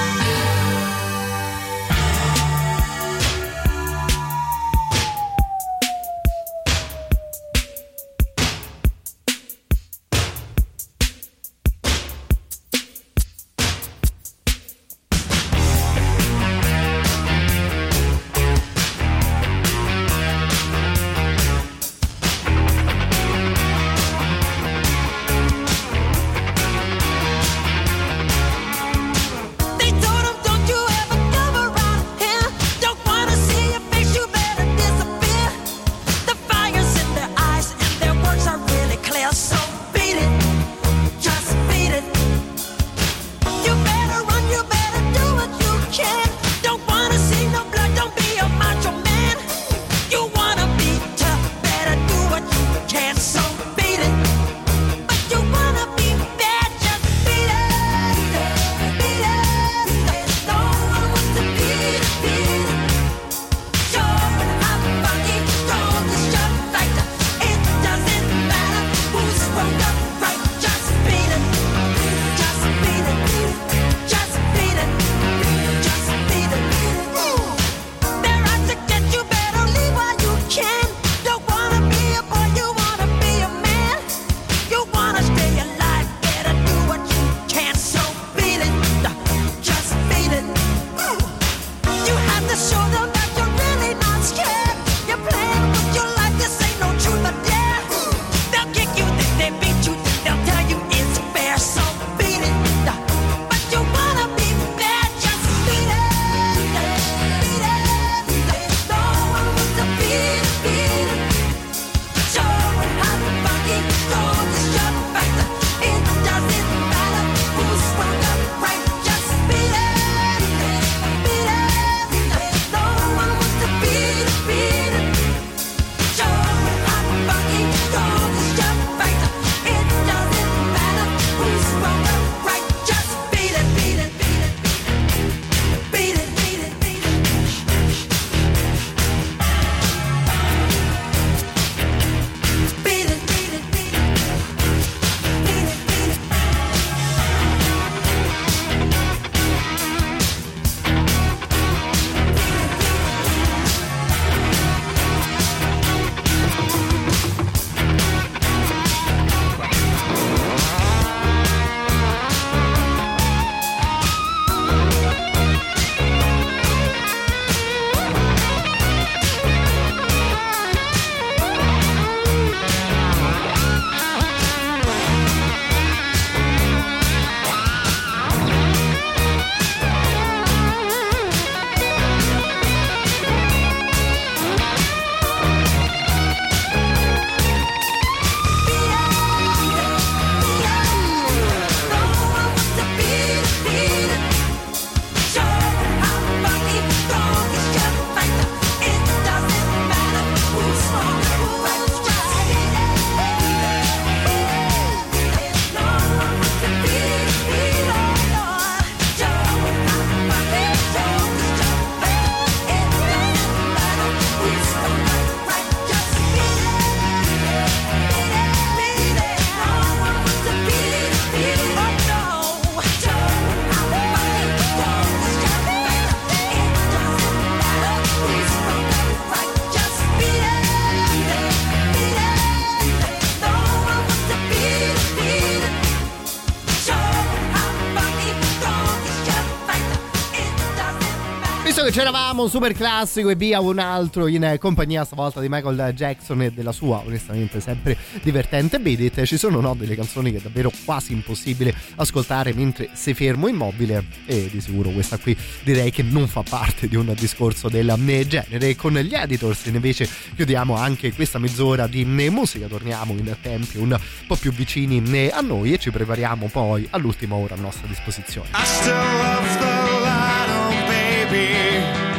Facciamo 242.41 242.45
un 242.45 242.51
super 242.51 242.73
classico 242.73 243.29
e 243.29 243.35
via 243.35 243.61
un 243.61 243.79
altro 243.79 244.27
in 244.27 244.57
compagnia 244.59 245.05
stavolta 245.05 245.41
di 245.41 245.49
Michael 245.51 245.93
Jackson 245.95 246.41
e 246.41 246.51
della 246.51 246.73
sua, 246.73 247.03
onestamente, 247.05 247.61
sempre 247.61 247.99
divertente 248.23 248.81
Beat 248.81 249.01
It. 249.01 249.25
Ci 249.25 249.37
sono 249.37 249.61
no, 249.61 249.75
delle 249.75 249.95
canzoni 249.95 250.31
che 250.31 250.39
è 250.39 250.41
davvero 250.41 250.73
quasi 250.87 251.13
impossibile 251.13 251.75
ascoltare 251.97 252.55
mentre 252.55 252.89
sei 252.95 253.13
fermo 253.13 253.47
immobile 253.47 254.05
e 254.25 254.49
di 254.51 254.59
sicuro 254.63 254.89
questa 254.89 255.19
qui 255.19 255.37
direi 255.63 255.91
che 255.91 256.03
non 256.03 256.29
fa 256.29 256.43
parte 256.43 256.89
di 256.89 256.97
un 256.97 257.13
discorso 257.19 257.69
del 257.69 257.93
genere. 258.27 258.75
Con 258.75 258.95
gli 258.95 259.15
editors 259.15 259.67
invece 259.67 260.09
chiudiamo 260.35 260.75
anche 260.77 261.13
questa 261.13 261.39
mezz'ora 261.39 261.87
di 261.87 262.07
musica, 262.07 262.69
torniamo 262.69 263.13
in 263.13 263.37
tempi 263.43 263.77
un 263.77 263.99
po' 264.27 264.37
più 264.37 264.51
vicini 264.51 265.29
a 265.31 265.41
noi 265.43 265.75
e 265.75 265.79
ci 265.79 265.91
prepariamo 265.91 266.49
poi 266.51 266.87
all'ultima 266.91 267.35
ora 267.35 267.55
a 267.55 267.59
nostra 267.59 267.87
disposizione. 267.87 268.49
I 268.55 268.65
still 268.65 268.95
love 268.95 269.59
the 269.59 270.01
light 270.01 270.49
on 270.49 270.87
baby 270.87 272.10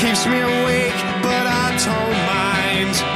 keeps 0.00 0.26
me 0.26 0.40
awake, 0.40 0.92
but 1.22 1.46
I 1.46 1.72
don't 1.82 3.06
mind. 3.06 3.15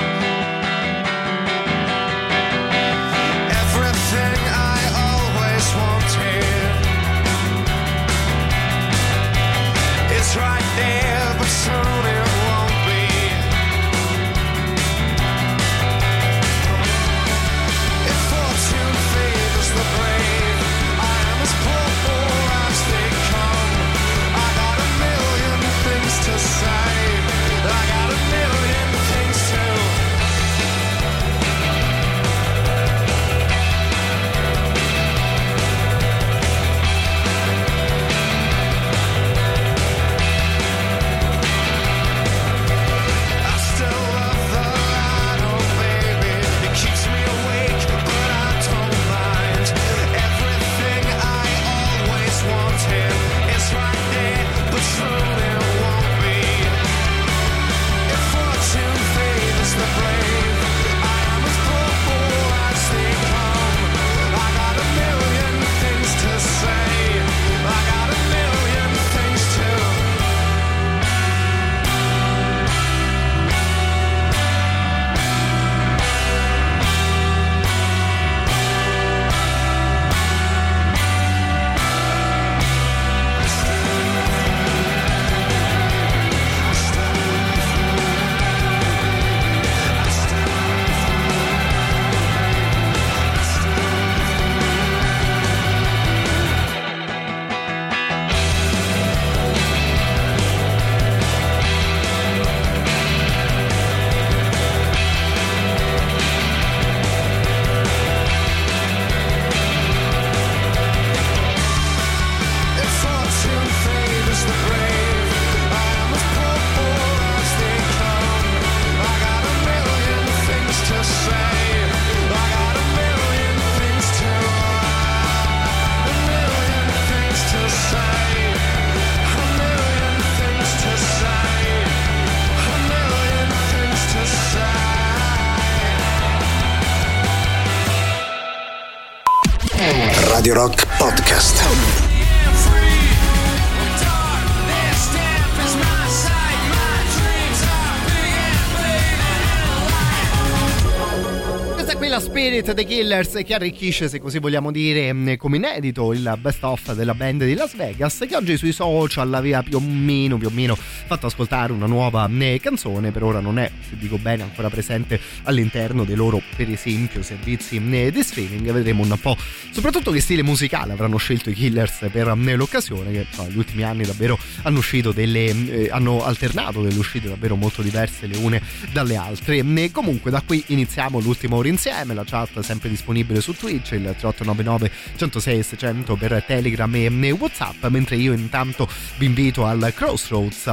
Dei 152.85 152.87
Killers 152.87 153.41
che 153.45 153.53
arricchisce, 153.53 154.09
se 154.09 154.19
così 154.21 154.39
vogliamo 154.39 154.71
dire, 154.71 155.13
mh, 155.13 155.37
come 155.37 155.59
inedito 155.59 156.13
il 156.15 156.39
best 156.41 156.65
of 156.65 156.95
della 156.95 157.15
band 157.15 157.45
di 157.45 157.55
Las 157.55 157.77
Vegas 157.77 158.25
che 158.27 158.35
oggi 158.35 158.57
sui 158.57 158.73
social 158.73 159.35
aveva 159.35 159.63
più 159.63 159.77
o 159.77 159.81
meno, 159.81 160.39
più 160.39 160.47
o 160.47 160.51
meno 160.51 160.77
fatto 160.77 161.27
ascoltare 161.27 161.73
una 161.73 161.87
nuova 161.87 162.27
mh, 162.27 162.59
canzone, 162.61 163.11
per 163.11 163.23
ora 163.23 163.41
non 163.41 163.59
è, 163.59 163.71
se 163.87 163.97
dico 163.99 164.17
bene, 164.17 164.45
ancora 164.45 164.71
presente 164.71 165.21
all'interno 165.43 166.05
dei 166.05 166.17
loro, 166.17 166.41
per 166.57 166.71
esempio, 166.71 167.23
servizi 167.23 167.79
mh, 167.79 168.11
di 168.11 168.23
streaming, 168.23 168.73
vedremo 168.73 169.03
un 169.03 169.19
po' 169.21 169.37
soprattutto 169.73 170.11
che 170.11 170.21
stile 170.21 170.43
musicale 170.43 170.93
avranno 170.93 171.19
scelto 171.19 171.51
i 171.51 171.55
Killers 171.55 172.07
per 172.11 172.35
l'occasione, 172.35 173.11
che 173.11 173.27
negli 173.39 173.59
ultimi 173.59 173.83
anni 173.83 174.05
davvero 174.05 174.39
hanno 174.63 174.79
uscito 174.79 175.13
delle, 175.13 175.45
eh, 175.49 175.89
hanno 175.91 176.25
alternato 176.25 176.81
delle 176.81 176.99
uscite 176.99 177.29
davvero 177.29 177.57
molto 177.57 177.83
diverse 177.83 178.27
le 178.27 178.39
une 178.39 178.63
dalle 178.93 179.17
altre. 179.17 179.63
Mh, 179.63 179.91
Comunque 179.91 180.31
da 180.31 180.41
qui 180.41 180.63
iniziamo 180.69 181.19
l'ultima 181.21 181.57
ora 181.57 181.69
insieme, 181.69 182.15
la 182.15 182.25
chat 182.25 182.59
è 182.59 182.63
sempre 182.71 182.89
disponibile 182.89 183.41
su 183.41 183.53
Twitch, 183.53 183.91
il 183.93 184.15
3899 184.17 184.91
106 185.17 185.63
600 185.65 186.15
per 186.15 186.45
Telegram 186.47 186.95
e 186.95 187.09
e 187.11 187.31
Whatsapp, 187.33 187.87
mentre 187.87 188.15
io 188.15 188.33
intanto 188.33 188.89
vi 189.17 189.27
invito 189.27 189.67
al 189.67 189.93
Crossroads 189.93 190.73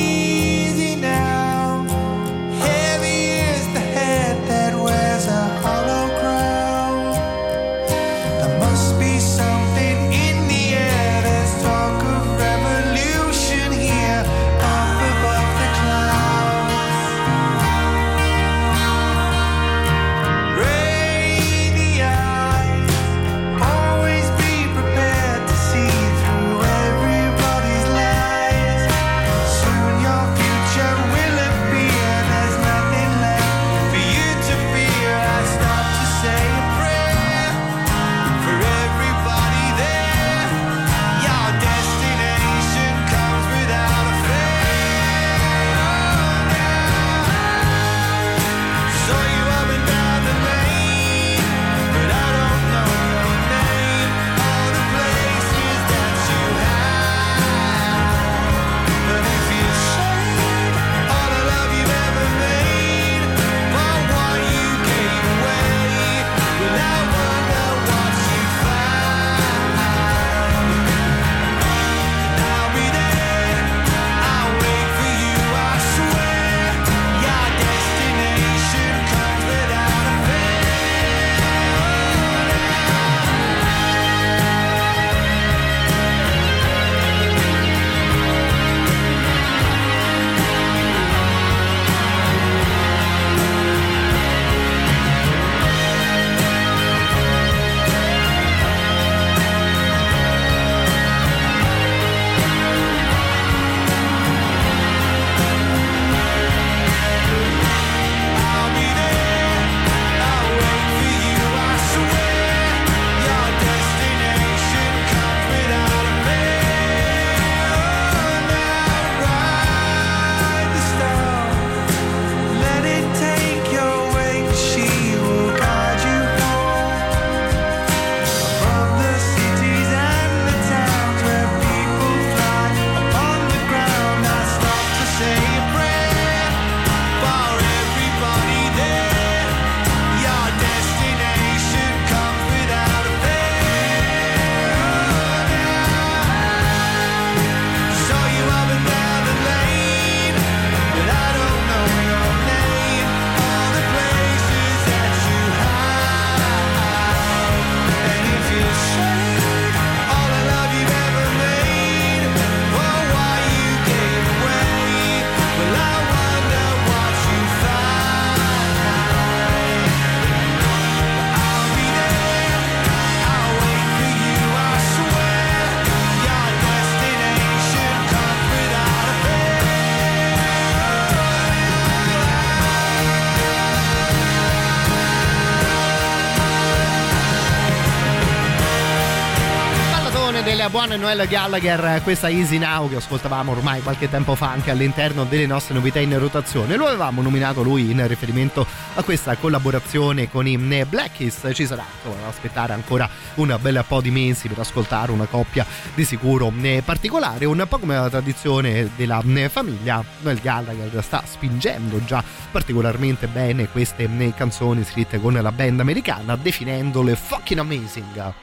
Del 190.87 190.99
buon 190.99 190.99
Noel 190.99 191.27
Gallagher, 191.27 192.01
questa 192.01 192.29
Easy 192.29 192.57
Now 192.57 192.89
che 192.89 192.95
ascoltavamo 192.95 193.51
ormai 193.51 193.81
qualche 193.81 194.09
tempo 194.09 194.35
fa 194.35 194.49
anche 194.49 194.71
all'interno 194.71 195.25
delle 195.25 195.45
nostre 195.45 195.75
novità 195.75 195.99
in 195.99 196.17
rotazione. 196.17 196.75
Lo 196.75 196.87
avevamo 196.87 197.21
nominato 197.21 197.61
lui 197.61 197.91
in 197.91 198.07
riferimento 198.07 198.65
a 198.95 199.03
questa 199.03 199.35
collaborazione 199.35 200.29
con 200.29 200.47
i 200.47 200.57
Black 200.57 201.17
Keys. 201.17 201.49
Ci 201.53 201.65
sarà 201.65 201.83
da 202.03 202.27
aspettare 202.27 202.73
ancora 202.73 203.07
un 203.35 203.55
bel 203.61 203.83
po' 203.87 204.01
di 204.01 204.11
mesi 204.11 204.47
per 204.47 204.59
ascoltare 204.59 205.11
una 205.11 205.25
coppia 205.25 205.65
di 205.93 206.03
sicuro 206.03 206.51
particolare, 206.83 207.45
un 207.45 207.63
po' 207.67 207.77
come 207.77 207.95
la 207.95 208.09
tradizione 208.09 208.89
della 208.95 209.21
famiglia. 209.49 210.03
Noel 210.21 210.39
Gallagher 210.39 211.03
sta 211.03 211.23
spingendo 211.25 212.03
già 212.05 212.23
particolarmente 212.49 213.27
bene 213.27 213.67
queste 213.69 214.09
canzoni 214.35 214.83
scritte 214.83 215.19
con 215.19 215.33
la 215.33 215.51
band 215.51 215.79
americana, 215.79 216.35
definendole 216.35 217.15
fucking 217.15 217.59
amazing 217.59 218.33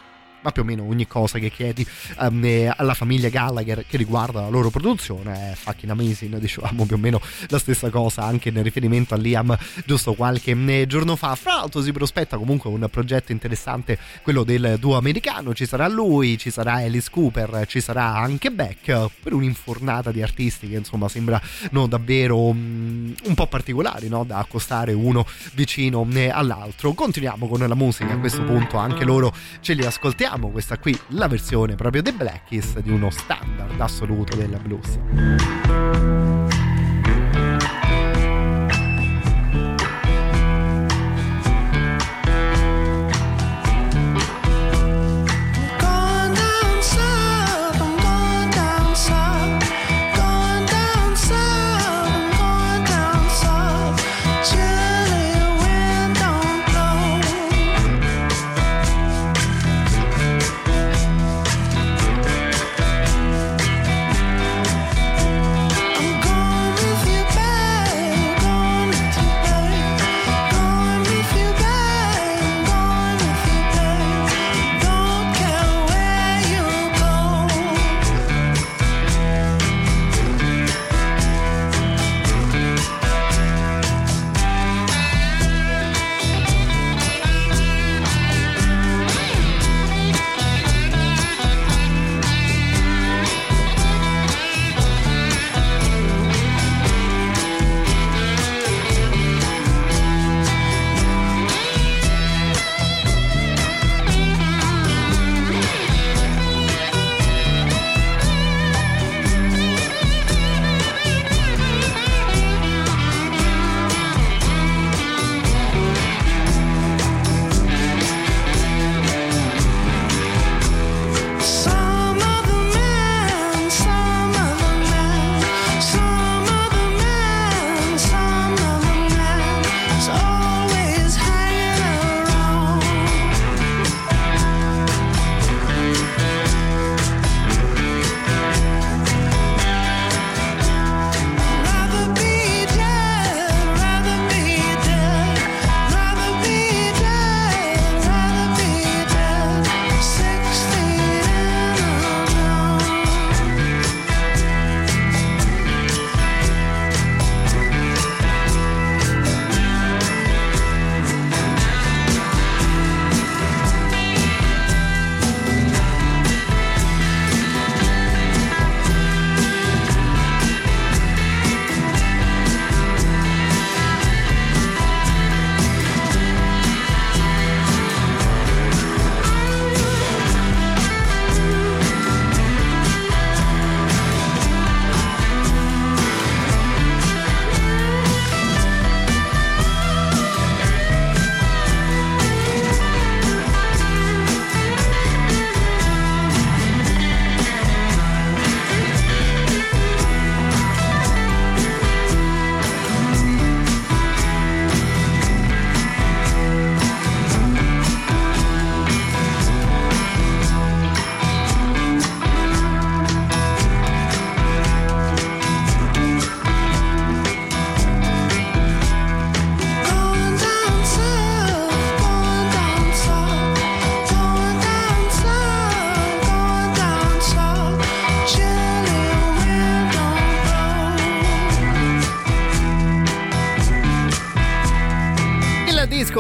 ma 0.41 0.53
più 0.53 0.63
o 0.63 0.65
meno 0.65 0.85
ogni 0.85 1.07
cosa 1.07 1.39
che 1.39 1.51
chiedi 1.51 1.87
um, 2.21 2.73
alla 2.77 2.95
famiglia 2.95 3.29
Gallagher 3.29 3.85
che 3.87 3.97
riguarda 3.97 4.43
la 4.43 4.49
loro 4.49 4.71
produzione 4.71 5.53
è 5.53 5.55
fucking 5.55 5.91
amazing 5.91 6.37
dicevamo 6.39 6.85
più 6.85 6.97
o 6.97 6.99
meno 6.99 7.21
la 7.49 7.59
stessa 7.59 7.91
cosa 7.91 8.23
anche 8.23 8.51
nel 8.51 8.65
riferimento 8.65 9.15
a 9.15 9.17
Liam 9.17 9.57
giusto 9.85 10.15
qualche 10.15 10.53
eh, 10.53 10.87
giorno 10.87 11.17
fa 11.17 11.35
fra 11.35 11.55
l'altro 11.55 11.83
si 11.83 11.93
prospetta 11.93 12.37
comunque 12.37 12.71
un 12.71 12.87
progetto 12.91 13.33
interessante 13.33 13.99
quello 14.23 14.45
del 14.45 14.77
duo 14.79 14.97
americano 14.97 15.55
ci 15.55 15.67
sarà 15.67 15.89
lui 15.89 16.39
ci 16.39 16.51
sarà 16.51 16.75
Alice 16.75 17.09
Cooper 17.11 17.65
ci 17.67 17.81
sarà 17.81 18.17
anche 18.17 18.51
Beck 18.51 19.11
per 19.23 19.33
un'infornata 19.33 20.13
di 20.13 20.23
artisti 20.23 20.69
che 20.69 20.77
insomma 20.77 21.09
sembrano 21.09 21.87
davvero 21.89 22.39
um, 22.39 23.15
un 23.25 23.35
po' 23.35 23.47
particolari 23.47 24.09
no? 24.09 24.25
da 24.25 24.39
accostare 24.39 24.93
uno 24.93 25.27
vicino 25.55 26.07
eh, 26.13 26.29
all'altro 26.29 26.93
continuiamo 26.93 27.49
con 27.49 27.59
la 27.59 27.75
musica 27.75 28.13
a 28.13 28.19
questo 28.19 28.45
punto 28.45 28.77
anche 28.77 29.05
loro 29.05 29.35
ce 29.61 29.75
li 29.75 29.85
ascoltiamo 29.85 30.28
ascoltiamo 30.29 30.51
questa 30.51 30.79
qui, 30.79 30.99
la 31.09 31.27
versione 31.27 31.75
proprio 31.75 32.03
dei 32.03 32.13
Blackies 32.13 32.81
di 32.81 32.91
uno 32.91 33.09
standard 33.09 33.81
assoluto 33.81 34.37
della 34.37 34.59
blues. 34.59 36.28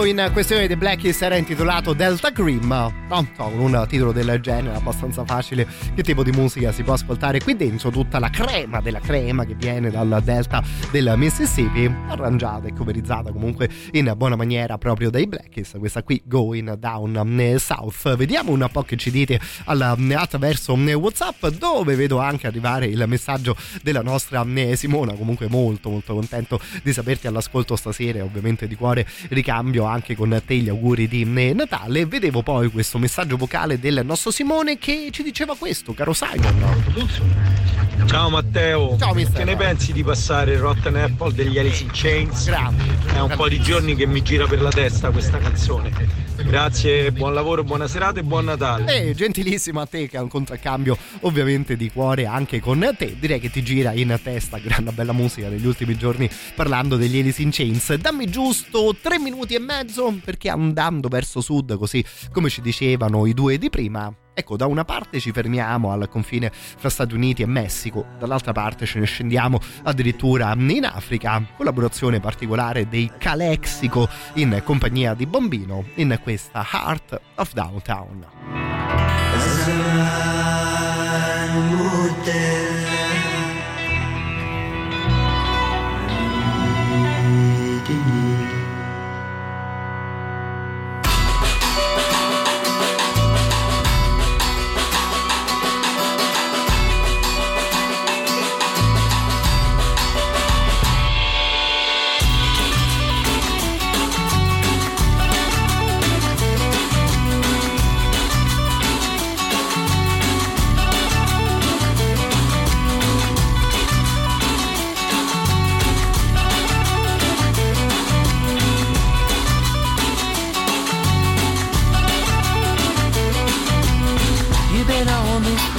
In 0.08 0.30
questione 0.32 0.66
dei 0.66 0.76
Blackies 0.76 1.20
era 1.20 1.36
intitolato 1.36 1.92
Delta 1.92 2.32
Cream, 2.32 2.66
no? 3.08 3.28
Con 3.36 3.58
un 3.58 3.84
titolo 3.86 4.10
del 4.10 4.40
genere 4.40 4.76
abbastanza 4.76 5.22
facile. 5.24 5.66
Che 5.94 6.02
tipo 6.02 6.22
di 6.22 6.30
musica 6.30 6.72
si 6.72 6.82
può 6.82 6.94
ascoltare 6.94 7.40
qui 7.40 7.56
dentro? 7.56 7.90
Tutta 7.90 8.18
la 8.18 8.30
crema 8.30 8.80
della 8.80 9.00
crema 9.00 9.44
che 9.44 9.54
viene 9.54 9.90
dal 9.90 10.20
delta 10.24 10.62
del 10.90 11.12
Mississippi, 11.16 11.94
arrangiata 12.08 12.68
e 12.68 12.72
coverizzata 12.72 13.32
comunque 13.32 13.68
in 13.92 14.10
buona 14.16 14.34
maniera 14.34 14.78
proprio 14.78 15.10
dai 15.10 15.26
Blackies. 15.26 15.74
Questa 15.78 16.02
qui 16.02 16.22
Going 16.24 16.74
Down 16.76 17.56
South. 17.58 18.16
Vediamo 18.16 18.52
un 18.52 18.66
po' 18.72 18.84
che 18.84 18.96
ci 18.96 19.10
dite 19.10 19.38
alla- 19.64 19.96
attraverso 20.14 20.74
WhatsApp, 20.74 21.46
dove 21.48 21.96
vedo 21.96 22.18
anche 22.18 22.46
arrivare 22.46 22.86
il 22.86 23.04
messaggio 23.06 23.56
della 23.82 24.02
nostra 24.02 24.42
Simona. 24.74 25.12
Comunque 25.12 25.48
molto 25.48 25.90
molto 25.90 26.14
contento 26.14 26.58
di 26.82 26.94
saperti 26.94 27.26
all'ascolto 27.26 27.76
stasera 27.76 28.24
ovviamente 28.24 28.66
di 28.66 28.74
cuore 28.74 29.06
ricambio 29.28 29.84
anche 29.84 29.96
con 30.14 30.40
te 30.44 30.54
gli 30.56 30.68
auguri 30.68 31.08
di 31.08 31.24
Natale. 31.52 32.06
Vedevo 32.06 32.42
poi 32.42 32.70
questo 32.70 32.98
messaggio 32.98 33.36
vocale 33.36 33.78
del 33.78 34.02
nostro 34.04 34.30
Simone 34.30 34.78
che 34.78 35.08
ci 35.10 35.22
diceva 35.22 35.56
questo, 35.56 35.94
caro 35.94 36.12
Simon. 36.12 37.87
Ciao 38.06 38.30
Matteo, 38.30 38.96
Ciao, 38.98 39.12
mister. 39.14 39.36
che 39.38 39.44
ne 39.44 39.56
pensi 39.56 39.92
di 39.92 40.02
passare 40.02 40.52
il 40.54 40.58
Rotten 40.58 40.96
Apple 40.96 41.32
degli 41.32 41.58
Alice 41.58 41.82
in 41.82 41.90
Chains? 41.92 42.48
È 42.48 43.20
un 43.20 43.32
po' 43.36 43.48
di 43.48 43.60
giorni 43.60 43.94
che 43.94 44.06
mi 44.06 44.22
gira 44.22 44.46
per 44.46 44.62
la 44.62 44.70
testa 44.70 45.10
questa 45.10 45.38
canzone. 45.38 45.90
Grazie, 46.36 47.12
buon 47.12 47.34
lavoro, 47.34 47.64
buona 47.64 47.86
serata 47.86 48.20
e 48.20 48.22
buon 48.22 48.46
Natale. 48.46 49.08
Eh, 49.08 49.14
gentilissimo 49.14 49.80
a 49.80 49.86
te 49.86 50.08
che 50.08 50.16
ha 50.16 50.22
un 50.22 50.28
contraccambio 50.28 50.96
ovviamente 51.22 51.76
di 51.76 51.90
cuore 51.90 52.26
anche 52.26 52.60
con 52.60 52.94
te. 52.96 53.16
Direi 53.18 53.40
che 53.40 53.50
ti 53.50 53.62
gira 53.62 53.92
in 53.92 54.18
testa 54.22 54.58
grande 54.58 54.92
bella 54.92 55.12
musica 55.12 55.48
negli 55.48 55.66
ultimi 55.66 55.96
giorni 55.96 56.30
parlando 56.54 56.96
degli 56.96 57.18
Alice 57.18 57.42
in 57.42 57.50
Chains. 57.50 57.94
Dammi 57.94 58.30
giusto 58.30 58.96
tre 59.00 59.18
minuti 59.18 59.54
e 59.54 59.58
mezzo 59.58 60.18
perché 60.24 60.48
andando 60.48 61.08
verso 61.08 61.40
sud, 61.40 61.76
così 61.76 62.02
come 62.32 62.48
ci 62.48 62.60
dicevano 62.62 63.26
i 63.26 63.34
due 63.34 63.58
di 63.58 63.68
prima, 63.68 64.12
Ecco, 64.38 64.56
da 64.56 64.66
una 64.66 64.84
parte 64.84 65.18
ci 65.18 65.32
fermiamo 65.32 65.90
al 65.90 66.08
confine 66.08 66.52
fra 66.52 66.88
Stati 66.88 67.12
Uniti 67.12 67.42
e 67.42 67.46
Messico, 67.46 68.06
dall'altra 68.20 68.52
parte 68.52 68.86
ce 68.86 69.00
ne 69.00 69.04
scendiamo 69.04 69.58
addirittura 69.82 70.54
in 70.56 70.84
Africa, 70.84 71.44
collaborazione 71.56 72.20
particolare 72.20 72.86
dei 72.86 73.10
Calexico 73.18 74.08
in 74.34 74.62
compagnia 74.62 75.14
di 75.14 75.26
Bombino 75.26 75.86
in 75.96 76.20
questa 76.22 76.64
Heart 76.72 77.20
of 77.34 77.52
Downtown. 77.52 78.26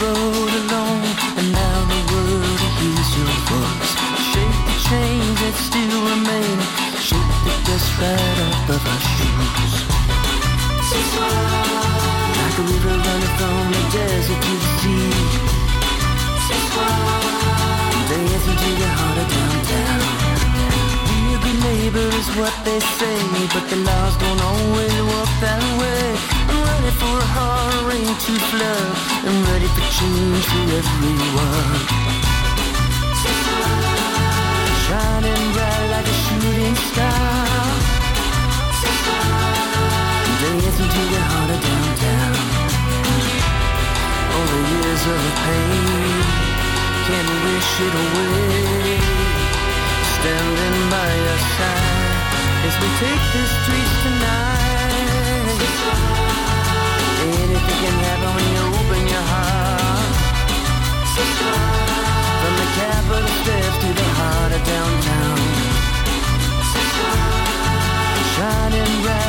Road 0.09 0.53
alone, 0.63 1.05
and 1.37 1.47
now 1.51 1.77
the 1.93 1.99
world 2.11 2.59
hears 2.79 3.09
your 3.17 3.33
voice. 3.49 3.91
Shake 4.31 4.59
the 4.69 4.75
chains 4.87 5.37
that 5.41 5.55
still 5.67 5.99
remain, 6.11 6.57
shake 6.97 7.33
the 7.45 7.53
dust 7.67 7.89
right 8.01 8.37
off 8.47 8.69
of 8.75 8.81
our 8.93 9.01
shoes. 9.13 9.73
Like 12.39 12.57
a 12.57 12.65
river 12.71 12.95
running 13.05 13.33
from 13.37 13.63
the 13.73 13.83
desert 13.93 14.41
to 14.45 14.53
the 14.63 14.69
sea. 14.79 15.13
Dancing 18.09 18.57
to 18.63 18.69
the 18.81 18.89
heart 18.97 19.17
of 19.21 19.27
downtown. 19.33 20.01
Be 21.09 21.19
a 21.35 21.39
good 21.45 21.59
neighbor 21.69 22.07
is 22.19 22.29
what 22.39 22.55
they 22.65 22.79
say, 22.97 23.17
but 23.53 23.65
the 23.69 23.77
laws 23.87 24.15
don't 24.17 24.41
always 24.41 24.95
work 25.13 25.31
that 25.45 25.63
way. 25.79 26.38
For 26.99 27.05
a 27.05 27.27
hard 27.35 27.75
rain 27.87 28.03
to 28.03 28.33
flood. 28.51 28.95
I'm 29.23 29.39
ready 29.47 29.69
for 29.71 29.85
change 29.97 30.45
for 30.51 30.63
everyone. 30.79 31.79
Shining 34.83 35.45
bright 35.55 35.85
like 35.95 36.07
a 36.11 36.17
shooting 36.23 36.75
star. 36.91 37.39
Dancing 40.41 40.91
to 40.95 41.03
the 41.13 41.21
heart 41.29 41.51
of 41.55 41.59
downtown. 41.63 42.35
All 44.35 44.47
the 44.51 44.61
years 44.73 45.03
of 45.15 45.23
pain 45.47 46.19
can't 47.07 47.31
wish 47.47 47.71
it 47.87 47.95
away. 48.03 48.99
Standing 50.19 50.77
by 50.91 51.09
your 51.25 51.41
side 51.55 52.27
as 52.67 52.75
we 52.81 52.87
take 52.99 53.23
the 53.31 53.43
streets 53.55 53.95
tonight. 54.03 54.78
Can 57.81 57.95
happen 58.05 58.29
when 58.35 58.47
you 58.53 58.61
open 58.79 59.03
your 59.07 59.25
heart. 59.31 60.13
From 62.41 62.53
the 62.61 62.67
Capitol 62.79 63.31
steps 63.39 63.77
to 63.83 63.89
the 63.99 64.09
heart 64.19 64.51
of 64.57 64.61
downtown. 64.71 65.39
Shining 68.35 68.93
bright 69.03 69.28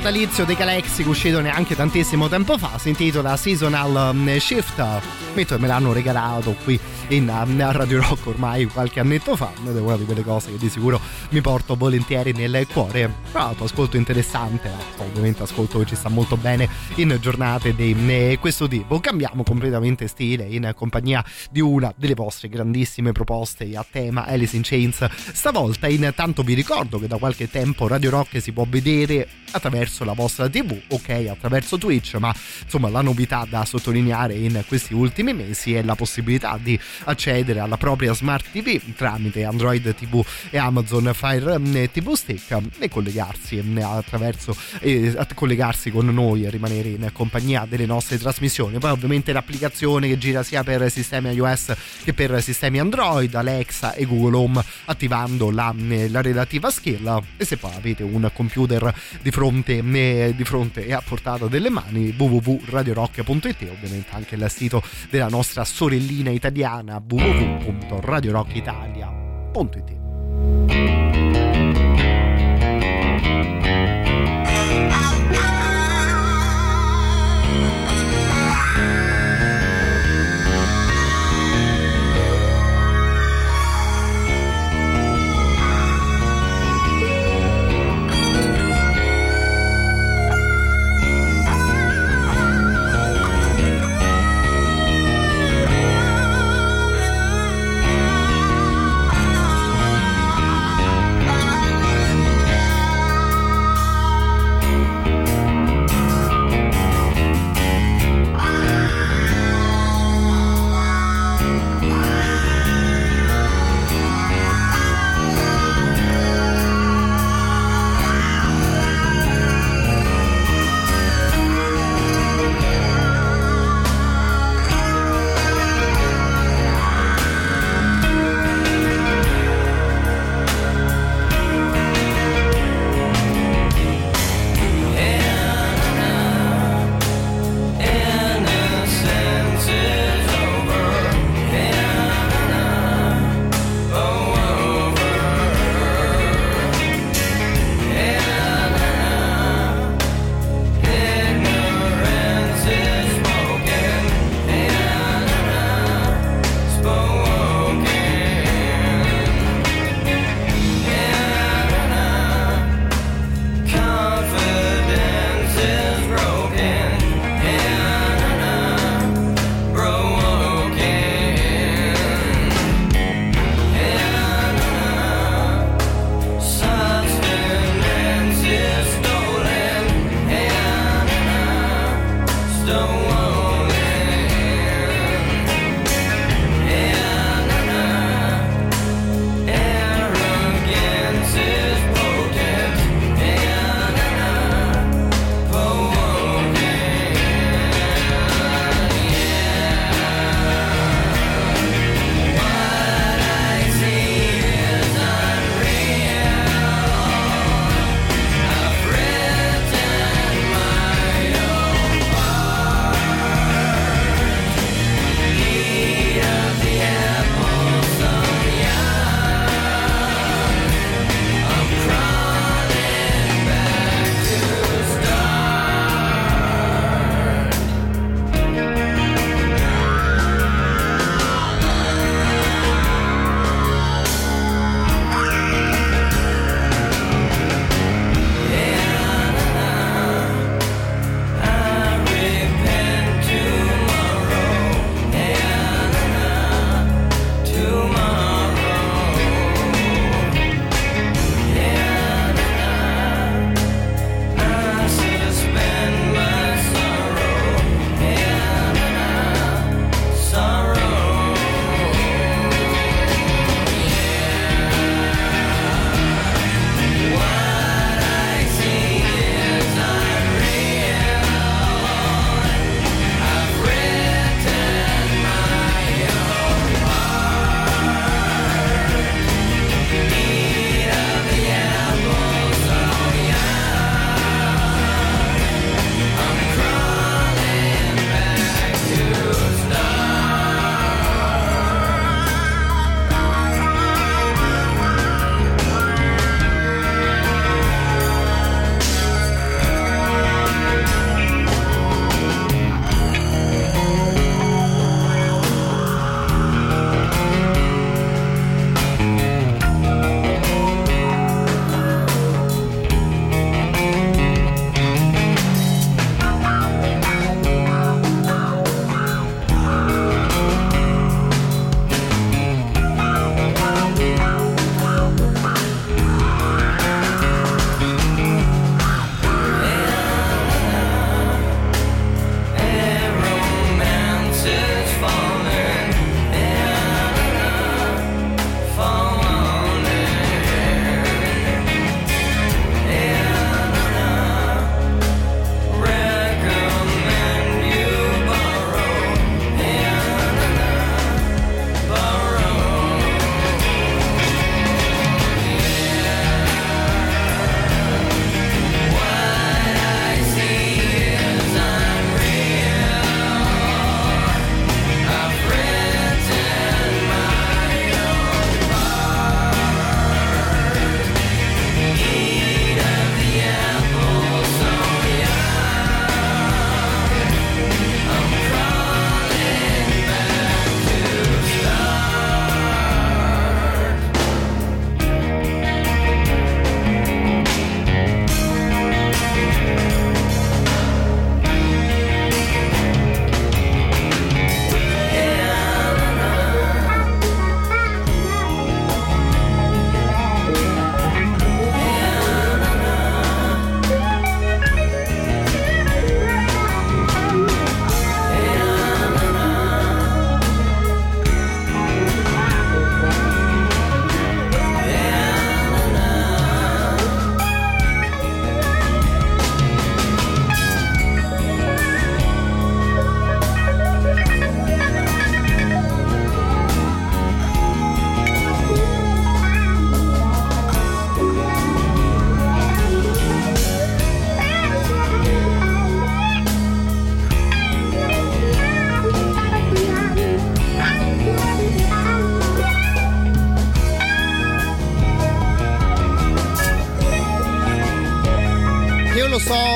natalizio 0.00 0.46
dei 0.46 0.56
Calexico 0.56 1.10
uscito 1.10 1.42
neanche 1.42 1.76
tantissimo 1.76 2.26
tempo 2.26 2.56
fa, 2.56 2.78
si 2.78 2.88
intitola 2.88 3.36
Seasonal 3.36 4.14
mm, 4.14 4.36
Shift. 4.38 4.82
Metto 5.34 5.54
che 5.54 5.60
me 5.60 5.66
l'hanno 5.66 5.92
regalato 5.92 6.56
qui 6.64 6.80
in 7.08 7.28
a 7.28 7.72
Radio 7.72 8.00
Rock 8.00 8.26
ormai 8.28 8.64
qualche 8.66 9.00
annetto 9.00 9.36
fa 9.36 9.52
ed 9.66 9.76
è 9.76 9.80
una 9.80 9.96
di 9.96 10.04
quelle 10.04 10.22
cose 10.22 10.52
che 10.52 10.58
di 10.58 10.70
sicuro 10.70 11.00
mi 11.30 11.40
porto 11.42 11.76
volentieri 11.76 12.32
nel 12.32 12.66
cuore. 12.72 13.12
Tra 13.30 13.42
l'altro 13.44 13.64
ascolto 13.64 13.98
interessante, 13.98 14.70
ovviamente 14.96 15.42
ascolto 15.42 15.78
che 15.80 15.86
ci 15.86 15.96
sta 15.96 16.08
molto 16.08 16.38
bene 16.38 16.68
in 16.96 17.18
giornate 17.20 17.74
di 17.74 17.94
eh, 18.08 18.38
questo 18.40 18.68
tipo. 18.68 19.00
Cambiamo 19.00 19.42
completamente 19.42 20.06
stile 20.06 20.44
in 20.44 20.72
compagnia 20.74 21.22
di 21.50 21.60
una 21.60 21.92
delle 21.94 22.14
vostre 22.14 22.48
grandissime 22.48 23.12
proposte 23.12 23.76
a 23.76 23.84
tema 23.88 24.24
Alice 24.24 24.56
in 24.56 24.62
Chains. 24.62 25.06
Stavolta 25.32 25.88
intanto 25.88 26.42
vi 26.42 26.54
ricordo 26.54 26.98
che 26.98 27.06
da 27.06 27.18
qualche 27.18 27.50
tempo 27.50 27.86
Radio 27.86 28.10
Rock 28.10 28.40
si 28.40 28.52
può 28.52 28.64
vedere 28.66 29.28
attraverso 29.52 29.89
la 30.04 30.12
vostra 30.12 30.48
tv, 30.48 30.78
ok, 30.88 31.26
attraverso 31.30 31.78
Twitch, 31.78 32.14
ma 32.16 32.34
insomma 32.62 32.88
la 32.88 33.02
novità 33.02 33.46
da 33.48 33.64
sottolineare 33.64 34.34
in 34.34 34.62
questi 34.66 34.94
ultimi 34.94 35.32
mesi 35.32 35.74
è 35.74 35.82
la 35.82 35.94
possibilità 35.94 36.58
di 36.60 36.78
accedere 37.04 37.60
alla 37.60 37.76
propria 37.76 38.12
smart 38.14 38.50
TV 38.50 38.80
tramite 38.94 39.44
Android 39.44 39.94
TV 39.94 40.24
e 40.50 40.58
Amazon 40.58 41.10
Fire 41.14 41.60
eh, 41.72 41.90
TV 41.90 42.14
Stick 42.14 42.56
e 42.78 42.88
collegarsi 42.88 43.58
eh, 43.58 43.82
attraverso 43.82 44.56
a- 45.16 45.26
collegarsi 45.34 45.90
con 45.90 46.06
noi 46.06 46.44
e 46.44 46.50
rimanere 46.50 46.88
in 46.88 47.10
compagnia 47.12 47.66
delle 47.68 47.86
nostre 47.86 48.18
trasmissioni. 48.18 48.78
Poi 48.78 48.90
ovviamente 48.90 49.32
l'applicazione 49.32 50.08
che 50.08 50.18
gira 50.18 50.42
sia 50.42 50.62
per 50.62 50.90
sistemi 50.90 51.30
iOS 51.32 51.74
che 52.04 52.12
per 52.12 52.42
sistemi 52.42 52.78
Android, 52.78 53.34
Alexa 53.34 53.94
e 53.94 54.04
Google 54.04 54.36
Home 54.36 54.64
attivando 54.86 55.50
la, 55.50 55.74
la 56.08 56.20
relativa 56.20 56.70
skill 56.70 57.22
e 57.36 57.44
se 57.44 57.56
poi 57.56 57.72
avete 57.74 58.02
un 58.02 58.30
computer 58.32 58.92
di 59.22 59.30
fronte 59.30 59.69
eh, 59.78 60.32
di 60.34 60.44
fronte 60.44 60.84
e 60.84 60.92
a 60.92 61.00
portata 61.04 61.46
delle 61.46 61.70
mani 61.70 62.12
www.radiorock.it 62.16 63.68
ovviamente 63.70 64.08
anche 64.10 64.34
il 64.34 64.44
sito 64.48 64.82
della 65.08 65.28
nostra 65.28 65.64
sorellina 65.64 66.30
italiana 66.30 67.00
www.radiorockitalia.it 67.06 69.98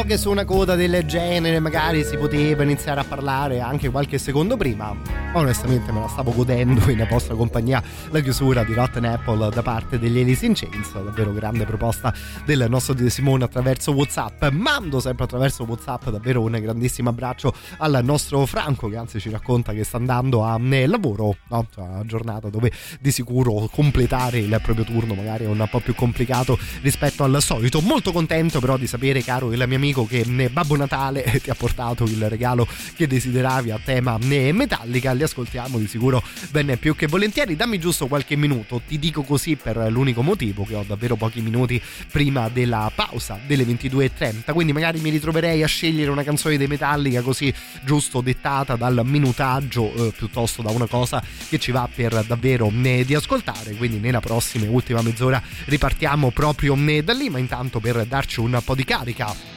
che 0.04 0.18
su 0.18 0.30
una 0.30 0.44
coda 0.44 0.74
del 0.76 1.04
genere 1.06 1.60
magari 1.60 2.04
si 2.04 2.16
poteva 2.16 2.62
iniziare 2.62 3.00
a 3.00 3.04
parlare 3.04 3.60
anche 3.60 3.90
qualche 3.90 4.18
secondo 4.18 4.56
prima, 4.56 4.94
ma 5.34 5.40
onestamente 5.40 5.90
me 5.90 5.98
la 5.98 6.06
stavo 6.06 6.32
godendo 6.32 6.88
in 6.88 7.04
vostra 7.10 7.34
compagnia 7.34 7.82
la 8.10 8.20
chiusura 8.20 8.62
di 8.62 8.72
Rotten 8.72 9.04
Apple 9.04 9.48
da 9.50 9.62
parte 9.62 9.98
degli 9.98 10.20
Alice 10.20 10.46
in 10.46 10.54
Chains, 10.54 10.92
davvero 10.92 11.32
grande 11.32 11.64
proposta 11.64 12.14
del 12.44 12.66
nostro 12.68 12.94
De 12.94 13.10
Simone 13.10 13.42
attraverso 13.42 13.90
Whatsapp. 13.90 14.44
Mando 14.52 15.00
sempre 15.00 15.24
attraverso 15.24 15.64
Whatsapp 15.64 16.08
davvero 16.10 16.40
un 16.40 16.52
grandissimo 16.52 17.08
abbraccio 17.08 17.52
al 17.78 17.98
nostro 18.04 18.46
Franco 18.46 18.88
che 18.88 18.96
anzi 18.96 19.18
ci 19.18 19.28
racconta 19.28 19.72
che 19.72 19.82
sta 19.82 19.96
andando 19.96 20.44
a 20.44 20.56
eh, 20.60 20.86
lavoro, 20.86 21.36
no? 21.48 21.66
Una 21.78 22.04
giornata 22.04 22.48
dove 22.48 22.70
di 23.00 23.10
sicuro 23.10 23.68
completare 23.72 24.38
il 24.38 24.60
proprio 24.62 24.84
turno 24.84 25.14
magari 25.14 25.46
è 25.46 25.48
un 25.48 25.66
po' 25.68 25.80
più 25.80 25.96
complicato 25.96 26.56
rispetto 26.82 27.24
al 27.24 27.42
solito. 27.42 27.80
Molto 27.80 28.12
contento 28.12 28.60
però 28.60 28.76
di 28.76 28.86
sapere 28.86 29.20
caro 29.24 29.52
il 29.52 29.64
mio 29.66 29.76
amico 29.76 30.06
che 30.06 30.24
eh, 30.24 30.48
Babbo 30.48 30.76
Natale 30.76 31.24
ti 31.42 31.50
ha 31.50 31.56
portato 31.56 32.04
il 32.04 32.28
regalo 32.28 32.68
che 32.94 33.08
desideravi 33.08 33.72
a 33.72 33.80
tema 33.82 34.16
eh, 34.20 34.52
Metallica, 34.52 35.10
li 35.12 35.22
ascoltiamo 35.24 35.78
di 35.78 35.86
sicuro 35.86 36.22
bene 36.50 36.76
più 36.76 36.94
che 36.94 37.06
volentieri. 37.06 37.56
Dammi 37.56 37.78
giusto 37.78 38.06
qualche 38.06 38.36
minuto, 38.36 38.80
ti 38.86 38.98
dico 38.98 39.22
così 39.22 39.56
per 39.56 39.76
l'unico 39.90 40.22
motivo 40.22 40.64
che 40.64 40.74
ho 40.74 40.84
davvero 40.86 41.16
pochi 41.16 41.40
minuti 41.40 41.80
prima 42.10 42.48
della 42.48 42.90
pausa 42.94 43.38
delle 43.46 43.64
22.30, 43.64 44.52
quindi 44.52 44.72
magari 44.72 45.00
mi 45.00 45.10
ritroverei 45.10 45.62
a 45.62 45.66
scegliere 45.66 46.10
una 46.10 46.22
canzone 46.22 46.56
dei 46.56 46.66
Metallica 46.66 47.22
così 47.22 47.52
giusto 47.84 48.20
dettata 48.20 48.76
dal 48.76 49.02
minutaggio 49.04 49.92
eh, 49.94 50.12
piuttosto 50.16 50.62
da 50.62 50.70
una 50.70 50.86
cosa 50.86 51.22
che 51.48 51.58
ci 51.58 51.72
va 51.72 51.88
per 51.92 52.24
davvero 52.24 52.70
eh, 52.82 53.04
di 53.04 53.14
ascoltare, 53.14 53.74
quindi 53.74 53.98
nella 53.98 54.20
prossima 54.20 54.70
ultima 54.70 55.02
mezz'ora 55.02 55.42
ripartiamo 55.66 56.30
proprio 56.30 56.76
eh, 56.86 57.02
da 57.02 57.12
lì, 57.12 57.28
ma 57.30 57.38
intanto 57.38 57.80
per 57.80 58.04
darci 58.06 58.40
un 58.40 58.60
po' 58.64 58.74
di 58.74 58.84
carica 58.84 59.53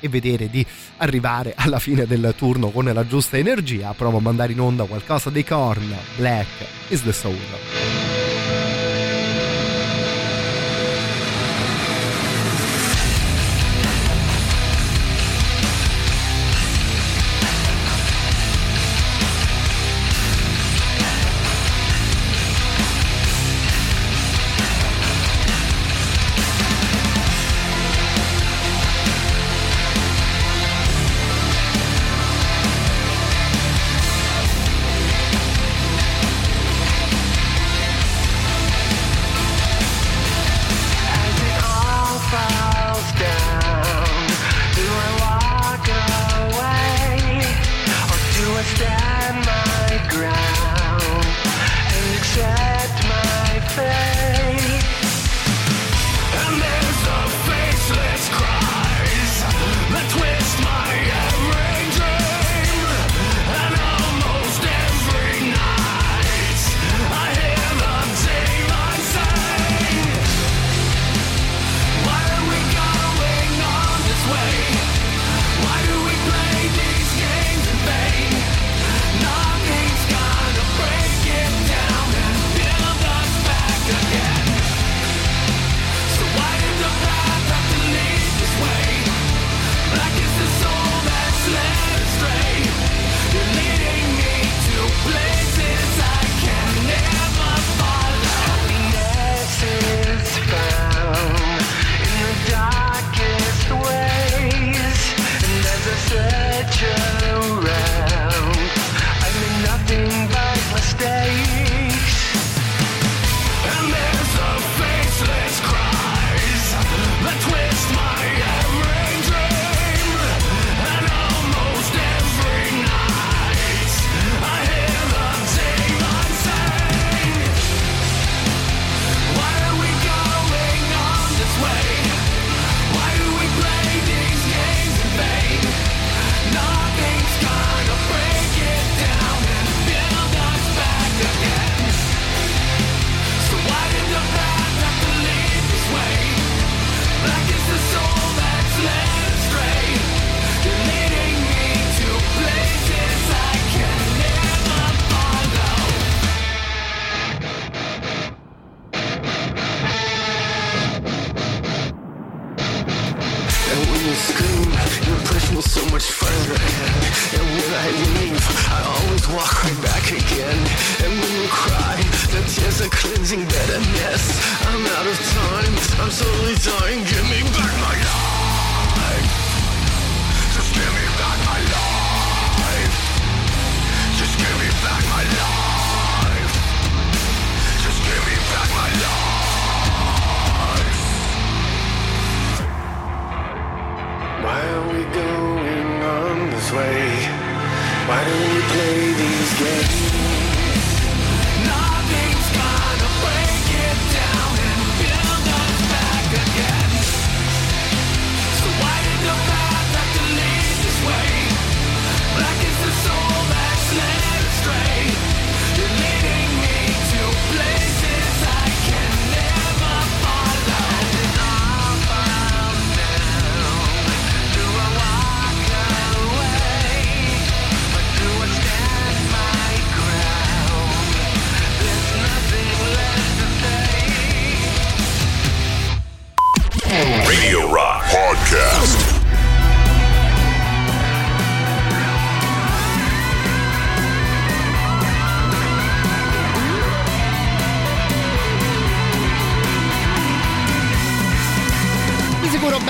e 0.00 0.08
vedere 0.08 0.50
di 0.50 0.64
arrivare 0.98 1.52
alla 1.56 1.78
fine 1.78 2.06
del 2.06 2.34
turno 2.36 2.70
con 2.70 2.84
la 2.84 3.06
giusta 3.06 3.36
energia, 3.36 3.94
provo 3.94 4.18
a 4.18 4.20
mandare 4.20 4.52
in 4.52 4.60
onda 4.60 4.84
qualcosa 4.84 5.30
dei 5.30 5.44
Korn, 5.44 5.94
Black 6.16 6.48
is 6.88 7.02
the 7.02 7.12
Soul. 7.12 8.29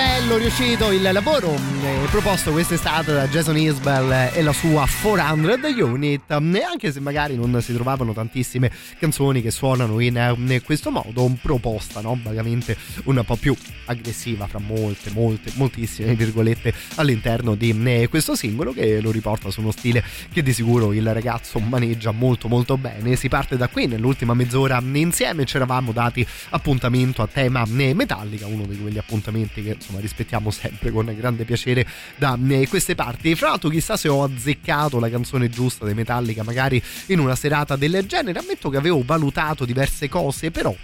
Bello 0.01 0.37
riuscito 0.37 0.91
il 0.91 1.03
lavoro 1.11 1.53
eh, 1.53 2.07
proposto 2.09 2.51
quest'estate 2.51 3.13
da 3.13 3.27
Jason 3.27 3.55
Isbell 3.55 4.31
e 4.33 4.41
la 4.41 4.51
sua 4.51 4.87
400 4.87 5.85
Unit 5.85 6.31
e 6.31 6.63
anche 6.63 6.91
se 6.91 6.99
magari 6.99 7.35
non 7.35 7.61
si 7.61 7.71
trovavano 7.73 8.11
tantissime 8.11 8.71
canzoni 8.97 9.43
che 9.43 9.51
suonano 9.51 9.99
in, 9.99 10.15
in 10.37 10.61
questo 10.63 10.89
modo 10.89 11.31
proposta 11.39 12.01
no? 12.01 12.19
vagamente 12.23 12.75
un 13.03 13.21
po' 13.23 13.35
più 13.35 13.55
aggressiva 13.85 14.47
fra 14.47 14.57
molte 14.59 15.11
molte 15.11 15.51
moltissime 15.55 16.15
virgolette 16.15 16.73
all'interno 16.95 17.53
di 17.53 17.79
eh, 17.83 18.07
questo 18.09 18.35
singolo 18.35 18.73
che 18.73 19.01
lo 19.01 19.11
riporta 19.11 19.51
su 19.51 19.61
uno 19.61 19.71
stile 19.71 20.03
che 20.31 20.41
di 20.41 20.51
sicuro 20.51 20.93
il 20.93 21.13
ragazzo 21.13 21.59
maneggia 21.59 22.09
molto 22.09 22.47
molto 22.47 22.75
bene 22.77 23.15
si 23.15 23.27
parte 23.27 23.55
da 23.55 23.67
qui 23.67 23.85
nell'ultima 23.85 24.33
mezz'ora 24.33 24.81
insieme 24.93 25.45
ci 25.45 25.57
eravamo 25.57 25.91
dati 25.91 26.25
appuntamento 26.49 27.21
a 27.21 27.27
tema 27.27 27.63
eh, 27.63 27.93
Metallica 27.93 28.47
uno 28.47 28.65
di 28.65 28.79
quegli 28.79 28.97
appuntamenti 28.97 29.61
che 29.61 29.71
insomma 29.71 29.90
rispettiamo 29.99 30.51
sempre 30.51 30.91
con 30.91 31.13
grande 31.17 31.43
piacere 31.43 31.85
da 32.15 32.37
queste 32.69 32.95
parti. 32.95 33.35
Fra 33.35 33.49
l'altro, 33.49 33.69
chissà 33.69 33.97
se 33.97 34.07
ho 34.07 34.23
azzeccato 34.23 34.99
la 34.99 35.09
canzone 35.09 35.49
giusta 35.49 35.85
dei 35.85 35.93
Metallica, 35.93 36.43
magari 36.43 36.81
in 37.07 37.19
una 37.19 37.35
serata 37.35 37.75
del 37.75 38.05
genere. 38.05 38.39
Ammetto 38.39 38.69
che 38.69 38.77
avevo 38.77 39.01
valutato 39.03 39.65
diverse 39.65 40.07
cose, 40.09 40.51
però 40.51 40.75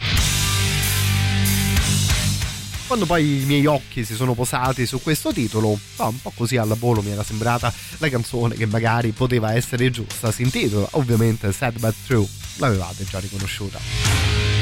quando 2.88 3.06
poi 3.06 3.42
i 3.42 3.46
miei 3.46 3.66
occhi 3.66 4.06
si 4.06 4.16
sono 4.16 4.34
posati 4.34 4.86
su 4.86 5.02
questo 5.02 5.34
titolo, 5.34 5.78
un 5.98 6.22
po' 6.22 6.32
così 6.34 6.56
alla 6.56 6.76
volo 6.76 7.02
mi 7.02 7.12
era 7.12 7.22
sembrata 7.22 7.72
la 7.98 8.08
canzone 8.08 8.56
che 8.56 8.66
magari 8.66 9.12
poteva 9.12 9.54
essere 9.54 9.90
giusta. 9.92 10.32
Si 10.32 10.42
intitola 10.44 10.88
ovviamente 10.92 11.52
Sad 11.52 11.80
But 11.80 11.96
True, 12.06 12.26
l'avevate 12.60 13.04
già 13.04 13.20
riconosciuta. 13.20 14.57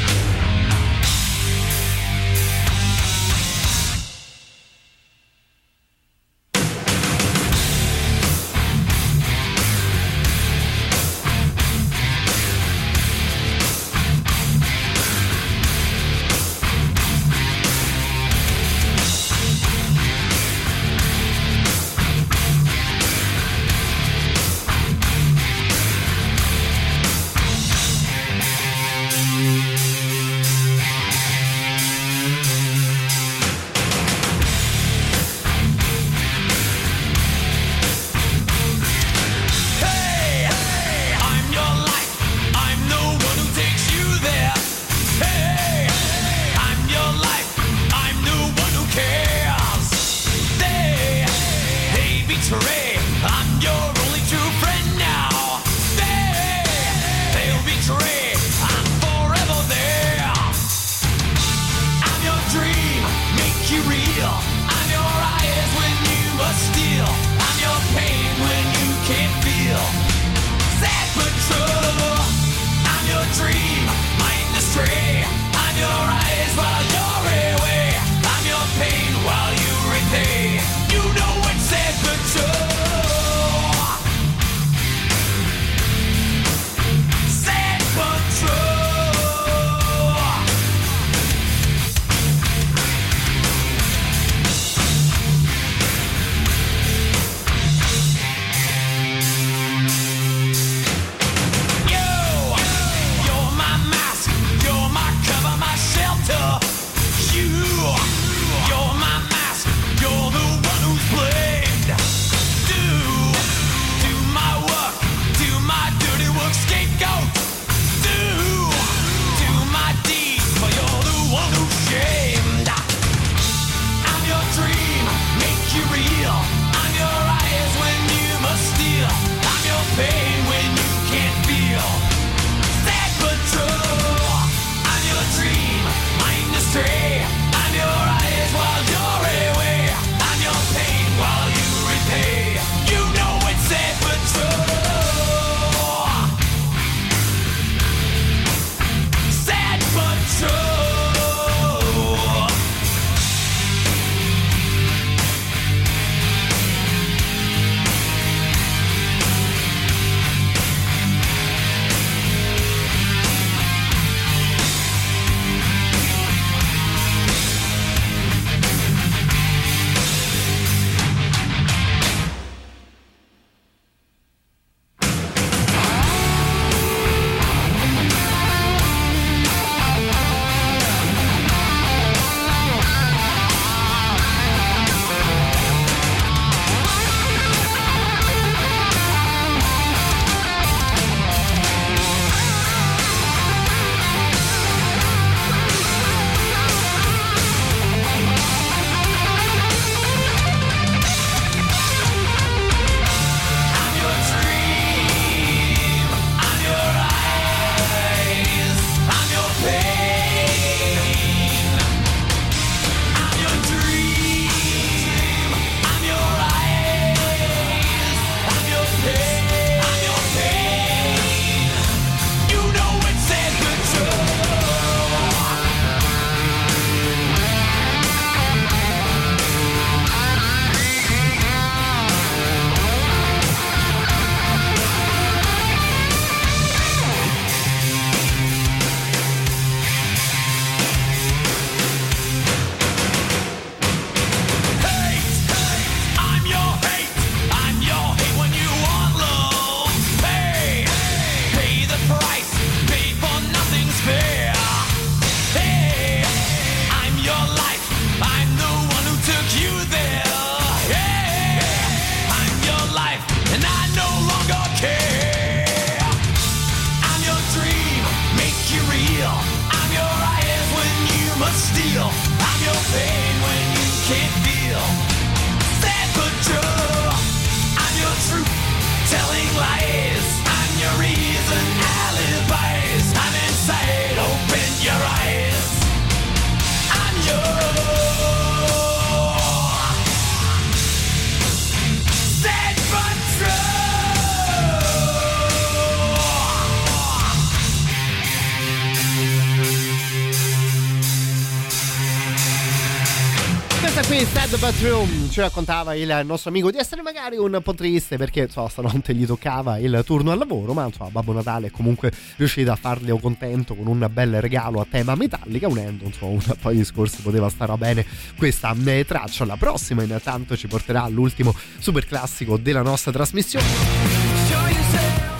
Ci 305.36 305.42
raccontava 305.42 305.94
il 305.96 306.22
nostro 306.24 306.50
amico 306.50 306.72
di 306.72 306.78
essere 306.78 307.02
magari 307.02 307.36
un 307.36 307.60
po' 307.62 307.74
triste 307.74 308.16
perché 308.16 308.44
insomma, 308.44 308.70
stanotte 308.70 309.14
gli 309.14 309.26
toccava 309.26 309.78
il 309.80 310.02
turno 310.06 310.32
al 310.32 310.38
lavoro 310.38 310.72
ma 310.72 310.86
insomma 310.86 311.10
Babbo 311.10 311.34
Natale 311.34 311.68
è 311.68 311.72
comunque 311.72 312.10
riuscito 312.38 312.72
a 312.72 312.78
farli 312.78 313.12
contento 313.20 313.76
con 313.76 313.86
un 313.88 314.08
bel 314.10 314.40
regalo 314.40 314.80
a 314.80 314.88
tema 314.90 315.14
metallica 315.16 315.68
unendo 315.68 316.06
insomma 316.06 316.32
un 316.32 316.56
po' 316.58 316.70
di 316.70 316.78
discorsi 316.78 317.22
poteva 317.22 317.50
stare 317.50 317.76
bene 317.76 318.06
questa 318.38 318.74
traccia 319.06 319.44
la 319.44 319.58
prossima 319.58 320.04
intanto 320.04 320.56
ci 320.56 320.68
porterà 320.68 321.04
all'ultimo 321.04 321.54
super 321.80 322.06
classico 322.06 322.56
della 322.56 322.82
nostra 322.82 323.12
trasmissione. 323.12 323.66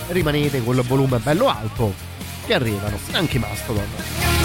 Rimanete 0.10 0.62
col 0.62 0.82
volume 0.82 1.20
bello 1.20 1.48
alto 1.48 1.94
che 2.46 2.54
arrivano 2.54 3.00
anche 3.14 3.38
i 3.38 3.40
Mastodon 3.40 4.45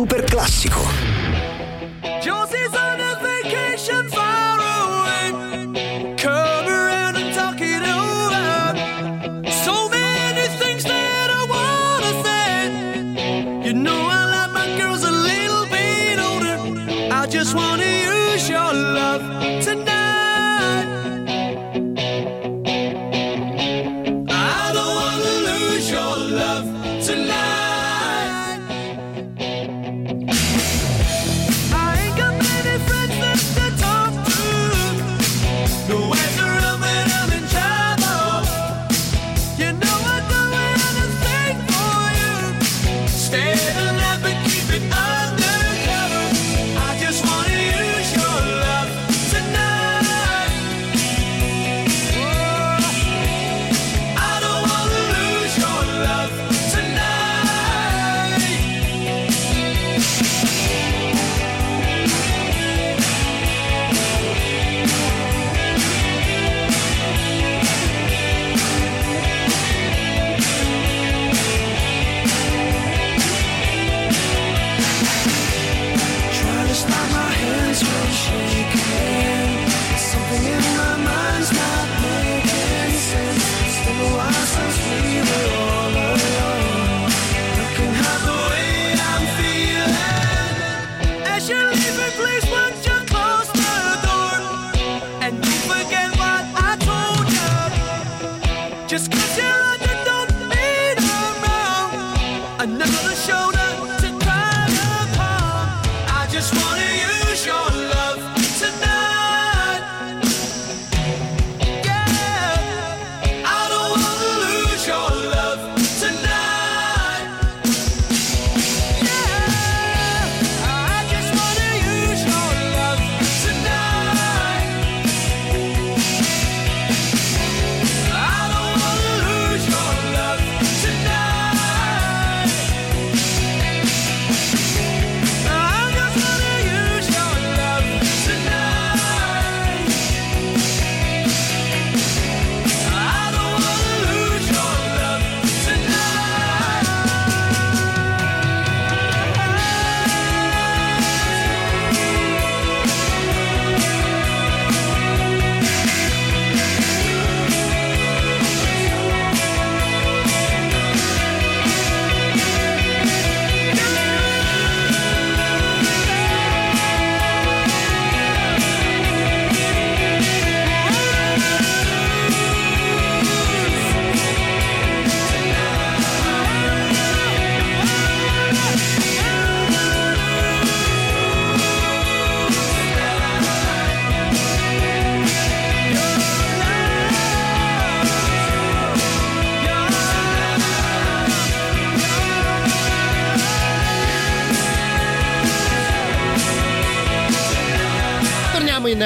Super 0.00 0.24
classico. 0.24 1.09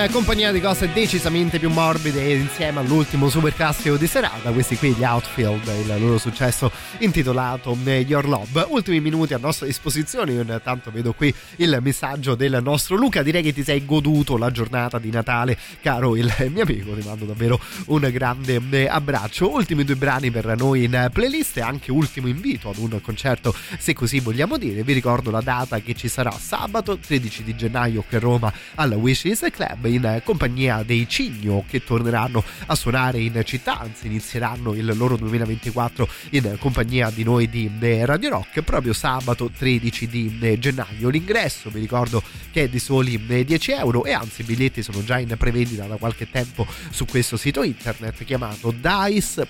In 0.05 0.13
compagnia 0.13 0.53
di 0.53 0.61
cose 0.61 0.93
decisamente 0.93 1.59
più 1.59 1.71
morbide 1.71 2.33
insieme 2.33 2.81
all'ultimo 2.81 3.31
super 3.31 3.55
classico 3.55 3.97
di 3.97 4.07
serata, 4.07 4.51
questi 4.51 4.77
qui 4.77 4.93
gli 4.93 5.03
Outfield, 5.03 5.67
il 5.67 5.95
loro 5.99 6.19
successo 6.19 6.71
intitolato 6.99 7.77
Your 7.85 8.27
Love. 8.27 8.67
Ultimi 8.69 9.01
minuti 9.01 9.33
a 9.35 9.39
nostra 9.39 9.67
disposizione, 9.67 10.33
io 10.33 10.43
intanto 10.43 10.91
vedo 10.91 11.13
qui 11.13 11.35
il 11.57 11.79
messaggio 11.81 12.35
del 12.35 12.61
nostro 12.63 12.97
Luca, 12.97 13.23
direi 13.23 13.43
che 13.43 13.55
ti 13.55 13.63
sei 13.63 13.87
goduto 13.87 14.37
la 14.37 14.51
giornata 14.51 14.99
di 14.99 15.11
Natale, 15.11 15.57
caro 15.81 16.17
il 16.17 16.33
mio 16.51 16.63
amico, 16.65 16.93
ti 16.95 17.07
mando 17.07 17.25
davvero 17.25 17.59
un 17.87 18.09
grande 18.13 18.89
abbraccio. 18.89 19.51
Ultimi 19.53 19.85
due 19.85 19.97
brani 19.97 20.31
per 20.31 20.55
noi 20.57 20.85
in 20.85 21.09
playlist 21.13 21.57
e 21.57 21.61
anche 21.63 21.91
ultimo 21.91 22.29
invito 22.29 22.69
ad 22.69 22.77
un 22.77 23.01
concerto, 23.01 23.55
se 23.79 23.95
così 23.95 24.21
vogliamo 24.21 24.59
dire. 24.59 24.83
Vi 24.83 24.93
ricordo 24.93 25.31
la 25.31 25.41
data 25.41 25.79
che 25.81 25.95
ci 25.95 26.09
sarà 26.09 26.31
sabato 26.31 26.99
13 26.99 27.43
di 27.43 27.57
gennaio 27.57 28.03
qui 28.07 28.17
a 28.17 28.21
Roma 28.21 28.53
al 28.75 28.93
Wishes 28.93 29.47
Club 29.51 29.93
in 29.95 30.21
compagnia 30.25 30.83
dei 30.83 31.09
Cigno 31.09 31.65
che 31.69 31.83
torneranno 31.85 32.45
a 32.67 32.75
suonare 32.75 33.21
in 33.21 33.41
città, 33.45 33.79
anzi 33.79 34.07
inizieranno 34.07 34.75
il 34.75 34.93
loro 34.97 35.17
2024 35.17 36.09
in 36.31 36.57
compagnia 36.59 37.11
di 37.11 37.23
noi 37.23 37.49
di 37.49 37.71
Radio 38.05 38.31
Rock 38.31 38.63
proprio 38.63 38.93
sabato 38.93 39.51
13 39.51 40.07
di 40.09 40.59
gennaio. 40.59 41.09
L'ingresso 41.09 41.71
vi 41.71 41.81
ricordo 41.81 42.23
che 42.51 42.65
è 42.65 42.69
di 42.69 42.79
soli 42.79 43.25
10 43.25 43.73
euro 43.73 44.05
e 44.05 44.13
anzi 44.13 44.43
i 44.43 44.45
biglietti 44.45 44.83
sono 44.83 45.03
già 45.05 45.19
in 45.19 45.35
prevendita 45.39 45.87
da 45.87 45.97
qualche 45.97 46.31
tempo 46.31 46.67
su 46.91 47.05
questo 47.05 47.37
sito 47.37 47.63
internet 47.63 48.25
chiamato 48.25 48.73
dice.fm. 48.73 49.47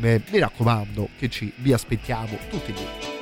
Mi 0.00 0.38
raccomando 0.38 1.08
che 1.18 1.28
ci 1.28 1.52
vi 1.56 1.72
aspettiamo 1.72 2.38
tutti 2.50 2.72
lì. 2.72 3.17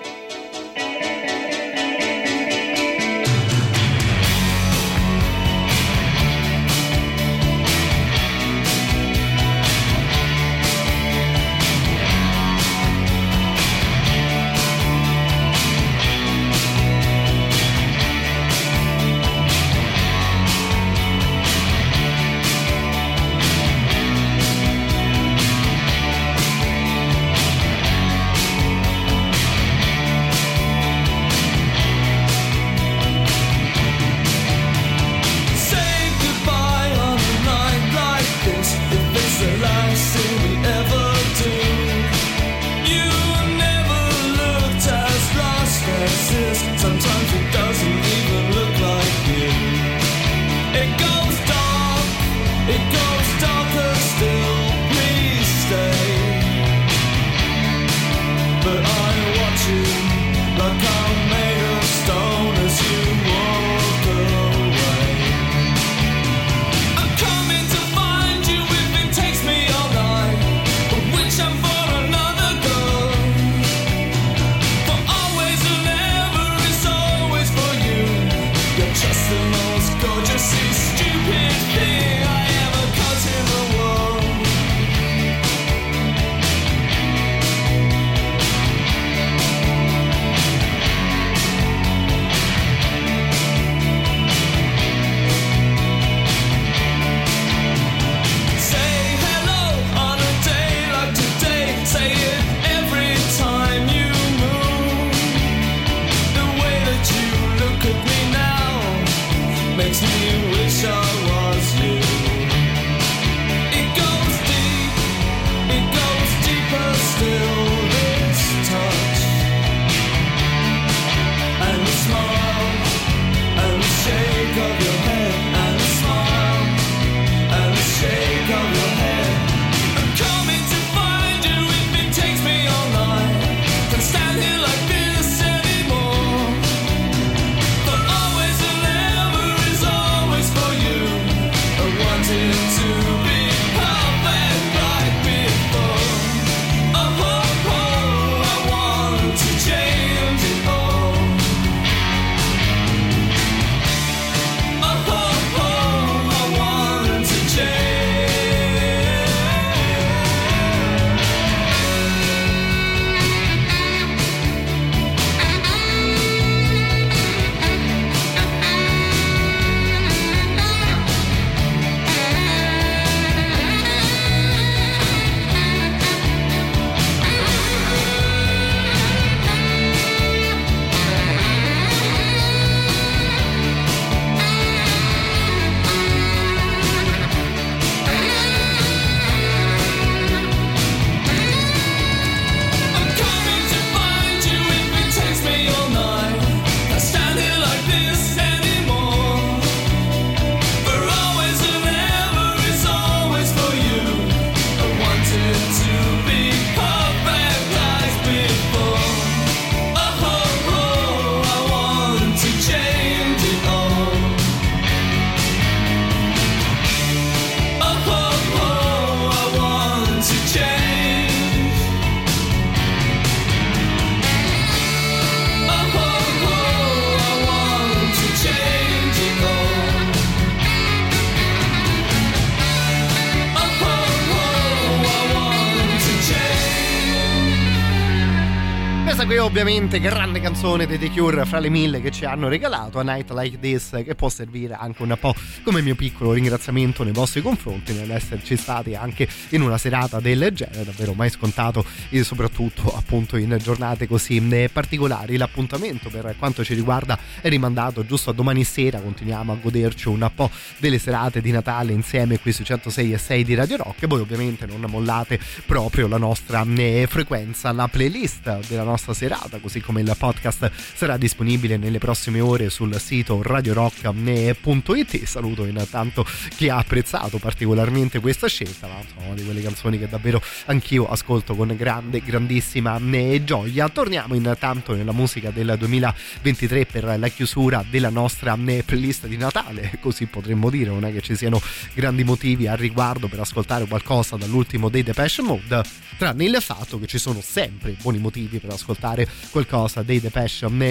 Ovviamente 239.59 240.01
grande 240.01 240.39
canzone 240.39 240.56
dei 240.57 240.99
The 240.99 241.11
Cure 241.11 241.45
fra 241.45 241.59
le 241.59 241.69
mille 241.69 242.01
che 242.01 242.11
ci 242.11 242.25
hanno 242.25 242.49
regalato 242.49 242.99
A 242.99 243.03
Night 243.03 243.31
Like 243.31 243.59
This 243.61 244.03
che 244.05 244.15
può 244.15 244.29
servire 244.29 244.75
anche 244.75 245.03
un 245.03 245.17
po' 245.21 245.35
come 245.63 245.83
mio 245.83 245.95
piccolo 245.95 246.33
ringraziamento 246.33 247.05
nei 247.05 247.13
vostri 247.13 247.43
confronti 247.43 247.93
nell'esserci 247.93 248.57
stati 248.57 248.95
anche 248.95 249.29
in 249.51 249.61
una 249.63 249.79
serata 249.79 250.19
del 250.19 250.51
genere 250.53 250.85
davvero 250.85 251.13
mai 251.13 251.31
scontato 251.31 251.85
e 252.09 252.25
soprattutto 252.25 252.95
appunto 252.97 253.37
in 253.37 253.57
giornate 253.63 254.09
così 254.09 254.45
eh, 254.51 254.69
particolari. 254.73 255.37
L'appuntamento 255.37 256.09
per 256.09 256.35
quanto 256.39 256.65
ci 256.65 256.75
riguarda 256.75 257.19
è 257.41 257.49
rimandato 257.49 258.05
giusto 258.05 258.31
a 258.31 258.33
domani 258.33 258.65
sera. 258.65 258.99
Continuiamo 258.99 259.53
a 259.53 259.57
goderci 259.57 260.09
un 260.09 260.29
po' 260.35 260.51
delle 260.79 260.99
serate 260.99 261.41
di 261.41 261.51
Natale 261.53 261.93
insieme 261.93 262.41
qui 262.41 262.53
su 262.53 262.65
106 262.65 263.13
e 263.13 263.19
6 263.19 263.45
di 263.45 263.55
Radio 263.55 263.77
Rock. 263.77 264.03
E 264.03 264.07
voi 264.07 264.21
ovviamente 264.21 264.67
non 264.67 264.85
mollate 264.89 265.39
proprio 265.65 266.09
la 266.09 266.19
nostra 266.19 266.65
eh, 266.77 267.07
frequenza 267.09 267.73
la 267.73 267.89
playlist 267.89 268.67
della 268.69 268.85
nostra 268.85 269.13
serata, 269.15 269.59
così 269.59 269.81
come 269.81 270.01
il 270.01 270.15
podcast 270.19 270.56
sarà 270.95 271.17
disponibile 271.17 271.77
nelle 271.77 271.99
prossime 271.99 272.41
ore 272.41 272.71
sul 272.71 272.99
sito 273.01 273.43
radiorock.it. 273.43 275.25
Saluto 275.25 275.65
intanto 275.65 276.27
chi 276.57 276.69
ha 276.69 276.79
apprezzato 276.79 277.39
particolarmente 277.39 278.21
questa 278.21 278.47
scelta, 278.47 278.87
ma 278.87 279.01
insomma, 279.01 279.35
di 279.35 279.45
quelle 279.45 279.63
canzoni 279.63 279.99
che 279.99 280.09
davvero 280.09 280.43
anch'io 280.67 281.09
ascolto 281.09 281.55
con 281.55 281.75
grande, 281.77 282.23
grandissima 282.23 283.01
gioia. 283.45 283.89
Torniamo 283.89 284.35
intanto 284.35 284.95
nella 284.95 285.13
musica 285.13 285.51
del 285.51 285.75
2023 285.79 286.87
per 286.87 287.19
la 287.19 287.29
chiusura 287.29 287.85
della 287.89 288.11
nostra 288.11 288.57
playlist 288.57 289.27
di 289.27 289.37
Natale, 289.37 289.99
così 290.01 290.27
potremmo 290.27 290.71
dire, 290.71 290.91
non 290.91 291.05
è 291.05 291.13
che 291.13 291.21
ci 291.21 291.37
siano 291.37 291.61
grandi 291.95 292.25
motivi 292.25 292.67
al 292.67 292.77
riguardo 292.77 293.29
per 293.29 293.41
ascoltare 293.41 293.87
qualcosa 293.87 294.37
dall'ultimo 294.37 294.89
dei 294.89 295.03
Depeche 295.03 295.43
Mode, 295.43 295.83
tranne 296.17 296.45
il 296.45 296.57
fatto 296.61 296.99
che 296.99 297.07
ci 297.07 297.19
sono 297.19 297.41
sempre 297.43 297.97
buoni 298.01 298.19
motivi 298.19 298.59
per 298.59 298.71
ascoltare 298.71 299.29
qualcosa 299.51 300.03
dei 300.03 300.21
Depeche 300.21 300.36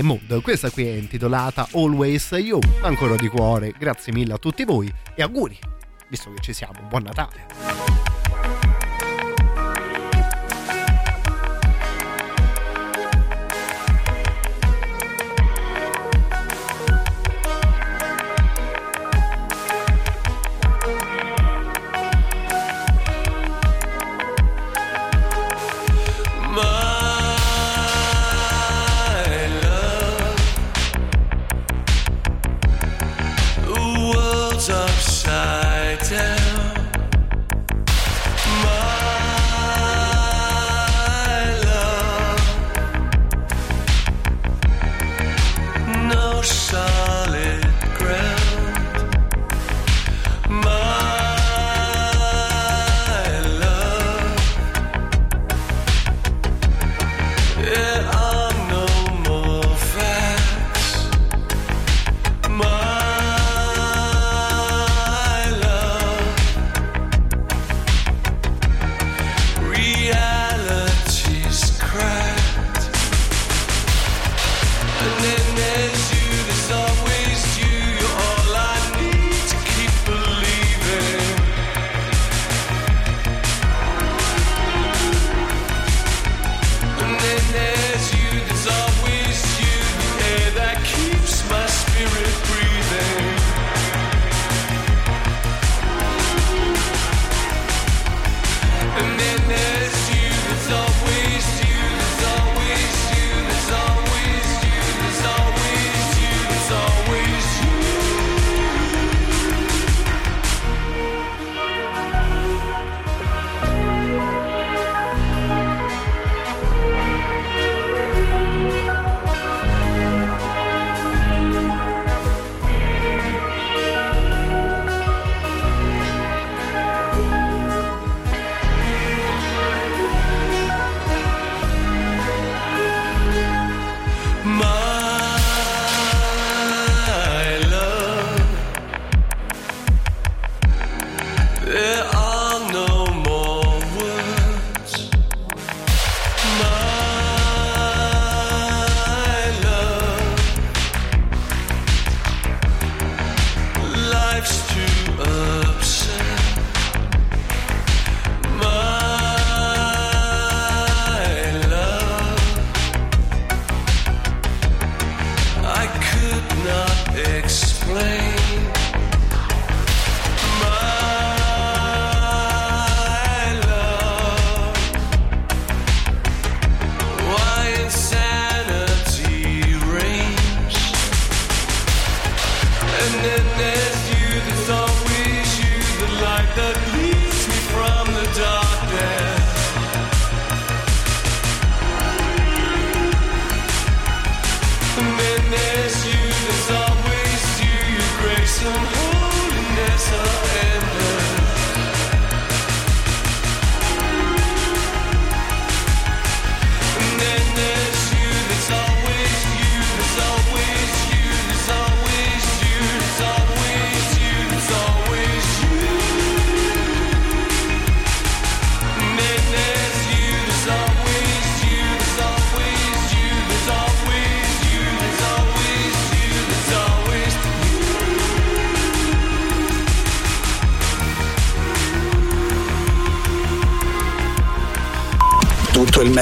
Mode. 0.01 0.41
Questa 0.41 0.72
qui 0.72 0.88
è 0.88 0.93
intitolata 0.93 1.67
Always 1.74 2.32
You. 2.32 2.59
Ancora 2.82 3.15
di 3.15 3.27
cuore, 3.27 3.74
grazie 3.77 4.11
mille 4.11 4.33
a 4.33 4.38
tutti 4.38 4.64
voi 4.64 4.91
e 5.14 5.22
auguri, 5.22 5.57
visto 6.09 6.33
che 6.33 6.41
ci 6.41 6.51
siamo. 6.53 6.82
Buon 6.90 7.03
Natale. 7.03 8.15